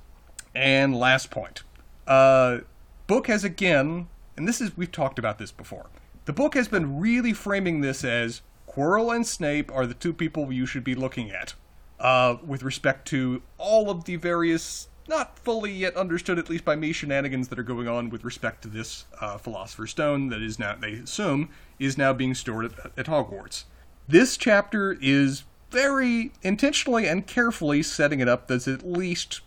And 0.55 0.95
last 0.95 1.31
point, 1.31 1.63
uh, 2.07 2.59
book 3.07 3.27
has 3.27 3.45
again, 3.45 4.09
and 4.37 4.49
this 4.49 4.61
is 4.61 4.77
we've 4.77 4.93
talked 4.93 5.19
about 5.19 5.39
this 5.39 5.53
before. 5.53 5.87
the 6.25 6.33
book 6.33 6.55
has 6.55 6.69
been 6.69 7.01
really 7.01 7.33
framing 7.33 7.81
this 7.81 8.05
as 8.05 8.43
Quirrell 8.69 9.15
and 9.15 9.27
Snape 9.27 9.71
are 9.73 9.87
the 9.87 9.95
two 9.95 10.13
people 10.13 10.53
you 10.53 10.67
should 10.67 10.85
be 10.85 10.95
looking 10.95 11.31
at, 11.31 11.55
uh, 12.01 12.37
with 12.45 12.63
respect 12.63 13.07
to 13.09 13.43
all 13.59 13.91
of 13.91 14.05
the 14.05 14.17
various, 14.17 14.89
not 15.13 15.39
fully 15.39 15.71
yet 15.71 15.95
understood, 15.95 16.39
at 16.39 16.49
least 16.49 16.65
by 16.65 16.75
me, 16.75 16.93
shenanigans 16.93 17.49
that 17.49 17.59
are 17.59 17.65
going 17.65 17.87
on 17.87 18.09
with 18.09 18.25
respect 18.25 18.63
to 18.63 18.69
this 18.69 19.05
uh, 19.21 19.37
Philosopher's 19.37 19.91
Stone 19.91 20.29
that 20.31 20.41
is 20.41 20.59
now, 20.59 20.75
they 20.75 20.95
assume, 20.95 21.51
is 21.79 21.99
now 21.99 22.13
being 22.15 22.35
stored 22.35 22.65
at, 22.65 22.93
at 22.97 23.07
Hogwarts. 23.07 23.65
This 24.09 24.37
chapter 24.37 24.97
is 25.01 25.45
very 25.71 26.33
intentionally 26.43 27.07
and 27.07 27.27
carefully 27.27 27.83
setting 27.83 28.21
it 28.21 28.29
up 28.29 28.51
as 28.51 28.67
at 28.67 28.87
least 28.87 29.43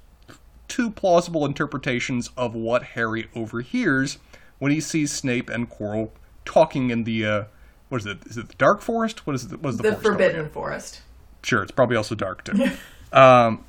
two 0.68 0.92
plausible 0.92 1.46
interpretations 1.46 2.30
of 2.38 2.54
what 2.54 2.84
Harry 2.84 3.28
overhears 3.36 4.20
when 4.60 4.72
he 4.72 4.80
sees 4.80 5.12
Snape 5.12 5.50
and 5.50 5.70
Quirrell 5.70 6.12
talking 6.46 6.92
in 6.92 7.04
the 7.04 7.26
uh, 7.26 7.44
what 7.90 8.02
is 8.02 8.06
it? 8.06 8.20
Is 8.26 8.38
it 8.38 8.50
the 8.50 8.56
Dark 8.56 8.82
Forest? 8.82 9.26
What 9.28 9.36
is 9.36 9.52
it? 9.52 9.62
What 9.62 9.72
is 9.72 9.78
the, 9.78 9.84
The 9.84 9.92
forest 9.92 10.04
Forbidden? 10.04 10.50
Forest. 10.50 11.02
Sure, 11.44 11.62
it's 11.62 11.72
probably 11.72 11.96
also 11.96 12.16
dark 12.16 12.44
too. 12.44 12.72
um, 13.14 13.64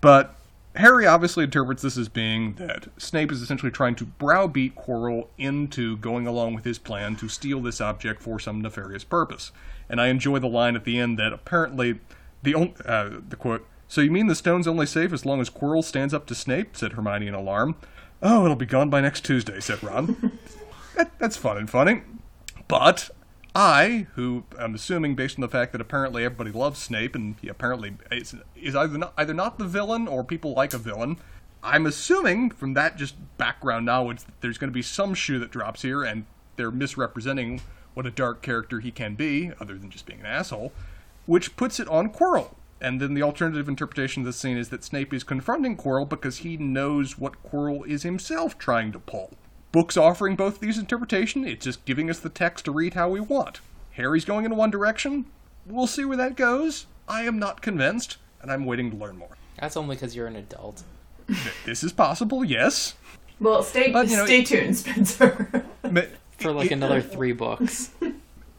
but 0.00 0.34
Harry 0.76 1.06
obviously 1.06 1.44
interprets 1.44 1.82
this 1.82 1.96
as 1.96 2.08
being 2.08 2.54
that 2.54 2.86
Snape 2.96 3.32
is 3.32 3.42
essentially 3.42 3.72
trying 3.72 3.96
to 3.96 4.04
browbeat 4.04 4.76
Quirrell 4.76 5.26
into 5.36 5.96
going 5.96 6.26
along 6.26 6.54
with 6.54 6.64
his 6.64 6.78
plan 6.78 7.16
to 7.16 7.28
steal 7.28 7.60
this 7.60 7.80
object 7.80 8.22
for 8.22 8.38
some 8.38 8.60
nefarious 8.60 9.02
purpose. 9.02 9.50
And 9.88 10.00
I 10.00 10.08
enjoy 10.08 10.38
the 10.38 10.46
line 10.46 10.76
at 10.76 10.84
the 10.84 10.98
end 10.98 11.18
that 11.18 11.32
apparently 11.32 11.98
the 12.42 12.54
on- 12.54 12.74
uh, 12.84 13.20
the 13.28 13.36
quote. 13.36 13.66
So 13.88 14.00
you 14.00 14.12
mean 14.12 14.28
the 14.28 14.36
stone's 14.36 14.68
only 14.68 14.86
safe 14.86 15.12
as 15.12 15.26
long 15.26 15.40
as 15.40 15.50
Quirrell 15.50 15.82
stands 15.82 16.14
up 16.14 16.26
to 16.26 16.34
Snape? 16.36 16.76
said 16.76 16.92
Hermione 16.92 17.26
in 17.26 17.34
alarm. 17.34 17.74
Oh, 18.22 18.44
it'll 18.44 18.54
be 18.54 18.66
gone 18.66 18.90
by 18.90 19.00
next 19.00 19.24
Tuesday, 19.24 19.58
said 19.58 19.82
Ron. 19.82 20.38
that, 20.96 21.18
that's 21.18 21.36
fun 21.36 21.56
and 21.56 21.68
funny. 21.68 22.02
But 22.68 23.10
I, 23.54 24.06
who 24.14 24.44
I'm 24.58 24.74
assuming 24.74 25.16
based 25.16 25.36
on 25.36 25.40
the 25.40 25.48
fact 25.48 25.72
that 25.72 25.80
apparently 25.80 26.24
everybody 26.24 26.52
loves 26.52 26.78
Snape 26.78 27.14
and 27.14 27.34
he 27.40 27.48
apparently 27.48 27.94
is, 28.12 28.34
is 28.54 28.76
either 28.76 28.96
not 28.96 29.12
either 29.16 29.34
not 29.34 29.58
the 29.58 29.64
villain 29.64 30.06
or 30.06 30.22
people 30.22 30.54
like 30.54 30.72
a 30.72 30.78
villain, 30.78 31.16
I'm 31.62 31.86
assuming 31.86 32.50
from 32.50 32.74
that 32.74 32.96
just 32.96 33.16
background 33.36 33.86
knowledge 33.86 34.24
that 34.24 34.40
there's 34.40 34.58
going 34.58 34.70
to 34.70 34.74
be 34.74 34.82
some 34.82 35.14
shoe 35.14 35.38
that 35.40 35.50
drops 35.50 35.82
here 35.82 36.02
and 36.02 36.26
they're 36.56 36.70
misrepresenting 36.70 37.60
what 37.94 38.06
a 38.06 38.10
dark 38.10 38.40
character 38.40 38.80
he 38.80 38.90
can 38.90 39.14
be, 39.14 39.50
other 39.60 39.76
than 39.76 39.90
just 39.90 40.06
being 40.06 40.20
an 40.20 40.26
asshole, 40.26 40.72
which 41.26 41.56
puts 41.56 41.80
it 41.80 41.88
on 41.88 42.10
Quirrell. 42.10 42.54
And 42.80 43.00
then 43.00 43.14
the 43.14 43.22
alternative 43.22 43.68
interpretation 43.68 44.22
of 44.22 44.26
the 44.26 44.32
scene 44.32 44.56
is 44.56 44.70
that 44.70 44.84
Snape 44.84 45.12
is 45.12 45.24
confronting 45.24 45.76
Quirrell 45.76 46.08
because 46.08 46.38
he 46.38 46.56
knows 46.56 47.18
what 47.18 47.42
Quirrell 47.42 47.86
is 47.86 48.04
himself 48.04 48.56
trying 48.56 48.92
to 48.92 48.98
pull. 48.98 49.36
Book's 49.72 49.96
offering 49.96 50.34
both 50.36 50.58
these 50.60 50.78
interpretation, 50.78 51.44
it's 51.46 51.64
just 51.64 51.84
giving 51.84 52.10
us 52.10 52.18
the 52.18 52.28
text 52.28 52.64
to 52.64 52.72
read 52.72 52.94
how 52.94 53.08
we 53.08 53.20
want. 53.20 53.60
Harry's 53.92 54.24
going 54.24 54.44
in 54.44 54.56
one 54.56 54.70
direction. 54.70 55.26
We'll 55.66 55.86
see 55.86 56.04
where 56.04 56.16
that 56.16 56.36
goes. 56.36 56.86
I 57.08 57.22
am 57.22 57.38
not 57.38 57.62
convinced, 57.62 58.16
and 58.42 58.50
I'm 58.50 58.64
waiting 58.64 58.90
to 58.90 58.96
learn 58.96 59.16
more. 59.16 59.36
That's 59.60 59.76
only 59.76 59.94
because 59.96 60.16
you're 60.16 60.26
an 60.26 60.36
adult. 60.36 60.82
This 61.64 61.84
is 61.84 61.92
possible, 61.92 62.44
yes. 62.44 62.94
Well, 63.38 63.62
stay 63.62 63.92
But, 63.92 64.08
you 64.08 64.16
know, 64.16 64.24
stay 64.26 64.42
tuned, 64.42 64.76
Spencer. 64.76 65.64
Ma- 65.90 66.02
For 66.38 66.50
like 66.52 66.70
it- 66.70 66.74
another 66.74 67.00
three 67.00 67.32
books. 67.32 67.90
I 68.02 68.12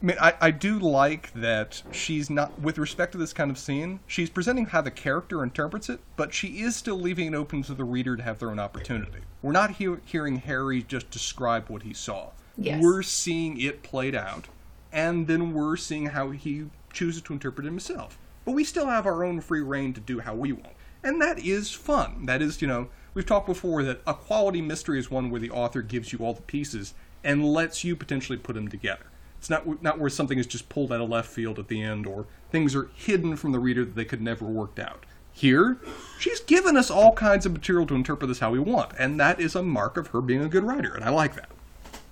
mean, 0.06 0.18
I, 0.20 0.34
I 0.42 0.52
do 0.52 0.80
like 0.80 1.32
that 1.34 1.84
she's 1.92 2.28
not, 2.30 2.60
with 2.60 2.80
respect 2.80 3.12
to 3.12 3.20
this 3.20 3.34
kind 3.34 3.52
of 3.52 3.60
scene, 3.60 4.00
she's 4.08 4.32
presenting 4.32 4.66
how 4.68 4.82
the 4.82 4.90
character 4.90 5.44
interprets 5.44 5.90
it, 5.90 6.00
but 6.16 6.34
she 6.34 6.62
is 6.62 6.76
still 6.76 6.96
leaving 7.00 7.28
it 7.28 7.36
open 7.36 7.62
to 7.64 7.74
the 7.76 7.84
reader 7.84 8.16
to 8.18 8.24
have 8.24 8.40
their 8.40 8.50
own 8.50 8.60
opportunity. 8.60 9.20
We're 9.42 9.52
not 9.52 9.72
he- 9.72 9.96
hearing 10.06 10.38
Harry 10.38 10.84
just 10.84 11.10
describe 11.10 11.70
what 11.70 11.84
he 11.84 11.94
saw. 11.94 12.30
Yes. 12.58 12.82
We're 12.82 13.04
seeing 13.04 13.60
it 13.60 13.84
played 13.84 14.16
out, 14.16 14.48
and 14.92 15.28
then 15.28 15.54
we're 15.54 15.78
seeing 15.78 16.08
how 16.08 16.32
he 16.32 16.66
chooses 16.94 17.22
to 17.24 17.34
interpret 17.34 17.66
it 17.66 17.70
himself. 17.70 18.18
But 18.46 18.52
we 18.52 18.64
still 18.64 18.88
have 18.88 19.06
our 19.06 19.24
own 19.24 19.42
free 19.42 19.62
reign 19.62 19.94
to 19.94 20.02
do 20.02 20.20
how 20.20 20.36
we 20.36 20.52
want. 20.52 20.74
And 21.04 21.22
that 21.22 21.40
is 21.40 21.72
fun. 21.72 22.26
That 22.26 22.42
is, 22.42 22.62
you 22.62 22.68
know, 22.68 22.90
we've 23.14 23.26
talked 23.26 23.48
before 23.48 23.84
that 23.84 24.02
a 24.06 24.14
quality 24.14 24.62
mystery 24.62 25.00
is 25.00 25.10
one 25.10 25.30
where 25.30 25.42
the 25.42 25.50
author 25.50 25.82
gives 25.82 26.14
you 26.14 26.20
all 26.20 26.34
the 26.34 26.42
pieces 26.44 26.94
and 27.24 27.46
lets 27.46 27.84
you 27.84 27.96
potentially 27.96 28.38
put 28.38 28.54
them 28.54 28.68
together. 28.68 29.06
It's 29.40 29.50
not 29.50 29.82
not 29.82 29.98
where 29.98 30.10
something 30.10 30.38
is 30.38 30.46
just 30.46 30.70
pulled 30.70 30.92
out 30.92 31.02
of 31.02 31.10
left 31.10 31.30
field 31.30 31.58
at 31.58 31.68
the 31.68 31.82
end, 31.82 32.06
or 32.06 32.28
things 32.52 32.76
are 32.76 32.92
hidden 32.94 33.36
from 33.36 33.52
the 33.52 33.60
reader 33.60 33.84
that 33.84 33.96
they 33.96 34.06
could 34.06 34.22
never 34.22 34.46
worked 34.46 34.78
out. 34.78 35.06
Here, 35.34 35.78
she's 36.20 36.40
given 36.40 36.78
us 36.78 36.92
all 36.92 37.14
kinds 37.14 37.46
of 37.46 37.54
material 37.54 37.88
to 37.88 37.96
interpret 37.96 38.28
this 38.28 38.40
how 38.40 38.52
we 38.52 38.60
want, 38.60 38.92
and 39.00 39.20
that 39.20 39.40
is 39.40 39.56
a 39.56 39.64
mark 39.64 39.98
of 39.98 40.08
her 40.08 40.22
being 40.22 40.44
a 40.44 40.50
good 40.50 40.64
writer, 40.64 40.94
and 40.94 41.04
I 41.04 41.10
like 41.10 41.36
that. 41.36 41.50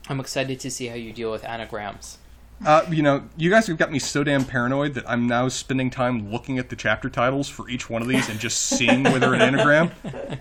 I'm 0.08 0.20
excited 0.20 0.60
to 0.62 0.72
see 0.72 0.88
how 0.88 0.96
you 0.96 1.14
deal 1.14 1.32
with 1.32 1.44
anagrams. 1.44 2.18
Uh, 2.66 2.86
you 2.90 3.02
know, 3.02 3.24
you 3.38 3.50
guys 3.50 3.68
have 3.68 3.78
got 3.78 3.92
me 3.92 4.00
so 4.00 4.24
damn 4.24 4.44
paranoid 4.44 4.94
that 4.94 5.10
I'm 5.10 5.28
now 5.28 5.48
spending 5.48 5.90
time 5.90 6.30
looking 6.30 6.60
at 6.60 6.70
the 6.70 6.76
chapter 6.76 7.10
titles 7.10 7.48
for 7.48 7.70
each 7.70 7.90
one 7.90 8.02
of 8.02 8.08
these 8.10 8.28
and 8.28 8.38
just 8.40 8.60
seeing 8.60 9.04
whether 9.04 9.34
an 9.34 9.42
anagram. 9.42 9.92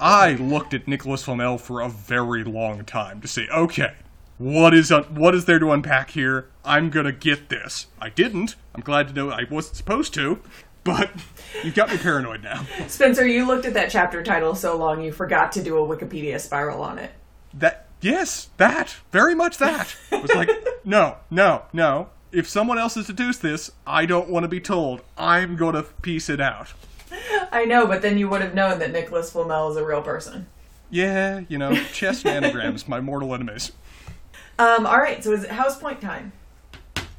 I 0.00 0.32
looked 0.32 0.74
at 0.74 0.88
Nicholas 0.88 1.24
Flamel 1.24 1.58
for 1.58 1.80
a 1.80 1.88
very 1.88 2.42
long 2.42 2.84
time 2.84 3.20
to 3.20 3.28
say, 3.28 3.46
okay, 3.54 3.94
what 4.38 4.74
is 4.74 4.90
uh, 4.90 5.02
what 5.04 5.34
is 5.34 5.44
there 5.44 5.58
to 5.58 5.70
unpack 5.70 6.10
here? 6.10 6.48
I'm 6.64 6.90
gonna 6.90 7.12
get 7.12 7.50
this. 7.50 7.86
I 8.00 8.08
didn't. 8.08 8.56
I'm 8.74 8.80
glad 8.80 9.08
to 9.08 9.14
know 9.14 9.30
I 9.30 9.44
wasn't 9.48 9.76
supposed 9.76 10.14
to, 10.14 10.40
but 10.88 11.10
you've 11.62 11.74
got 11.74 11.90
me 11.90 11.98
paranoid 11.98 12.42
now. 12.42 12.64
Spencer, 12.86 13.26
you 13.26 13.46
looked 13.46 13.66
at 13.66 13.74
that 13.74 13.90
chapter 13.90 14.22
title 14.22 14.54
so 14.54 14.76
long 14.76 15.02
you 15.02 15.12
forgot 15.12 15.52
to 15.52 15.62
do 15.62 15.78
a 15.78 15.86
Wikipedia 15.86 16.40
spiral 16.40 16.82
on 16.82 16.98
it. 16.98 17.10
That 17.54 17.86
yes, 18.00 18.48
that 18.56 18.96
very 19.12 19.34
much 19.34 19.58
that 19.58 19.94
It 20.10 20.22
was 20.22 20.34
like 20.34 20.50
no, 20.84 21.16
no, 21.30 21.62
no. 21.72 22.08
If 22.30 22.48
someone 22.48 22.78
else 22.78 22.94
has 22.96 23.06
deduced 23.06 23.40
this, 23.42 23.70
I 23.86 24.04
don't 24.04 24.28
want 24.28 24.44
to 24.44 24.48
be 24.48 24.60
told. 24.60 25.02
I'm 25.16 25.56
gonna 25.56 25.82
piece 25.82 26.28
it 26.28 26.40
out. 26.40 26.72
I 27.50 27.64
know, 27.64 27.86
but 27.86 28.02
then 28.02 28.18
you 28.18 28.28
would 28.28 28.42
have 28.42 28.54
known 28.54 28.78
that 28.80 28.92
Nicholas 28.92 29.32
Flamel 29.32 29.70
is 29.70 29.76
a 29.76 29.84
real 29.84 30.02
person. 30.02 30.46
Yeah, 30.90 31.42
you 31.48 31.58
know, 31.58 31.74
chess 31.92 32.24
anagrams, 32.24 32.88
my 32.88 33.00
mortal 33.00 33.34
enemies. 33.34 33.72
Um, 34.58 34.86
all 34.86 34.98
right, 34.98 35.22
so 35.22 35.32
is 35.32 35.44
it 35.44 35.50
house 35.50 35.78
point 35.78 36.00
time? 36.00 36.32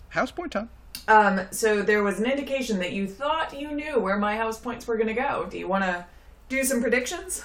House 0.10 0.32
point 0.32 0.52
time. 0.52 0.70
Um, 1.10 1.42
so 1.52 1.82
there 1.82 2.04
was 2.04 2.20
an 2.20 2.26
indication 2.28 2.78
that 2.80 2.94
you 2.94 3.08
thought 3.08 3.60
you 3.60 3.72
knew 3.72 4.00
where 4.00 4.18
my 4.18 4.38
house 4.38 4.60
points 4.60 4.86
were 4.88 4.96
going 4.96 5.08
to 5.08 5.14
go. 5.14 5.48
Do 5.50 5.58
you 5.58 5.68
want 5.68 5.84
to 5.84 6.06
do 6.50 6.64
some 6.64 6.82
predictions? 6.82 7.44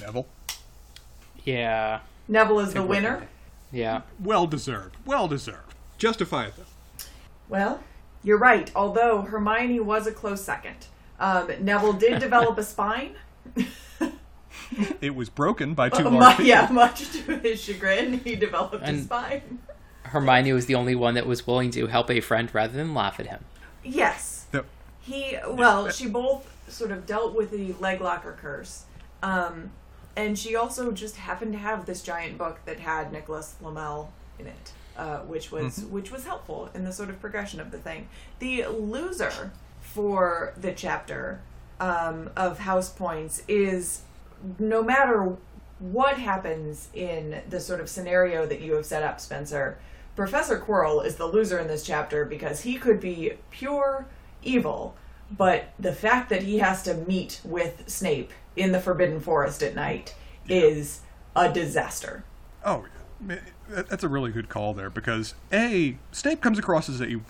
Neville. 0.00 0.26
Yeah. 1.44 2.00
Neville 2.28 2.60
is 2.60 2.74
the 2.74 2.82
winner. 2.82 3.26
Yeah. 3.72 4.02
Well 4.20 4.46
deserved. 4.46 4.96
Well 5.06 5.28
deserved. 5.28 5.74
Justify 5.98 6.46
it 6.46 6.54
though. 6.56 7.04
Well, 7.48 7.82
you're 8.22 8.38
right. 8.38 8.70
Although 8.76 9.22
Hermione 9.22 9.80
was 9.80 10.06
a 10.06 10.12
close 10.12 10.44
second. 10.44 10.86
Um, 11.18 11.50
Neville 11.60 11.94
did 11.94 12.20
develop 12.20 12.58
a 12.58 12.62
spine. 12.62 13.14
It 15.00 15.14
was 15.14 15.28
broken 15.30 15.74
by 15.74 15.88
two 15.88 16.02
Uh, 16.06 16.10
large 16.10 16.38
mu- 16.38 16.44
people. 16.44 16.46
yeah, 16.46 16.68
much 16.70 17.10
to 17.12 17.36
his 17.38 17.62
chagrin, 17.62 18.20
he 18.20 18.34
developed 18.34 18.82
a 18.86 19.00
spine. 19.02 19.60
Hermione 20.20 20.52
was 20.52 20.66
the 20.66 20.74
only 20.74 20.94
one 20.94 21.14
that 21.14 21.26
was 21.26 21.46
willing 21.46 21.70
to 21.72 21.86
help 21.86 22.10
a 22.10 22.20
friend 22.20 22.48
rather 22.54 22.72
than 22.72 22.94
laugh 22.94 23.20
at 23.20 23.26
him. 23.26 23.44
Yes, 23.84 24.46
The- 24.50 24.64
he. 25.00 25.38
Well, 25.46 25.90
she 25.90 26.08
both 26.08 26.50
sort 26.68 26.90
of 26.90 27.06
dealt 27.06 27.34
with 27.34 27.50
the 27.50 27.74
leg 27.74 28.00
locker 28.00 28.36
curse, 28.40 28.84
um, 29.22 29.70
and 30.16 30.38
she 30.38 30.56
also 30.56 30.90
just 30.92 31.16
happened 31.16 31.52
to 31.52 31.58
have 31.58 31.86
this 31.86 32.02
giant 32.02 32.38
book 32.38 32.60
that 32.64 32.80
had 32.80 33.12
Nicholas 33.12 33.54
Flamel 33.60 34.10
in 34.38 34.46
it, 34.46 34.72
uh, 34.96 35.18
which 35.18 35.52
was 35.52 35.84
which 35.84 36.10
was 36.10 36.24
helpful 36.24 36.70
in 36.74 36.84
the 36.84 36.92
sort 36.92 37.10
of 37.10 37.20
progression 37.20 37.60
of 37.60 37.70
the 37.70 37.78
thing. 37.78 38.08
The 38.40 38.66
loser 38.66 39.52
for 39.80 40.52
the 40.56 40.72
chapter 40.72 41.40
um, 41.78 42.30
of 42.36 42.60
house 42.60 42.88
points 42.88 43.42
is 43.46 44.02
no 44.58 44.82
matter 44.82 45.36
what 45.78 46.18
happens 46.18 46.88
in 46.94 47.42
the 47.48 47.60
sort 47.60 47.80
of 47.80 47.88
scenario 47.88 48.46
that 48.46 48.60
you 48.60 48.72
have 48.72 48.86
set 48.86 49.02
up, 49.02 49.20
Spencer, 49.20 49.78
Professor 50.16 50.58
Quirrell 50.58 51.04
is 51.04 51.16
the 51.16 51.26
loser 51.26 51.58
in 51.58 51.68
this 51.68 51.84
chapter 51.84 52.24
because 52.24 52.62
he 52.62 52.76
could 52.76 52.98
be 52.98 53.34
pure 53.50 54.06
evil, 54.42 54.96
but 55.30 55.68
the 55.78 55.92
fact 55.92 56.30
that 56.30 56.42
he 56.42 56.58
has 56.58 56.82
to 56.84 56.94
meet 56.94 57.40
with 57.44 57.88
Snape 57.88 58.32
in 58.56 58.72
the 58.72 58.80
Forbidden 58.80 59.20
Forest 59.20 59.62
at 59.62 59.74
night 59.74 60.14
is 60.48 61.02
a 61.36 61.52
disaster. 61.52 62.24
Oh, 62.64 62.86
that's 63.68 64.04
a 64.04 64.08
really 64.08 64.32
good 64.32 64.48
call 64.48 64.72
there 64.72 64.90
because 64.90 65.34
a 65.52 65.98
Snape 66.12 66.40
comes 66.40 66.58
across 66.58 66.88
as 66.88 67.02
a 67.02 67.20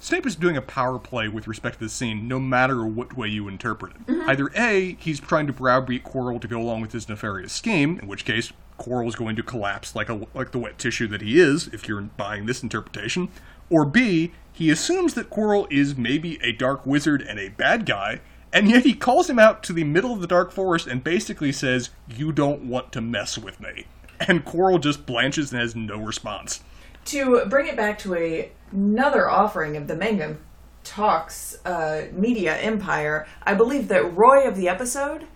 Snape 0.00 0.26
is 0.26 0.36
doing 0.36 0.56
a 0.56 0.62
power 0.62 1.00
play 1.00 1.26
with 1.26 1.48
respect 1.48 1.78
to 1.78 1.84
the 1.84 1.90
scene, 1.90 2.28
no 2.28 2.38
matter 2.38 2.86
what 2.86 3.16
way 3.16 3.26
you 3.26 3.48
interpret 3.48 3.96
it. 3.96 4.06
Mm-hmm. 4.06 4.30
Either 4.30 4.50
a 4.54 4.94
he's 5.00 5.18
trying 5.18 5.48
to 5.48 5.52
browbeat 5.52 6.04
Quirrell 6.04 6.40
to 6.40 6.46
go 6.46 6.60
along 6.60 6.80
with 6.80 6.92
his 6.92 7.08
nefarious 7.08 7.52
scheme, 7.52 7.98
in 7.98 8.06
which 8.06 8.24
case 8.24 8.52
Quirrell 8.78 9.08
is 9.08 9.16
going 9.16 9.36
to 9.36 9.42
collapse 9.42 9.94
like 9.94 10.08
a 10.08 10.26
like 10.34 10.52
the 10.52 10.58
wet 10.58 10.78
tissue 10.78 11.06
that 11.08 11.22
he 11.22 11.40
is, 11.40 11.68
if 11.68 11.88
you're 11.88 12.02
buying 12.02 12.46
this 12.46 12.62
interpretation. 12.62 13.28
Or 13.70 13.84
b 13.84 14.32
he 14.52 14.70
assumes 14.70 15.14
that 15.14 15.28
Quirrell 15.30 15.66
is 15.70 15.96
maybe 15.96 16.38
a 16.42 16.52
dark 16.52 16.86
wizard 16.86 17.20
and 17.20 17.38
a 17.38 17.50
bad 17.50 17.84
guy, 17.84 18.20
and 18.52 18.70
yet 18.70 18.84
he 18.84 18.94
calls 18.94 19.28
him 19.28 19.38
out 19.38 19.62
to 19.64 19.72
the 19.74 19.84
middle 19.84 20.12
of 20.14 20.20
the 20.20 20.26
dark 20.26 20.50
forest 20.50 20.86
and 20.86 21.04
basically 21.04 21.52
says, 21.52 21.90
"You 22.08 22.32
don't 22.32 22.62
want 22.62 22.92
to 22.92 23.00
mess 23.00 23.36
with 23.36 23.60
me." 23.60 23.86
And 24.20 24.44
Quirrell 24.46 24.80
just 24.80 25.04
blanches 25.04 25.52
and 25.52 25.60
has 25.60 25.76
no 25.76 25.98
response. 25.98 26.60
to 27.06 27.44
bring 27.46 27.66
it 27.66 27.76
back 27.76 27.98
to 28.00 28.14
a, 28.14 28.50
another 28.72 29.28
offering 29.28 29.76
of 29.76 29.86
the 29.88 29.94
Mangum 29.94 30.38
Talks 30.84 31.58
uh, 31.66 32.06
media 32.12 32.56
empire, 32.56 33.26
I 33.42 33.54
believe 33.54 33.88
that 33.88 34.16
Roy 34.16 34.46
of 34.46 34.56
the 34.56 34.68
episode 34.68 35.26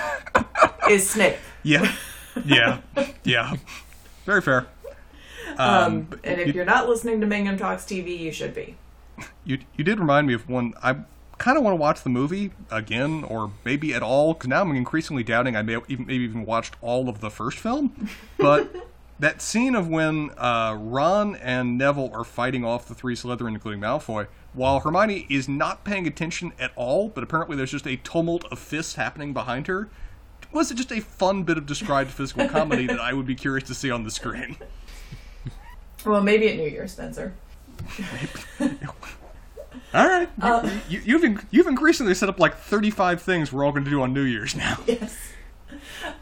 is 0.90 1.08
Snape. 1.08 1.36
Yeah, 1.62 1.92
yeah, 2.44 2.80
yeah. 3.24 3.56
Very 4.26 4.40
fair. 4.42 4.66
Um, 5.58 6.02
but 6.02 6.20
and 6.24 6.40
if 6.40 6.48
you- 6.48 6.52
you're 6.54 6.64
not 6.64 6.88
listening 6.88 7.20
to 7.20 7.26
Mangum 7.26 7.56
Talks 7.58 7.84
TV, 7.84 8.16
you 8.18 8.32
should 8.32 8.54
be. 8.54 8.76
You 9.44 9.58
you 9.76 9.84
did 9.84 9.98
remind 10.00 10.26
me 10.26 10.34
of 10.34 10.48
one. 10.48 10.72
I 10.82 10.96
kind 11.38 11.58
of 11.58 11.64
want 11.64 11.72
to 11.72 11.76
watch 11.80 12.02
the 12.02 12.08
movie 12.10 12.52
again, 12.70 13.24
or 13.24 13.50
maybe 13.64 13.92
at 13.92 14.02
all, 14.02 14.32
because 14.34 14.48
now 14.48 14.62
I'm 14.62 14.74
increasingly 14.74 15.22
doubting 15.22 15.56
I 15.56 15.62
may 15.62 15.76
even 15.88 16.06
maybe 16.06 16.24
even 16.24 16.46
watched 16.46 16.76
all 16.80 17.08
of 17.08 17.20
the 17.20 17.30
first 17.30 17.58
film. 17.58 18.08
But 18.38 18.74
that 19.18 19.42
scene 19.42 19.74
of 19.74 19.88
when 19.88 20.30
uh, 20.38 20.76
Ron 20.80 21.36
and 21.36 21.76
Neville 21.76 22.10
are 22.14 22.24
fighting 22.24 22.64
off 22.64 22.86
the 22.86 22.94
three 22.94 23.14
Slytherin, 23.14 23.48
including 23.48 23.80
Malfoy, 23.80 24.28
while 24.54 24.80
Hermione 24.80 25.26
is 25.28 25.48
not 25.48 25.84
paying 25.84 26.06
attention 26.06 26.52
at 26.58 26.70
all, 26.76 27.08
but 27.08 27.22
apparently 27.22 27.56
there's 27.56 27.72
just 27.72 27.86
a 27.86 27.96
tumult 27.96 28.44
of 28.50 28.58
fists 28.58 28.94
happening 28.94 29.32
behind 29.32 29.66
her. 29.66 29.88
Was 30.52 30.70
it 30.70 30.74
just 30.74 30.92
a 30.92 31.00
fun 31.00 31.44
bit 31.44 31.56
of 31.56 31.66
described 31.66 32.10
physical 32.10 32.48
comedy 32.48 32.86
that 32.86 33.00
I 33.00 33.12
would 33.12 33.26
be 33.26 33.34
curious 33.34 33.66
to 33.68 33.74
see 33.74 33.90
on 33.90 34.04
the 34.04 34.10
screen? 34.10 34.56
Well, 36.04 36.20
maybe 36.20 36.48
at 36.48 36.56
New 36.56 36.68
Year, 36.68 36.86
Spencer. 36.88 37.32
All 39.94 40.06
right, 40.06 40.28
you, 40.88 40.98
you, 40.98 41.02
you've 41.04 41.24
in, 41.24 41.40
you've 41.50 41.66
increasingly 41.66 42.14
set 42.14 42.28
up 42.28 42.40
like 42.40 42.56
35 42.56 43.20
things 43.20 43.52
we're 43.52 43.64
all 43.64 43.72
going 43.72 43.84
to 43.84 43.90
do 43.90 44.00
on 44.02 44.12
New 44.12 44.22
Year's 44.22 44.54
now. 44.54 44.78
Yes. 44.86 45.16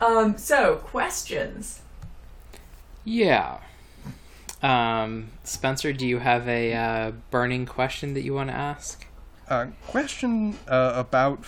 Um, 0.00 0.36
so, 0.36 0.76
questions. 0.76 1.80
Yeah. 3.04 3.58
Um, 4.62 5.30
Spencer, 5.44 5.92
do 5.92 6.06
you 6.06 6.18
have 6.18 6.48
a 6.48 6.74
uh, 6.74 7.12
burning 7.30 7.66
question 7.66 8.14
that 8.14 8.22
you 8.22 8.34
want 8.34 8.50
to 8.50 8.56
ask? 8.56 9.06
Uh, 9.50 9.66
question 9.88 10.56
uh, 10.68 10.92
about: 10.94 11.44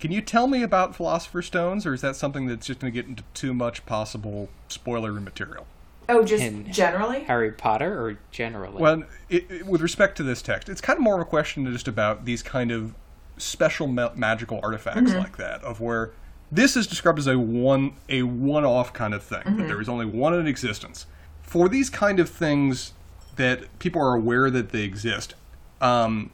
Can 0.00 0.10
you 0.10 0.22
tell 0.22 0.46
me 0.46 0.62
about 0.62 0.96
Philosopher's 0.96 1.44
Stones, 1.46 1.84
or 1.84 1.92
is 1.92 2.00
that 2.00 2.16
something 2.16 2.46
that's 2.46 2.66
just 2.66 2.80
going 2.80 2.90
to 2.90 3.02
get 3.02 3.06
into 3.06 3.22
too 3.34 3.52
much 3.52 3.84
possible 3.84 4.48
spoiler 4.68 5.12
material? 5.12 5.66
Oh, 6.08 6.24
just 6.24 6.42
In- 6.42 6.72
generally? 6.72 7.20
Harry 7.24 7.52
Potter 7.52 8.02
or 8.02 8.18
generally? 8.30 8.80
Well, 8.80 9.04
it, 9.28 9.50
it- 9.50 9.66
with 9.66 9.82
respect 9.82 10.16
to 10.16 10.22
this 10.22 10.40
text, 10.40 10.70
it's 10.70 10.80
kind 10.80 10.96
of 10.96 11.02
more 11.02 11.16
of 11.16 11.20
a 11.20 11.26
question 11.26 11.70
just 11.70 11.86
about 11.86 12.24
these 12.24 12.42
kind 12.42 12.72
of 12.72 12.94
special 13.36 13.88
ma- 13.88 14.12
magical 14.14 14.58
artifacts 14.62 15.12
like 15.12 15.36
that, 15.36 15.62
of 15.62 15.82
where 15.82 16.12
this 16.50 16.76
is 16.78 16.86
described 16.86 17.18
as 17.18 17.26
a 17.26 17.38
one 17.38 17.92
a 18.08 18.22
one-off 18.22 18.94
kind 18.94 19.12
of 19.12 19.22
thing. 19.22 19.58
That 19.58 19.68
there 19.68 19.82
is 19.82 19.88
only 19.88 20.06
one 20.06 20.32
in 20.32 20.46
existence. 20.46 21.04
For 21.42 21.68
these 21.68 21.90
kind 21.90 22.20
of 22.20 22.30
things 22.30 22.94
that 23.36 23.78
people 23.80 24.00
are 24.00 24.14
aware 24.14 24.50
that 24.50 24.70
they 24.70 24.82
exist, 24.82 25.34
um, 25.82 26.30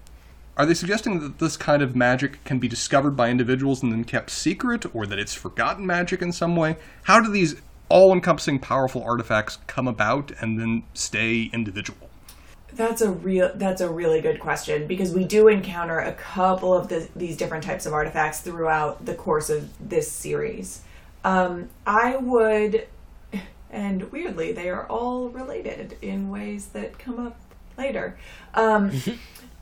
are 0.60 0.66
they 0.66 0.74
suggesting 0.74 1.20
that 1.20 1.38
this 1.38 1.56
kind 1.56 1.80
of 1.80 1.96
magic 1.96 2.44
can 2.44 2.58
be 2.58 2.68
discovered 2.68 3.12
by 3.12 3.30
individuals 3.30 3.82
and 3.82 3.90
then 3.90 4.04
kept 4.04 4.28
secret, 4.28 4.84
or 4.94 5.06
that 5.06 5.18
it's 5.18 5.32
forgotten 5.32 5.86
magic 5.86 6.20
in 6.20 6.32
some 6.32 6.54
way? 6.54 6.76
How 7.04 7.18
do 7.18 7.32
these 7.32 7.62
all-encompassing, 7.88 8.58
powerful 8.58 9.02
artifacts 9.02 9.56
come 9.66 9.88
about 9.88 10.32
and 10.38 10.60
then 10.60 10.82
stay 10.92 11.48
individual? 11.54 12.10
That's 12.74 13.00
a 13.00 13.10
real. 13.10 13.50
That's 13.54 13.80
a 13.80 13.88
really 13.88 14.20
good 14.20 14.38
question 14.38 14.86
because 14.86 15.14
we 15.14 15.24
do 15.24 15.48
encounter 15.48 15.98
a 15.98 16.12
couple 16.12 16.74
of 16.74 16.88
the, 16.88 17.08
these 17.16 17.38
different 17.38 17.64
types 17.64 17.86
of 17.86 17.94
artifacts 17.94 18.40
throughout 18.40 19.06
the 19.06 19.14
course 19.14 19.48
of 19.48 19.70
this 19.80 20.12
series. 20.12 20.82
Um, 21.24 21.70
I 21.86 22.16
would, 22.16 22.86
and 23.70 24.12
weirdly, 24.12 24.52
they 24.52 24.68
are 24.68 24.86
all 24.88 25.30
related 25.30 25.96
in 26.02 26.28
ways 26.28 26.66
that 26.74 26.98
come 26.98 27.18
up 27.18 27.40
later. 27.80 28.16
Um, 28.54 28.92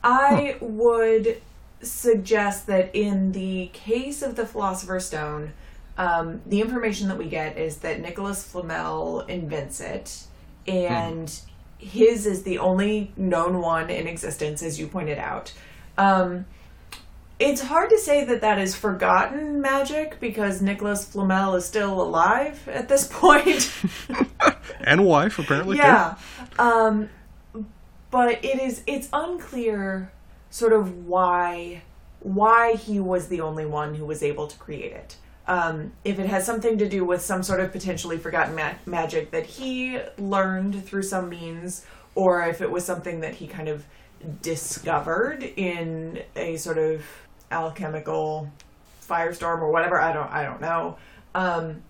I 0.03 0.57
would 0.61 1.41
suggest 1.81 2.67
that 2.67 2.93
in 2.93 3.31
the 3.31 3.69
case 3.73 4.21
of 4.21 4.35
the 4.35 4.45
Philosopher's 4.45 5.05
Stone, 5.05 5.53
um, 5.97 6.41
the 6.45 6.61
information 6.61 7.07
that 7.09 7.17
we 7.17 7.27
get 7.27 7.57
is 7.57 7.77
that 7.77 7.99
Nicholas 8.01 8.43
Flamel 8.43 9.21
invents 9.21 9.81
it, 9.81 10.23
and 10.67 11.39
his 11.77 12.25
is 12.25 12.43
the 12.43 12.59
only 12.59 13.11
known 13.17 13.59
one 13.61 13.89
in 13.89 14.07
existence, 14.07 14.61
as 14.63 14.79
you 14.79 14.87
pointed 14.87 15.17
out. 15.17 15.53
Um, 15.97 16.45
it's 17.39 17.61
hard 17.61 17.89
to 17.89 17.97
say 17.97 18.25
that 18.25 18.41
that 18.41 18.59
is 18.59 18.75
forgotten 18.75 19.61
magic 19.61 20.19
because 20.19 20.61
Nicholas 20.61 21.05
Flamel 21.05 21.55
is 21.55 21.65
still 21.65 22.01
alive 22.01 22.67
at 22.67 22.89
this 22.89 23.07
point. 23.11 23.71
And 24.81 25.05
wife, 25.05 25.37
apparently. 25.37 25.77
yeah. 25.77 26.15
Um, 26.57 27.09
but 28.11 28.43
it 28.43 28.59
is 28.59 28.83
it's 28.87 29.09
unclear 29.13 30.11
sort 30.49 30.73
of 30.73 31.05
why 31.05 31.81
why 32.21 32.75
he 32.75 32.99
was 32.99 33.27
the 33.27 33.41
only 33.41 33.65
one 33.65 33.95
who 33.95 34.05
was 34.05 34.21
able 34.21 34.47
to 34.47 34.57
create 34.57 34.91
it. 34.91 35.15
Um, 35.47 35.93
if 36.03 36.19
it 36.19 36.27
has 36.27 36.45
something 36.45 36.77
to 36.77 36.87
do 36.87 37.05
with 37.05 37.21
some 37.21 37.41
sort 37.43 37.59
of 37.59 37.71
potentially 37.71 38.17
forgotten 38.17 38.55
ma- 38.55 38.73
magic 38.85 39.31
that 39.31 39.45
he 39.45 39.99
learned 40.17 40.85
through 40.85 41.03
some 41.03 41.29
means, 41.29 41.85
or 42.13 42.45
if 42.45 42.61
it 42.61 42.69
was 42.69 42.85
something 42.85 43.21
that 43.21 43.35
he 43.35 43.47
kind 43.47 43.67
of 43.67 43.85
discovered 44.41 45.41
in 45.41 46.21
a 46.35 46.57
sort 46.57 46.77
of 46.77 47.03
alchemical 47.51 48.51
firestorm 49.01 49.61
or 49.61 49.71
whatever, 49.71 49.99
I 49.99 50.13
don't 50.13 50.31
I 50.31 50.43
don't 50.43 50.61
know. 50.61 50.97
Um, 51.33 51.81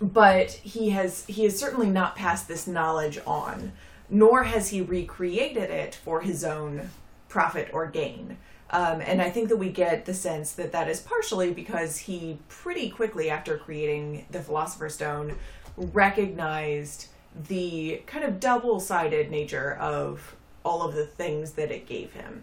but 0.00 0.50
he 0.50 0.90
has 0.90 1.24
he 1.26 1.44
has 1.44 1.58
certainly 1.58 1.88
not 1.88 2.16
passed 2.16 2.48
this 2.48 2.66
knowledge 2.66 3.18
on 3.26 3.72
nor 4.08 4.44
has 4.44 4.68
he 4.70 4.80
recreated 4.80 5.70
it 5.70 5.94
for 5.94 6.20
his 6.20 6.44
own 6.44 6.90
profit 7.28 7.68
or 7.72 7.86
gain. 7.86 8.38
Um, 8.68 9.00
and 9.00 9.22
i 9.22 9.30
think 9.30 9.48
that 9.50 9.58
we 9.58 9.70
get 9.70 10.06
the 10.06 10.14
sense 10.14 10.50
that 10.54 10.72
that 10.72 10.88
is 10.88 10.98
partially 10.98 11.52
because 11.52 11.98
he 11.98 12.38
pretty 12.48 12.90
quickly 12.90 13.30
after 13.30 13.56
creating 13.58 14.26
the 14.32 14.42
philosopher's 14.42 14.94
stone 14.94 15.36
recognized 15.76 17.06
the 17.48 18.02
kind 18.06 18.24
of 18.24 18.40
double-sided 18.40 19.30
nature 19.30 19.74
of 19.74 20.34
all 20.64 20.82
of 20.82 20.94
the 20.94 21.06
things 21.06 21.52
that 21.52 21.70
it 21.70 21.86
gave 21.86 22.12
him. 22.12 22.42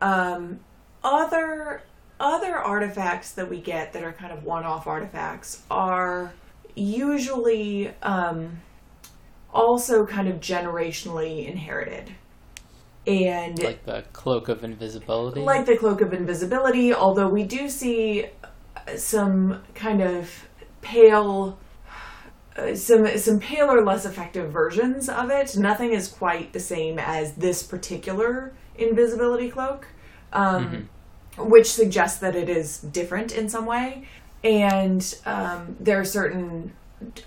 Um, 0.00 0.60
other 1.04 1.82
other 2.20 2.56
artifacts 2.56 3.32
that 3.32 3.50
we 3.50 3.60
get 3.60 3.92
that 3.92 4.04
are 4.04 4.12
kind 4.12 4.32
of 4.32 4.44
one-off 4.44 4.86
artifacts 4.86 5.62
are 5.70 6.32
usually 6.76 7.92
um, 8.02 8.60
also 9.52 10.06
kind 10.06 10.28
of 10.28 10.40
generationally 10.40 11.46
inherited. 11.46 12.14
And 13.06 13.60
like 13.62 13.84
the 13.84 14.04
cloak 14.12 14.48
of 14.48 14.62
invisibility. 14.62 15.40
like 15.40 15.66
the 15.66 15.76
cloak 15.76 16.00
of 16.00 16.12
invisibility 16.12 16.94
although 16.94 17.28
we 17.28 17.42
do 17.42 17.68
see 17.68 18.26
uh, 18.26 18.96
some 18.96 19.60
kind 19.74 20.00
of 20.00 20.48
pale 20.82 21.58
uh, 22.56 22.76
some 22.76 23.08
some 23.18 23.40
paler 23.40 23.84
less 23.84 24.04
effective 24.04 24.52
versions 24.52 25.08
of 25.08 25.30
it. 25.30 25.56
Nothing 25.56 25.92
is 25.92 26.06
quite 26.06 26.52
the 26.52 26.60
same 26.60 27.00
as 27.00 27.32
this 27.34 27.64
particular 27.64 28.52
invisibility 28.76 29.50
cloak 29.50 29.88
um, 30.32 30.88
which 31.38 31.70
suggests 31.70 32.18
that 32.20 32.36
it 32.36 32.48
is 32.48 32.78
different 32.78 33.32
in 33.32 33.48
some 33.48 33.66
way. 33.66 34.06
And 34.44 35.14
um, 35.24 35.76
there 35.78 36.00
are 36.00 36.04
certain 36.04 36.72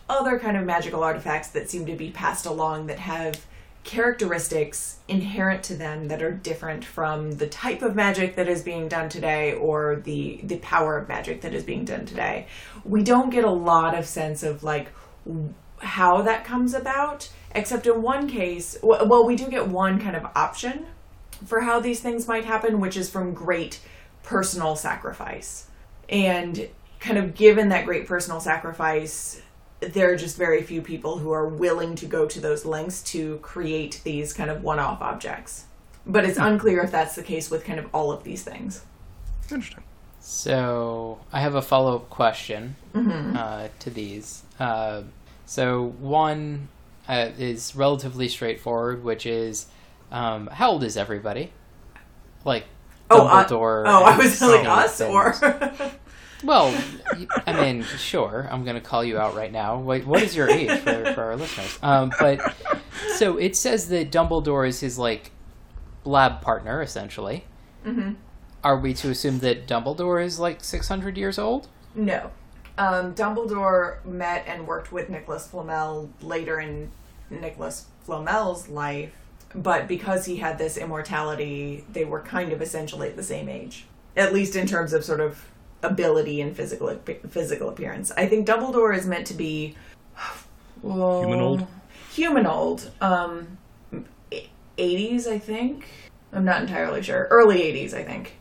other 0.10 0.40
kind 0.40 0.58
of 0.58 0.66
magical 0.66 1.04
artifacts 1.04 1.50
that 1.50 1.70
seem 1.70 1.86
to 1.86 1.96
be 1.96 2.12
passed 2.12 2.46
along 2.46 2.88
that 2.88 3.00
have 3.00 3.46
characteristics 3.84 4.98
inherent 5.08 5.64
to 5.64 5.76
them 5.76 6.08
that 6.08 6.24
are 6.24 6.32
different 6.32 6.84
from 6.84 7.34
the 7.34 7.48
type 7.48 7.84
of 7.84 7.96
magic 7.96 8.36
that 8.36 8.50
is 8.50 8.64
being 8.64 8.88
done 8.88 9.08
today 9.08 9.54
or 9.54 9.98
the 9.98 10.42
the 10.44 10.58
power 10.58 10.98
of 10.98 11.08
magic 11.08 11.42
that 11.42 11.54
is 11.54 11.64
being 11.64 11.86
done 11.86 12.06
today. 12.06 12.48
We 12.84 13.04
don't 13.04 13.30
get 13.30 13.44
a 13.44 13.52
lot 13.52 13.98
of 13.98 14.08
sense 14.08 14.42
of 14.42 14.64
like 14.64 14.88
how 15.80 16.24
that 16.24 16.44
comes 16.44 16.74
about, 16.74 17.30
except 17.54 17.86
in 17.86 18.02
one 18.02 18.28
case. 18.28 18.78
Well, 18.82 19.26
we 19.26 19.36
do 19.36 19.48
get 19.48 19.68
one 19.68 20.00
kind 20.00 20.16
of 20.16 20.26
option 20.36 20.88
for 21.46 21.62
how 21.62 21.80
these 21.80 22.00
things 22.00 22.28
might 22.28 22.46
happen, 22.46 22.80
which 22.80 22.98
is 22.98 23.10
from 23.10 23.34
great 23.34 23.80
personal 24.24 24.76
sacrifice. 24.76 25.68
And 26.10 26.70
kind 27.00 27.18
of 27.18 27.36
given 27.36 27.70
that 27.70 27.86
great 27.86 28.08
personal 28.08 28.40
sacrifice, 28.40 29.42
there 29.82 30.12
are 30.12 30.16
just 30.16 30.38
very 30.38 30.62
few 30.64 30.82
people 30.82 31.18
who 31.20 31.32
are 31.32 31.48
willing 31.48 31.96
to 31.96 32.06
go 32.06 32.26
to 32.26 32.40
those 32.40 32.66
lengths 32.66 33.02
to 33.04 33.38
create 33.40 34.02
these 34.04 34.34
kind 34.34 34.50
of 34.50 34.64
one 34.64 34.80
off 34.80 35.02
objects. 35.02 35.66
But 36.06 36.24
it's 36.26 36.38
unclear 36.38 36.82
if 36.82 36.92
that's 36.92 37.16
the 37.16 37.24
case 37.24 37.50
with 37.50 37.64
kind 37.66 37.80
of 37.80 37.88
all 37.94 38.12
of 38.12 38.24
these 38.24 38.44
things. 38.44 38.84
Interesting. 39.52 39.84
So 40.20 41.20
I 41.32 41.40
have 41.40 41.56
a 41.56 41.62
follow 41.62 41.96
up 41.96 42.10
question 42.10 42.76
uh, 42.96 43.68
to 43.80 43.90
these. 43.90 44.44
Uh, 44.60 45.04
so 45.46 45.94
one 46.00 46.68
uh, 47.08 47.30
is 47.38 47.76
relatively 47.76 48.28
straightforward, 48.28 49.04
which 49.04 49.26
is 49.26 49.68
um, 50.12 50.48
how 50.48 50.72
old 50.72 50.84
is 50.84 50.98
everybody? 50.98 51.52
Like 52.44 52.66
Oh, 53.12 53.28
I- 53.28 53.44
Dumbledore. 53.44 53.84
oh, 53.86 54.04
I 54.04 54.18
was 54.18 54.42
like 54.42 54.66
us 54.68 55.00
and- 55.00 55.12
or 55.12 55.34
Well, 56.46 56.76
I 57.48 57.54
mean, 57.54 57.84
sure. 57.84 58.48
I'm 58.52 58.64
going 58.64 58.76
to 58.76 58.82
call 58.82 59.04
you 59.04 59.18
out 59.18 59.36
right 59.36 59.52
now. 59.52 59.80
Wait, 59.80 60.06
what 60.06 60.22
is 60.22 60.36
your 60.36 60.50
age 60.50 60.80
for, 60.80 61.14
for 61.14 61.24
our 61.24 61.36
listeners? 61.36 61.80
Um, 61.82 62.12
but 62.20 62.40
so 63.16 63.38
it 63.38 63.56
says 63.56 63.90
that 63.90 64.12
Dumbledore 64.12 64.68
is 64.68 64.80
his 64.80 65.00
like 65.00 65.32
lab 66.04 66.42
partner, 66.42 66.82
essentially. 66.82 67.46
Mm-hmm. 67.86 68.14
Are 68.64 68.80
we 68.80 68.94
to 68.96 69.10
assume 69.10 69.40
that 69.40 69.68
Dumbledore 69.68 70.24
is 70.24 70.40
like 70.40 70.64
six 70.64 70.88
hundred 70.88 71.18
years 71.18 71.38
old? 71.38 71.68
No. 71.94 72.32
Um, 72.78 73.14
Dumbledore 73.16 74.04
met 74.06 74.44
and 74.48 74.68
worked 74.68 74.92
with 74.92 75.10
Nicholas 75.10 75.48
Flamel 75.48 76.10
later 76.22 76.60
in 76.60 76.92
Nicholas 77.30 77.86
Flamel's 78.04 78.68
life, 78.68 79.14
but 79.54 79.88
because 79.88 80.26
he 80.26 80.38
had 80.38 80.58
this 80.58 80.78
immortality, 80.78 81.86
they 81.92 82.06
were 82.06 82.22
kind 82.22 82.52
of 82.52 82.62
essentially 82.62 83.08
at 83.08 83.16
the 83.16 83.24
same 83.24 83.48
age, 83.48 83.86
at 84.18 84.34
least 84.34 84.56
in 84.56 84.68
terms 84.68 84.94
of 84.94 85.06
sort 85.06 85.22
of 85.22 85.46
ability 85.84 86.42
and 86.42 86.56
physical 86.56 86.94
physical 87.30 87.70
appearance. 87.70 88.12
I 88.18 88.28
think 88.28 88.48
Dumbledore 88.48 88.98
is 88.98 89.06
meant 89.06 89.28
to 89.28 89.34
be 89.34 89.76
well, 90.82 91.22
Human 91.22 91.40
old? 91.40 91.68
Human 92.14 92.46
old. 92.46 92.92
Um, 93.02 93.58
80s, 94.78 95.28
I 95.28 95.40
think. 95.40 95.88
I'm 96.34 96.46
not 96.46 96.62
entirely 96.62 97.02
sure. 97.02 97.28
Early 97.30 97.60
80s, 97.60 97.94
I 97.94 98.04
think. 98.04 98.36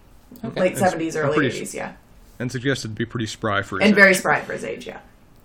Okay. 0.45 0.61
Late 0.61 0.75
That's- 0.77 0.95
70s, 0.95 1.17
early 1.17 1.37
pretty 1.37 1.61
80s, 1.61 1.75
yeah. 1.75 1.93
and 2.39 2.51
suggested 2.51 2.89
to 2.89 2.95
be 2.95 3.05
pretty 3.05 3.27
spry 3.27 3.63
for 3.63 3.79
his 3.79 3.85
And 3.87 3.91
age. 3.93 3.95
very 4.03 4.15
spry 4.15 4.41
for 4.41 4.53
his 4.53 4.65
age, 4.65 4.87
yeah. 4.87 4.99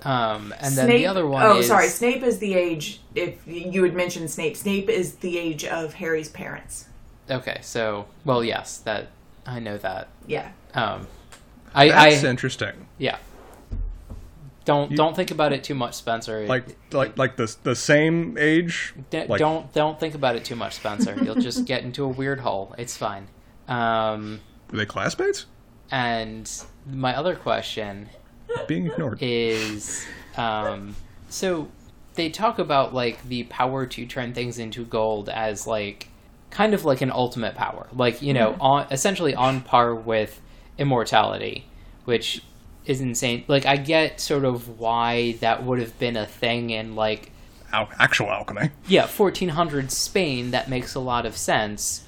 Um, 0.04 0.54
and 0.60 0.76
then 0.78 0.86
Snape, 0.88 0.98
the 1.00 1.08
other 1.08 1.28
one 1.28 1.44
Oh, 1.46 1.60
is 1.60 1.68
sorry. 1.68 1.88
Snape 1.90 2.24
is 2.24 2.40
the 2.40 2.54
age. 2.54 3.02
If 3.16 3.46
you 3.46 3.84
had 3.84 3.94
mentioned 3.94 4.32
Snape, 4.32 4.56
Snape 4.56 4.90
is 4.90 5.16
the 5.16 5.38
age 5.38 5.66
of 5.66 5.96
Harry's 5.96 6.30
parents. 6.30 6.86
okay. 7.30 7.60
So 7.62 8.06
well, 8.26 8.44
yes, 8.44 8.78
that 8.80 9.08
I 9.46 9.60
know 9.60 9.78
that. 9.78 10.08
Yeah. 10.26 10.52
Um, 10.74 11.08
I, 11.74 11.90
That's 11.90 12.24
I 12.24 12.30
interesting. 12.30 12.88
yeah. 12.98 13.18
Don't 14.66 14.96
don't 14.96 15.16
think 15.16 15.32
about 15.32 15.52
it 15.52 15.64
too 15.64 15.74
much, 15.74 15.96
Spencer. 15.96 16.46
Like 16.46 16.66
like 16.92 17.18
like 17.18 17.38
the 17.38 17.56
the 17.64 17.76
same 17.76 18.38
age. 18.38 18.94
D- 19.10 19.26
like- 19.26 19.40
don't 19.40 19.72
don't 19.74 20.00
think 20.00 20.14
about 20.14 20.36
it 20.36 20.46
too 20.46 20.56
much, 20.56 20.76
Spencer. 20.76 21.16
You'll 21.24 21.36
just 21.42 21.66
get 21.66 21.84
into 21.84 22.04
a 22.04 22.08
weird 22.08 22.40
hole. 22.42 22.76
It's 22.78 22.96
fine. 22.96 23.28
Um, 23.68 24.42
Were 24.72 24.78
they 24.78 24.86
classmates? 24.86 25.46
and 25.92 26.52
my 26.88 27.16
other 27.16 27.36
question 27.36 28.10
Being 28.68 28.86
ignored. 28.88 29.18
is 29.22 30.06
um, 30.38 30.96
so 31.30 31.68
they 32.14 32.30
talk 32.30 32.60
about 32.60 32.94
like 32.94 33.24
the 33.28 33.44
power 33.46 33.88
to 33.88 34.06
turn 34.06 34.34
things 34.36 34.60
into 34.60 34.86
gold 34.86 35.30
as 35.30 35.66
like 35.66 36.10
kind 36.52 36.76
of 36.76 36.86
like 36.86 37.02
an 37.02 37.10
ultimate 37.12 37.56
power 37.56 37.88
like 37.92 38.22
you 38.22 38.34
know 38.36 38.56
on 38.60 38.86
essentially 38.92 39.34
on 39.34 39.62
par 39.62 39.96
with 39.96 40.40
immortality 40.80 41.66
which 42.06 42.42
is 42.86 43.02
insane 43.02 43.44
like 43.48 43.66
i 43.66 43.76
get 43.78 44.20
sort 44.20 44.46
of 44.46 44.80
why 44.80 45.34
that 45.42 45.64
would 45.64 45.80
have 45.80 45.98
been 46.00 46.16
a 46.18 46.26
thing 46.26 46.70
in 46.72 46.96
like 46.96 47.32
Al- 47.72 47.90
actual 48.00 48.32
alchemy. 48.32 48.72
yeah 48.88 49.06
1400 49.06 49.92
spain 49.92 50.52
that 50.52 50.70
makes 50.70 50.96
a 50.96 51.00
lot 51.00 51.26
of 51.26 51.38
sense 51.38 52.04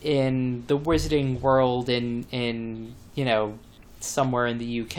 in 0.00 0.64
the 0.68 0.78
wizarding 0.78 1.40
world 1.40 1.88
in 1.88 2.24
in 2.30 2.94
you 3.14 3.24
know 3.24 3.58
somewhere 4.00 4.46
in 4.46 4.58
the 4.58 4.80
uk 4.80 4.96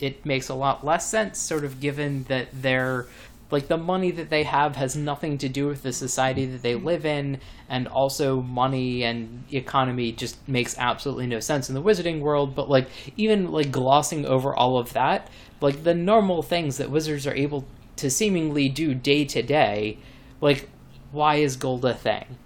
it 0.00 0.24
makes 0.24 0.48
a 0.48 0.54
lot 0.54 0.84
less 0.84 1.08
sense 1.08 1.38
sort 1.38 1.64
of 1.64 1.78
given 1.80 2.24
that 2.24 2.48
they're 2.52 3.06
like 3.52 3.68
the 3.68 3.76
money 3.76 4.10
that 4.10 4.30
they 4.30 4.42
have 4.42 4.76
has 4.76 4.96
nothing 4.96 5.38
to 5.38 5.48
do 5.48 5.68
with 5.68 5.82
the 5.82 5.92
society 5.92 6.46
that 6.46 6.62
they 6.62 6.74
live 6.74 7.06
in 7.06 7.38
and 7.68 7.86
also 7.86 8.42
money 8.42 9.04
and 9.04 9.44
economy 9.52 10.10
just 10.10 10.36
makes 10.48 10.76
absolutely 10.78 11.26
no 11.26 11.38
sense 11.38 11.68
in 11.68 11.74
the 11.74 11.82
wizarding 11.82 12.20
world. 12.20 12.54
But 12.54 12.68
like 12.68 12.88
even 13.16 13.52
like 13.52 13.70
glossing 13.70 14.26
over 14.26 14.54
all 14.54 14.78
of 14.78 14.92
that 14.94 15.28
like 15.60 15.84
the 15.84 15.94
normal 15.94 16.42
things 16.42 16.78
that 16.78 16.90
wizards 16.90 17.26
are 17.26 17.34
able 17.34 17.64
to 17.96 18.10
seemingly 18.10 18.68
do 18.68 18.94
day 18.94 19.24
to 19.24 19.42
day 19.42 19.98
like 20.40 20.68
why 21.12 21.36
is 21.36 21.56
gold 21.56 21.84
a 21.84 21.94
thing? 21.94 22.38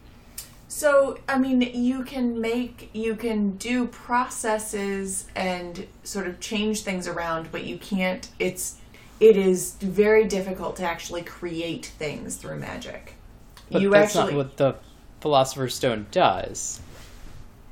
So, 0.68 1.20
I 1.28 1.38
mean, 1.38 1.62
you 1.62 2.02
can 2.02 2.40
make, 2.40 2.90
you 2.92 3.14
can 3.14 3.52
do 3.56 3.86
processes 3.86 5.26
and 5.34 5.86
sort 6.02 6.26
of 6.26 6.40
change 6.40 6.82
things 6.82 7.08
around, 7.08 7.50
but 7.50 7.64
you 7.64 7.78
can't, 7.78 8.28
it's, 8.38 8.76
it 9.20 9.36
is 9.36 9.72
very 9.80 10.24
difficult 10.26 10.76
to 10.76 10.82
actually 10.84 11.22
create 11.22 11.86
things 11.86 12.36
through 12.36 12.58
magic. 12.58 13.14
but 13.70 13.80
you 13.82 13.90
that's 13.90 14.14
actually, 14.16 14.32
not 14.32 14.36
what 14.36 14.56
the 14.56 14.74
philosopher's 15.20 15.74
stone 15.74 16.06
does 16.10 16.80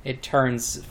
it 0.03 0.21
turns 0.21 0.83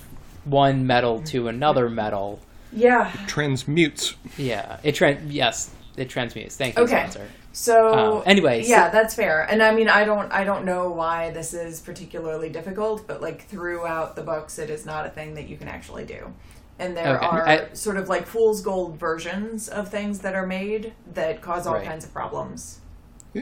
one 0.45 0.87
metal 0.87 1.21
to 1.23 1.49
another 1.49 1.89
metal 1.91 2.41
yeah. 2.73 3.13
It 3.15 3.29
Transmutes. 3.29 4.15
yeah 4.37 4.79
it 4.83 4.95
tran 4.97 5.27
yes 5.29 5.71
it 5.97 6.09
transmutes 6.09 6.57
thank 6.57 6.77
you 6.77 6.83
Okay. 6.85 7.03
Spencer. 7.09 7.29
So 7.53 8.19
Uh, 8.19 8.23
anyway, 8.27 8.65
so- 8.65 8.69
yeah, 8.71 8.89
that's 8.89 9.15
fair. 9.15 9.43
And 9.49 9.63
I 9.63 9.73
mean, 9.73 9.89
I 9.89 10.05
don't, 10.05 10.33
I 10.33 10.43
don't 10.43 10.65
know 10.65 10.91
why 10.91 11.31
this 11.31 11.55
is 11.55 11.79
particularly 11.81 12.49
difficult, 12.49 13.07
but 13.07 13.23
like 13.23 13.47
throughout 13.47 14.17
the 14.17 14.23
books, 14.23 14.59
it 14.59 14.71
is 14.71 14.85
not 14.85 15.07
a 15.07 15.09
thing 15.09 15.35
that 15.35 15.49
you 15.49 15.57
can 15.57 15.69
actually 15.69 16.05
do. 16.05 16.35
And 16.79 16.97
there 16.97 17.17
Okay. 17.17 17.27
are 17.27 17.49
I- 17.49 17.69
sort 17.75 17.97
of 17.97 18.09
like 18.09 18.27
fool's 18.27 18.61
gold 18.61 18.99
versions 18.99 19.69
of 19.69 19.91
things 19.91 20.21
that 20.21 20.35
are 20.35 20.47
made 20.47 20.93
that 21.15 21.41
cause 21.41 21.67
all 21.67 21.75
Right. 21.75 21.87
kinds 21.87 22.05
of 22.05 22.13
problems 22.13 22.81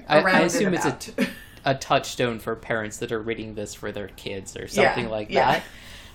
I, 0.09 0.21
I 0.21 0.40
assume 0.40 0.75
it's 0.75 0.87
a, 0.87 0.97
a 1.64 1.75
touchstone 1.75 2.38
for 2.38 2.55
parents 2.57 2.99
that 2.99 3.12
are 3.12 3.21
reading 3.21 3.55
this 3.55 3.75
for 3.75 3.92
their 3.92 4.09
kids 4.09 4.57
or 4.57 4.68
something 4.68 5.09
like 5.09 5.31
yeah. 5.31 5.61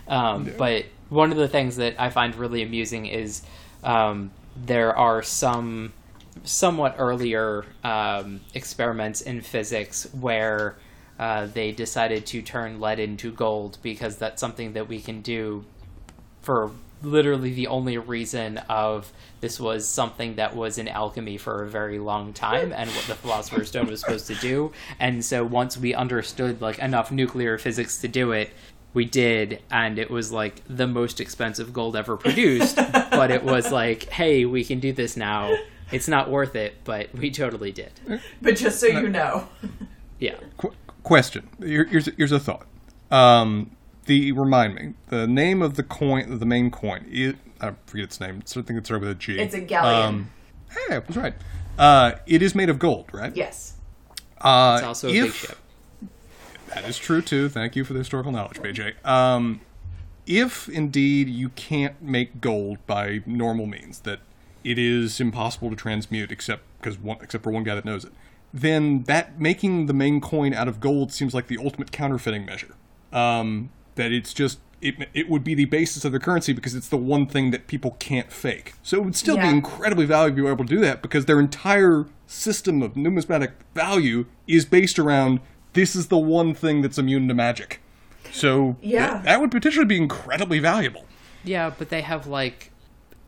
that. 0.07 0.13
Um, 0.13 0.51
But 0.57 0.85
one 1.09 1.31
of 1.31 1.37
the 1.37 1.47
things 1.47 1.75
that 1.77 1.95
I 1.99 2.09
find 2.09 2.35
really 2.35 2.63
amusing 2.63 3.05
is 3.05 3.43
um, 3.83 4.31
there 4.55 4.95
are 4.97 5.21
some 5.21 5.93
somewhat 6.43 6.95
earlier 6.97 7.65
um, 7.83 8.41
experiments 8.53 9.21
in 9.21 9.41
physics 9.41 10.07
where 10.13 10.75
uh, 11.19 11.47
they 11.47 11.71
decided 11.71 12.25
to 12.27 12.41
turn 12.41 12.79
lead 12.79 12.99
into 12.99 13.31
gold 13.31 13.77
because 13.81 14.17
that's 14.17 14.39
something 14.39 14.73
that 14.73 14.87
we 14.87 14.99
can 15.01 15.21
do 15.21 15.65
for 16.41 16.71
literally 17.01 17.53
the 17.53 17.67
only 17.67 17.97
reason 17.97 18.57
of 18.69 19.11
this 19.41 19.59
was 19.59 19.87
something 19.87 20.35
that 20.35 20.55
was 20.55 20.77
in 20.77 20.87
alchemy 20.87 21.37
for 21.37 21.63
a 21.63 21.69
very 21.69 21.99
long 21.99 22.33
time 22.33 22.73
and 22.73 22.89
what 22.89 23.05
the 23.05 23.15
philosopher's 23.15 23.67
stone 23.69 23.87
was 23.87 23.99
supposed 24.01 24.27
to 24.27 24.35
do. 24.35 24.71
And 24.99 25.23
so 25.23 25.43
once 25.43 25.77
we 25.77 25.93
understood 25.93 26.61
like 26.61 26.79
enough 26.79 27.11
nuclear 27.11 27.57
physics 27.57 27.99
to 28.01 28.07
do 28.07 28.31
it 28.31 28.51
we 28.93 29.05
did. 29.05 29.61
And 29.69 29.99
it 29.99 30.09
was 30.09 30.31
like 30.31 30.63
the 30.67 30.87
most 30.87 31.19
expensive 31.21 31.71
gold 31.71 31.95
ever 31.95 32.17
produced. 32.17 32.77
But 33.11 33.29
it 33.31 33.43
was 33.43 33.71
like 33.71 34.09
hey 34.09 34.45
we 34.45 34.63
can 34.63 34.79
do 34.79 34.91
this 34.93 35.15
now. 35.17 35.55
It's 35.91 36.07
not 36.07 36.29
worth 36.31 36.55
it. 36.55 36.75
But 36.83 37.13
we 37.13 37.29
totally 37.29 37.71
did. 37.71 37.91
But 38.41 38.55
just 38.55 38.79
so 38.79 38.87
you 38.87 39.07
know, 39.09 39.47
yeah. 40.19 40.35
Qu- 40.57 40.73
question. 41.03 41.47
Here- 41.59 41.85
Here's 41.85 42.07
here's 42.17 42.31
a 42.31 42.39
thought. 42.39 42.65
Um, 43.11 43.71
the 44.07 44.31
remind 44.31 44.75
me 44.75 44.93
the 45.07 45.27
name 45.27 45.61
of 45.61 45.75
the 45.75 45.83
coin, 45.83 46.39
the 46.39 46.45
main 46.45 46.71
coin. 46.71 47.05
It, 47.09 47.37
I 47.61 47.73
forget 47.85 48.05
its 48.05 48.19
name. 48.19 48.41
I 48.45 48.49
think 48.49 48.67
that 48.67 48.85
starts 48.85 49.01
with 49.01 49.11
a 49.11 49.15
G. 49.15 49.39
it's 49.39 49.53
a 49.53 49.61
galleon. 49.61 50.07
Um, 50.07 50.31
hey, 50.71 50.95
I 50.95 50.99
was 50.99 51.15
right. 51.15 51.33
Uh, 51.77 52.13
it 52.25 52.41
is 52.41 52.55
made 52.55 52.69
of 52.69 52.79
gold, 52.79 53.09
right? 53.13 53.35
yes. 53.35 53.75
Uh, 54.39 54.77
it's 54.79 54.87
also 54.87 55.09
a 55.09 55.11
if, 55.11 55.23
big 55.25 55.33
ship 55.33 55.57
That 56.69 56.85
is 56.85 56.97
true 56.97 57.21
too. 57.21 57.49
Thank 57.49 57.75
you 57.75 57.83
for 57.83 57.93
the 57.93 57.99
historical 57.99 58.31
knowledge, 58.31 58.57
BJ. 58.57 59.03
Um, 59.05 59.61
if 60.25 60.67
indeed 60.69 61.29
you 61.29 61.49
can't 61.49 62.01
make 62.01 62.41
gold 62.41 62.77
by 62.85 63.21
normal 63.25 63.65
means, 63.65 63.99
that 64.01 64.19
it 64.63 64.77
is 64.77 65.19
impossible 65.19 65.69
to 65.69 65.75
transmute 65.75 66.31
except 66.31 66.63
because 66.79 66.97
one, 66.97 67.17
except 67.21 67.43
for 67.43 67.51
one 67.51 67.63
guy 67.63 67.75
that 67.75 67.85
knows 67.85 68.05
it, 68.05 68.11
then 68.53 69.03
that 69.03 69.39
making 69.39 69.85
the 69.85 69.93
main 69.93 70.21
coin 70.21 70.53
out 70.53 70.67
of 70.67 70.79
gold 70.79 71.11
seems 71.11 71.33
like 71.33 71.47
the 71.47 71.57
ultimate 71.57 71.91
counterfeiting 71.91 72.45
measure. 72.45 72.75
Um, 73.13 73.69
that 73.97 74.11
it's 74.11 74.33
just 74.33 74.59
it, 74.81 75.09
it 75.13 75.27
would 75.29 75.43
be 75.43 75.55
the 75.55 75.65
basis 75.65 76.05
of 76.05 76.11
the 76.11 76.19
currency 76.19 76.53
because 76.53 76.75
it's 76.75 76.87
the 76.87 76.97
one 76.97 77.25
thing 77.25 77.49
that 77.51 77.65
people 77.67 77.97
can't 77.99 78.31
fake. 78.31 78.73
So 78.83 78.97
it 78.97 79.03
would 79.03 79.15
still 79.15 79.35
Yeah. 79.35 79.43
be 79.43 79.49
incredibly 79.49 80.05
valuable 80.05 80.37
to 80.37 80.43
be 80.43 80.47
able 80.49 80.65
to 80.65 80.75
do 80.75 80.79
that 80.81 81.01
because 81.01 81.25
their 81.25 81.39
entire 81.39 82.05
system 82.27 82.83
of 82.83 82.95
numismatic 82.95 83.53
value 83.73 84.25
is 84.47 84.65
based 84.65 84.99
around 84.99 85.39
this 85.73 85.95
is 85.95 86.07
the 86.09 86.17
one 86.17 86.53
thing 86.53 86.81
that's 86.81 86.97
immune 86.99 87.27
to 87.27 87.33
magic. 87.33 87.81
So 88.31 88.77
Yeah. 88.81 89.13
that, 89.13 89.23
that 89.23 89.41
would 89.41 89.49
potentially 89.51 89.85
be 89.85 89.97
incredibly 89.97 90.59
valuable. 90.59 91.05
Yeah, 91.43 91.71
but 91.75 91.89
they 91.89 92.01
have 92.01 92.27
like 92.27 92.71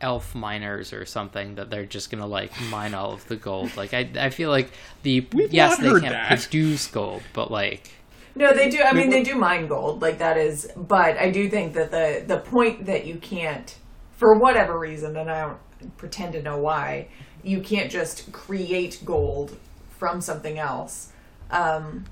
elf 0.00 0.34
miners 0.36 0.92
or 0.92 1.04
something 1.04 1.56
that 1.56 1.68
they're 1.68 1.84
just 1.84 2.10
gonna 2.10 2.26
like 2.28 2.52
mine 2.70 2.94
all 2.94 3.12
of 3.12 3.26
the 3.26 3.36
gold. 3.36 3.76
Like 3.76 3.92
I, 3.92 4.08
I 4.18 4.30
feel 4.30 4.50
like 4.50 4.70
the 5.02 5.26
We've 5.32 5.52
yes 5.52 5.78
they 5.78 5.88
can't 5.90 6.02
that. 6.02 6.28
produce 6.40 6.86
gold, 6.86 7.22
but 7.32 7.50
like 7.50 7.90
No, 8.34 8.54
they 8.54 8.70
do. 8.70 8.80
I 8.82 8.92
mean, 8.92 9.10
they 9.10 9.22
do 9.22 9.34
mine 9.34 9.66
gold, 9.66 10.02
like 10.02 10.18
that 10.18 10.36
is. 10.36 10.70
But 10.76 11.16
I 11.18 11.30
do 11.30 11.48
think 11.48 11.74
that 11.74 11.90
the 11.90 12.22
the 12.26 12.38
point 12.38 12.86
that 12.86 13.06
you 13.06 13.16
can't, 13.16 13.74
for 14.12 14.34
whatever 14.38 14.78
reason, 14.78 15.16
and 15.16 15.30
I 15.30 15.40
don't 15.40 15.96
pretend 15.96 16.32
to 16.34 16.42
know 16.42 16.58
why, 16.58 17.08
you 17.42 17.60
can't 17.60 17.90
just 17.90 18.32
create 18.32 19.00
gold 19.04 19.56
from 19.98 20.20
something 20.20 20.58
else. 20.58 21.12
Um, 21.50 22.04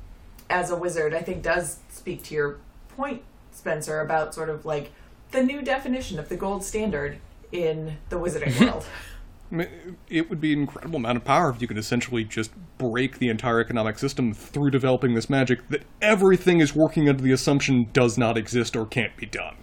as 0.51 0.71
a 0.71 0.77
wizard, 0.77 1.15
I 1.15 1.21
think 1.21 1.43
does 1.43 1.79
speak 1.91 2.23
to 2.25 2.35
your 2.35 2.59
point, 2.97 3.23
Spencer, 3.53 4.01
about 4.01 4.35
sort 4.35 4.49
of 4.49 4.65
like 4.65 4.93
the 5.31 5.43
new 5.43 5.63
definition 5.63 6.19
of 6.19 6.29
the 6.29 6.37
gold 6.37 6.65
standard 6.65 7.19
in 7.53 7.99
the 8.09 8.17
wizarding 8.17 8.59
world. 8.67 8.85
It 9.51 10.29
would 10.29 10.41
be 10.41 10.53
an 10.53 10.61
incredible 10.61 10.97
amount 10.97 11.17
of 11.17 11.25
power 11.25 11.51
if 11.51 11.63
you 11.63 11.69
could 11.69 11.79
essentially 11.79 12.23
just 12.25 12.51
break 12.77 13.19
the 13.19 13.29
entire 13.31 13.61
economic 13.61 13.99
system 13.99 14.35
through 14.35 14.71
developing 14.71 15.15
this 15.15 15.31
magic 15.31 15.69
that 15.69 15.83
everything 16.03 16.61
is 16.61 16.75
working 16.75 17.09
under 17.09 17.23
the 17.23 17.33
assumption 17.33 17.89
does 17.93 18.19
not 18.19 18.37
exist 18.37 18.77
or 18.77 18.85
can't 18.85 19.17
be 19.17 19.27
done. 19.27 19.57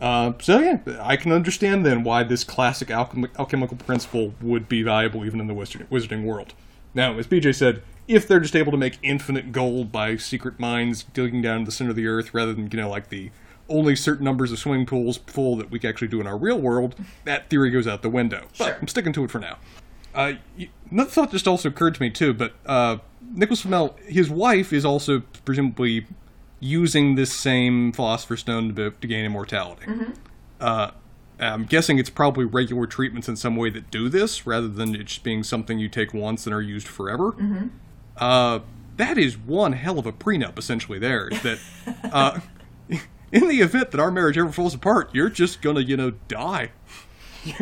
Uh, 0.00 0.32
so 0.40 0.58
yeah, 0.58 0.78
I 1.00 1.16
can 1.16 1.32
understand 1.32 1.84
then 1.84 2.04
why 2.04 2.22
this 2.22 2.44
classic 2.44 2.88
alchem- 2.88 3.30
alchemical 3.38 3.76
principle 3.76 4.34
would 4.40 4.68
be 4.68 4.82
valuable 4.82 5.24
even 5.24 5.40
in 5.40 5.46
the 5.46 5.54
wizard- 5.54 5.88
wizarding 5.90 6.24
world. 6.24 6.54
Now, 6.94 7.18
as 7.18 7.26
BJ 7.26 7.54
said, 7.54 7.82
if 8.08 8.26
they're 8.26 8.40
just 8.40 8.56
able 8.56 8.72
to 8.72 8.78
make 8.78 8.98
infinite 9.02 9.52
gold 9.52 9.90
by 9.90 10.16
secret 10.16 10.58
mines 10.60 11.04
digging 11.12 11.42
down 11.42 11.60
to 11.60 11.64
the 11.66 11.72
center 11.72 11.90
of 11.90 11.96
the 11.96 12.06
earth 12.06 12.32
rather 12.32 12.54
than 12.54 12.70
you 12.70 12.76
know 12.78 12.88
like 12.88 13.08
the 13.08 13.30
only 13.68 13.96
certain 13.96 14.24
numbers 14.24 14.52
of 14.52 14.58
swimming 14.58 14.86
pools 14.86 15.18
full 15.26 15.56
that 15.56 15.70
we 15.70 15.78
can 15.78 15.90
actually 15.90 16.08
do 16.08 16.20
in 16.20 16.26
our 16.26 16.36
real 16.36 16.58
world, 16.60 16.94
that 17.24 17.50
theory 17.50 17.70
goes 17.70 17.86
out 17.86 18.02
the 18.02 18.08
window. 18.10 18.46
But 18.58 18.78
I'm 18.80 18.88
sticking 18.88 19.12
to 19.14 19.24
it 19.24 19.30
for 19.30 19.38
now. 19.38 19.58
Uh, 20.14 20.34
another 20.90 21.10
thought 21.10 21.30
just 21.30 21.46
also 21.46 21.68
occurred 21.68 21.94
to 21.96 22.02
me 22.02 22.10
too, 22.10 22.32
but 22.32 22.54
uh, 22.64 22.98
Nicholas 23.32 23.60
Flamel, 23.62 23.96
his 24.06 24.30
wife 24.30 24.72
is 24.72 24.84
also 24.84 25.20
presumably 25.44 26.06
using 26.60 27.16
this 27.16 27.32
same 27.32 27.92
philosopher's 27.92 28.40
stone 28.40 28.74
to, 28.74 28.90
to 28.90 29.06
gain 29.06 29.24
immortality. 29.26 29.84
Uh, 30.60 30.92
I'm 31.38 31.64
guessing 31.64 31.98
it's 31.98 32.08
probably 32.08 32.46
regular 32.46 32.86
treatments 32.86 33.28
in 33.28 33.36
some 33.36 33.56
way 33.56 33.68
that 33.70 33.90
do 33.90 34.08
this, 34.08 34.46
rather 34.46 34.68
than 34.68 34.94
it 34.94 35.04
just 35.04 35.22
being 35.22 35.42
something 35.42 35.78
you 35.78 35.90
take 35.90 36.14
once 36.14 36.46
and 36.46 36.54
are 36.54 36.62
used 36.62 36.88
forever. 36.88 37.34
Uh, 38.16 38.60
that 38.96 39.18
is 39.18 39.36
one 39.36 39.72
hell 39.74 39.98
of 39.98 40.06
a 40.06 40.12
prenup, 40.12 40.58
essentially. 40.58 40.98
There 40.98 41.28
is 41.28 41.42
that. 41.42 41.58
In 43.32 43.48
the 43.48 43.60
event 43.60 43.90
that 43.90 44.00
our 44.00 44.10
marriage 44.10 44.38
ever 44.38 44.52
falls 44.52 44.74
apart, 44.74 45.10
you're 45.12 45.28
just 45.30 45.60
gonna, 45.62 45.80
you 45.80 45.96
know, 45.96 46.10
die. 46.28 46.70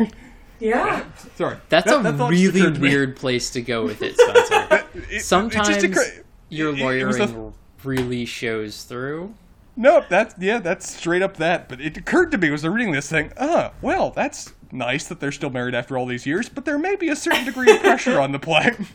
Yeah. 0.57 1.03
Sorry, 1.35 1.57
That's 1.67 1.85
That- 1.85 1.99
a 2.05 2.11
that 2.13 2.29
really 2.29 2.59
occurred 2.61 2.79
me. 2.79 2.87
weird 2.89 3.15
place 3.17 3.49
to 3.51 3.61
go 3.61 3.83
with 3.83 4.01
it, 4.01 4.17
Spencer. 4.17 4.85
It- 4.95 5.03
it 5.15 5.21
Sometimes 5.21 5.67
just 5.67 5.83
occur- 5.83 6.23
your 6.47 6.69
it- 6.73 6.79
it 6.79 6.83
lawyering 6.83 7.21
a- 7.21 7.51
really 7.83 8.25
shows 8.25 8.83
through. 8.83 9.33
Nope, 9.75 10.05
that's 10.09 10.33
yeah, 10.39 10.59
that's 10.59 10.89
straight 10.95 11.21
up 11.21 11.35
that. 11.37 11.67
But 11.67 11.81
it 11.81 11.97
occurred 11.97 12.31
to 12.31 12.37
me 12.37 12.47
as 12.53 12.63
I 12.63 12.69
was 12.69 12.75
reading 12.77 12.93
this 12.93 13.09
thing. 13.09 13.33
Uh, 13.35 13.71
well, 13.81 14.11
that's 14.11 14.53
nice 14.71 15.05
that 15.07 15.19
they're 15.19 15.33
still 15.33 15.49
married 15.49 15.75
after 15.75 15.97
all 15.97 16.05
these 16.05 16.25
years, 16.25 16.47
but 16.47 16.63
there 16.63 16.79
may 16.79 16.95
be 16.95 17.09
a 17.09 17.15
certain 17.17 17.43
degree 17.43 17.69
of 17.69 17.81
pressure 17.81 18.19
on 18.21 18.31
the 18.31 18.39
play. 18.39 18.71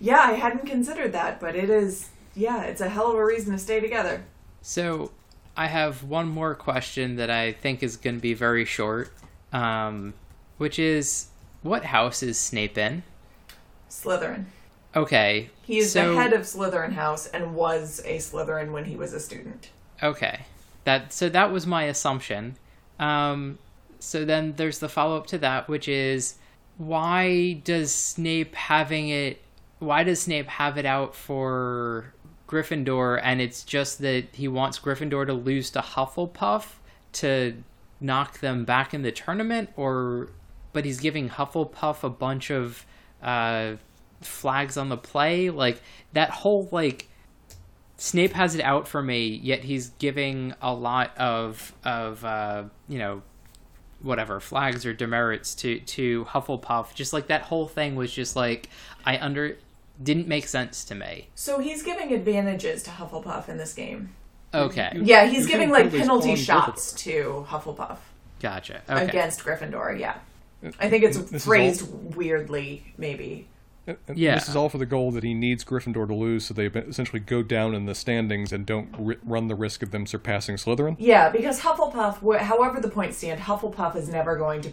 Yeah, 0.00 0.18
I 0.18 0.32
hadn't 0.32 0.66
considered 0.66 1.12
that, 1.12 1.38
but 1.38 1.54
it 1.54 1.70
is, 1.70 2.08
yeah, 2.34 2.62
it's 2.62 2.80
a 2.80 2.88
hell 2.88 3.12
of 3.12 3.16
a 3.16 3.24
reason 3.24 3.52
to 3.52 3.58
stay 3.58 3.78
together. 3.78 4.24
So, 4.60 5.12
I 5.56 5.66
have 5.66 6.02
one 6.02 6.28
more 6.28 6.54
question 6.54 7.16
that 7.16 7.30
I 7.30 7.52
think 7.52 7.82
is 7.82 7.96
going 7.96 8.16
to 8.16 8.22
be 8.22 8.34
very 8.34 8.64
short, 8.64 9.12
um, 9.52 10.14
which 10.58 10.78
is, 10.78 11.26
what 11.62 11.84
house 11.84 12.22
is 12.22 12.38
Snape 12.38 12.78
in? 12.78 13.02
Slytherin. 13.90 14.46
Okay, 14.94 15.50
He 15.62 15.78
is 15.78 15.92
so, 15.92 16.14
the 16.14 16.20
head 16.20 16.32
of 16.32 16.42
Slytherin 16.42 16.92
House 16.92 17.26
and 17.26 17.54
was 17.54 18.00
a 18.04 18.18
Slytherin 18.18 18.72
when 18.72 18.84
he 18.84 18.96
was 18.96 19.12
a 19.14 19.20
student. 19.20 19.70
Okay, 20.02 20.40
that 20.84 21.12
so 21.12 21.28
that 21.30 21.50
was 21.50 21.66
my 21.66 21.84
assumption. 21.84 22.56
Um, 22.98 23.58
so 24.00 24.24
then 24.24 24.54
there's 24.56 24.80
the 24.80 24.88
follow 24.88 25.16
up 25.16 25.26
to 25.28 25.38
that, 25.38 25.68
which 25.68 25.88
is 25.88 26.36
why 26.76 27.54
does 27.64 27.94
Snape 27.94 28.54
having 28.54 29.08
it? 29.08 29.40
Why 29.78 30.04
does 30.04 30.20
Snape 30.20 30.48
have 30.48 30.76
it 30.76 30.86
out 30.86 31.14
for 31.14 32.12
Gryffindor? 32.52 33.20
And 33.22 33.40
it's 33.40 33.64
just 33.64 34.00
that 34.00 34.26
he 34.32 34.46
wants 34.48 34.78
Gryffindor 34.78 35.26
to 35.26 35.32
lose 35.32 35.70
to 35.70 35.80
Hufflepuff 35.80 36.66
to 37.14 37.62
knock 38.00 38.40
them 38.40 38.64
back 38.64 38.92
in 38.92 39.02
the 39.02 39.12
tournament, 39.12 39.70
or 39.76 40.28
but 40.72 40.84
he's 40.84 41.00
giving 41.00 41.30
Hufflepuff 41.30 42.02
a 42.02 42.10
bunch 42.10 42.50
of 42.50 42.84
uh, 43.22 43.74
flags 44.20 44.76
on 44.76 44.88
the 44.88 44.96
play, 44.96 45.50
like 45.50 45.80
that 46.12 46.30
whole 46.30 46.68
like 46.70 47.08
Snape 47.96 48.32
has 48.32 48.54
it 48.54 48.60
out 48.62 48.88
for 48.88 49.02
me, 49.02 49.28
yet 49.28 49.62
he's 49.62 49.90
giving 49.98 50.54
a 50.60 50.74
lot 50.74 51.16
of 51.16 51.72
of 51.84 52.24
uh, 52.24 52.64
you 52.88 52.98
know 52.98 53.22
whatever 54.00 54.40
flags 54.40 54.84
or 54.84 54.92
demerits 54.92 55.54
to 55.54 55.78
to 55.80 56.24
Hufflepuff. 56.24 56.94
Just 56.94 57.12
like 57.12 57.28
that 57.28 57.42
whole 57.42 57.68
thing 57.68 57.94
was 57.94 58.12
just 58.12 58.34
like 58.34 58.68
I 59.06 59.18
under 59.18 59.56
didn't 60.02 60.28
make 60.28 60.48
sense 60.48 60.84
to 60.84 60.94
me. 60.94 61.28
So 61.34 61.58
he's 61.58 61.82
giving 61.82 62.12
advantages 62.12 62.82
to 62.84 62.90
Hufflepuff 62.90 63.48
in 63.48 63.56
this 63.58 63.72
game. 63.72 64.14
Okay, 64.54 64.92
Yeah, 65.02 65.26
he's 65.26 65.46
giving 65.46 65.70
like 65.70 65.90
penalty 65.90 66.32
on 66.32 66.36
shots 66.36 66.92
to 67.04 67.46
Hufflepuff 67.48 67.98
gotcha. 68.42 68.82
Okay, 68.90 69.06
against 69.06 69.40
Gryffindor. 69.40 69.98
Yeah, 69.98 70.16
uh, 70.64 70.70
I 70.78 70.90
think 70.90 71.04
it's 71.04 71.16
This 71.16 71.32
is 71.32 71.44
phrased 71.44 71.88
weirdly, 72.14 72.92
maybe. 72.98 73.48
And 73.86 73.96
Yeah. 74.14 74.34
This 74.34 74.48
is 74.48 74.54
all 74.54 74.68
for 74.68 74.78
the 74.78 74.86
goal 74.86 75.10
that 75.12 75.24
he 75.24 75.34
needs 75.34 75.64
Gryffindor 75.64 76.06
to 76.06 76.14
lose, 76.14 76.44
so 76.44 76.54
they 76.54 76.66
essentially 76.66 77.18
go 77.18 77.42
down 77.42 77.74
in 77.74 77.86
the 77.86 77.94
standings 77.94 78.52
and 78.52 78.66
don't 78.66 78.94
ri 78.98 79.16
run 79.24 79.48
the 79.48 79.54
risk 79.54 79.82
of 79.82 79.90
them 79.90 80.06
surpassing 80.06 80.56
Slytherin. 80.56 80.96
Yeah, 80.98 81.30
because 81.30 81.60
Hufflepuff, 81.60 82.40
however 82.40 82.80
the 82.80 82.90
points 82.90 83.16
stand, 83.16 83.40
Hufflepuff 83.40 83.96
is 83.96 84.08
never 84.08 84.36
going 84.36 84.60
to 84.62 84.70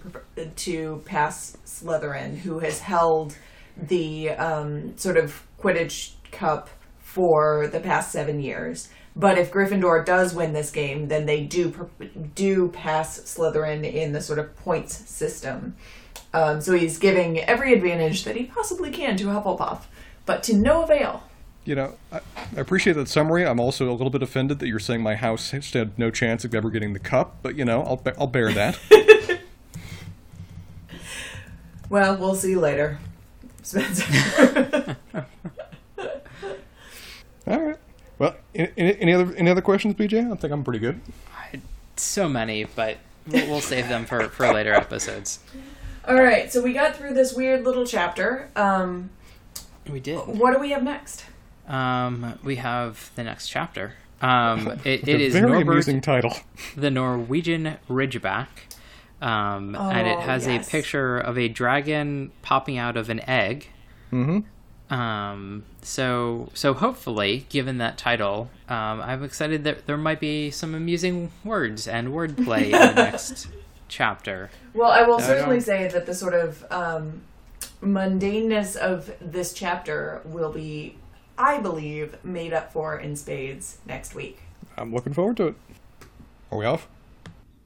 to 0.55 1.01
pass 1.05 1.57
Slytherin, 1.65 2.37
who 2.37 2.59
has 2.59 2.81
held 2.81 3.35
the 3.81 4.31
um, 4.31 4.97
sort 4.97 5.17
of 5.17 5.43
Quidditch 5.59 6.13
Cup 6.31 6.69
for 6.99 7.67
the 7.67 7.79
past 7.79 8.11
seven 8.11 8.39
years. 8.39 8.89
But 9.15 9.37
if 9.37 9.51
Gryffindor 9.51 10.05
does 10.05 10.33
win 10.33 10.53
this 10.53 10.71
game, 10.71 11.07
then 11.07 11.25
they 11.25 11.43
do 11.43 11.89
do 12.35 12.69
pass 12.69 13.19
Slytherin 13.19 13.83
in 13.91 14.13
the 14.13 14.21
sort 14.21 14.39
of 14.39 14.55
points 14.55 15.09
system. 15.09 15.75
Um, 16.33 16.61
so 16.61 16.73
he's 16.73 16.99
giving 16.99 17.39
every 17.39 17.73
advantage 17.73 18.23
that 18.23 18.35
he 18.35 18.45
possibly 18.45 18.91
can 18.91 19.17
to 19.17 19.25
Hufflepuff, 19.25 19.85
but 20.25 20.43
to 20.43 20.55
no 20.55 20.83
avail. 20.83 21.23
You 21.65 21.75
know, 21.75 21.95
I, 22.11 22.21
I 22.55 22.59
appreciate 22.59 22.93
that 22.93 23.09
summary. 23.09 23.45
I'm 23.45 23.59
also 23.59 23.89
a 23.89 23.93
little 23.93 24.11
bit 24.11 24.21
offended 24.21 24.59
that 24.59 24.67
you're 24.67 24.79
saying 24.79 25.01
my 25.01 25.15
house 25.15 25.51
had 25.51 25.97
no 25.97 26.11
chance 26.11 26.45
of 26.45 26.53
ever 26.53 26.69
getting 26.69 26.93
the 26.93 26.99
cup, 26.99 27.37
but 27.41 27.55
you 27.55 27.65
know, 27.65 27.81
I'll 27.81 28.01
I'll 28.17 28.27
bear 28.27 28.51
that. 28.53 28.79
Well, 31.89 32.17
we'll 32.17 32.35
see 32.35 32.51
you 32.51 32.59
later, 32.59 32.99
Spencer. 33.69 34.97
all 37.47 37.59
right. 37.59 37.77
Well, 38.17 38.35
any, 38.55 38.71
any 38.99 39.13
other 39.13 39.33
any 39.35 39.49
other 39.49 39.61
questions, 39.61 39.93
BJ? 39.95 40.31
I 40.31 40.35
think 40.35 40.51
I'm 40.51 40.63
pretty 40.63 40.79
good. 40.79 40.99
so 41.95 42.27
many, 42.27 42.63
but 42.65 42.97
we'll, 43.27 43.47
we'll 43.47 43.61
save 43.61 43.87
them 43.89 44.05
for 44.05 44.27
for 44.29 44.51
later 44.53 44.73
episodes. 44.73 45.39
All 46.07 46.15
right, 46.15 46.51
so 46.51 46.61
we 46.63 46.73
got 46.73 46.95
through 46.95 47.13
this 47.13 47.33
weird 47.35 47.63
little 47.63 47.85
chapter. 47.85 48.49
Um, 48.55 49.11
We 49.89 49.99
did. 49.99 50.17
what 50.17 50.53
do 50.53 50.59
we 50.59 50.71
have 50.71 50.81
next? 50.83 51.25
Um, 51.67 52.39
we 52.43 52.55
have 52.55 53.11
the 53.15 53.23
next 53.23 53.47
chapter. 53.49 53.93
Um, 54.21 54.67
it, 54.83 54.85
A 55.07 55.11
it 55.11 55.21
is 55.21 55.33
very 55.33 55.51
Norbert 55.51 55.67
amusing 55.73 56.01
title. 56.01 56.33
the 56.75 56.89
Norwegian 56.89 57.77
Ridgeback. 57.87 58.47
Um, 59.21 59.75
and 59.75 60.07
it 60.07 60.17
Oh, 60.17 60.21
has 60.21 60.47
yes. 60.47 60.67
a 60.67 60.71
picture 60.71 61.17
of 61.17 61.37
a 61.37 61.47
dragon 61.49 62.31
popping 62.41 62.77
out 62.77 62.95
of 62.97 63.09
an 63.09 63.19
egg. 63.29 63.67
Mm-hmm. 64.13 64.93
Um, 64.93 65.65
so 65.81 66.49
so 66.53 66.73
hopefully, 66.73 67.45
given 67.49 67.77
that 67.77 67.97
title, 67.97 68.49
um, 68.69 69.01
I'm 69.01 69.23
excited 69.23 69.63
that 69.65 69.85
there 69.85 69.97
might 69.97 70.19
be 70.19 70.49
some 70.51 70.73
amusing 70.73 71.31
words 71.43 71.87
and 71.87 72.07
wordplay 72.09 72.65
in 72.65 72.71
the 72.71 72.93
next 72.95 73.47
chapter. 73.87 74.49
Well, 74.73 74.89
I 74.89 75.03
will 75.03 75.19
No, 75.19 75.25
certainly 75.25 75.57
no. 75.57 75.61
say 75.61 75.87
that 75.89 76.05
the 76.07 76.15
sort 76.15 76.33
of 76.33 76.65
um, 76.71 77.21
mundaneness 77.83 78.75
of 78.75 79.11
this 79.21 79.53
chapter 79.53 80.21
will 80.25 80.51
be, 80.51 80.97
I 81.37 81.59
believe, 81.59 82.17
made 82.23 82.53
up 82.53 82.71
for 82.73 82.97
in 82.97 83.15
spades 83.15 83.77
next 83.85 84.15
week. 84.15 84.39
I'm 84.77 84.93
looking 84.93 85.13
forward 85.13 85.37
to 85.37 85.47
it. 85.49 85.55
Are 86.51 86.57
we 86.57 86.65
off? 86.65 86.87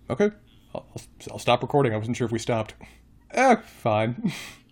Okay. 0.09 0.31
I'll, 0.73 0.85
I'll, 1.31 1.39
stop 1.39 1.61
recording. 1.61 1.93
I 1.93 1.97
wasn't 1.97 2.17
sure 2.17 2.25
if 2.25 2.31
we 2.31 2.39
stopped. 2.39 2.73
Eh, 3.31 3.55
fine. 3.55 4.31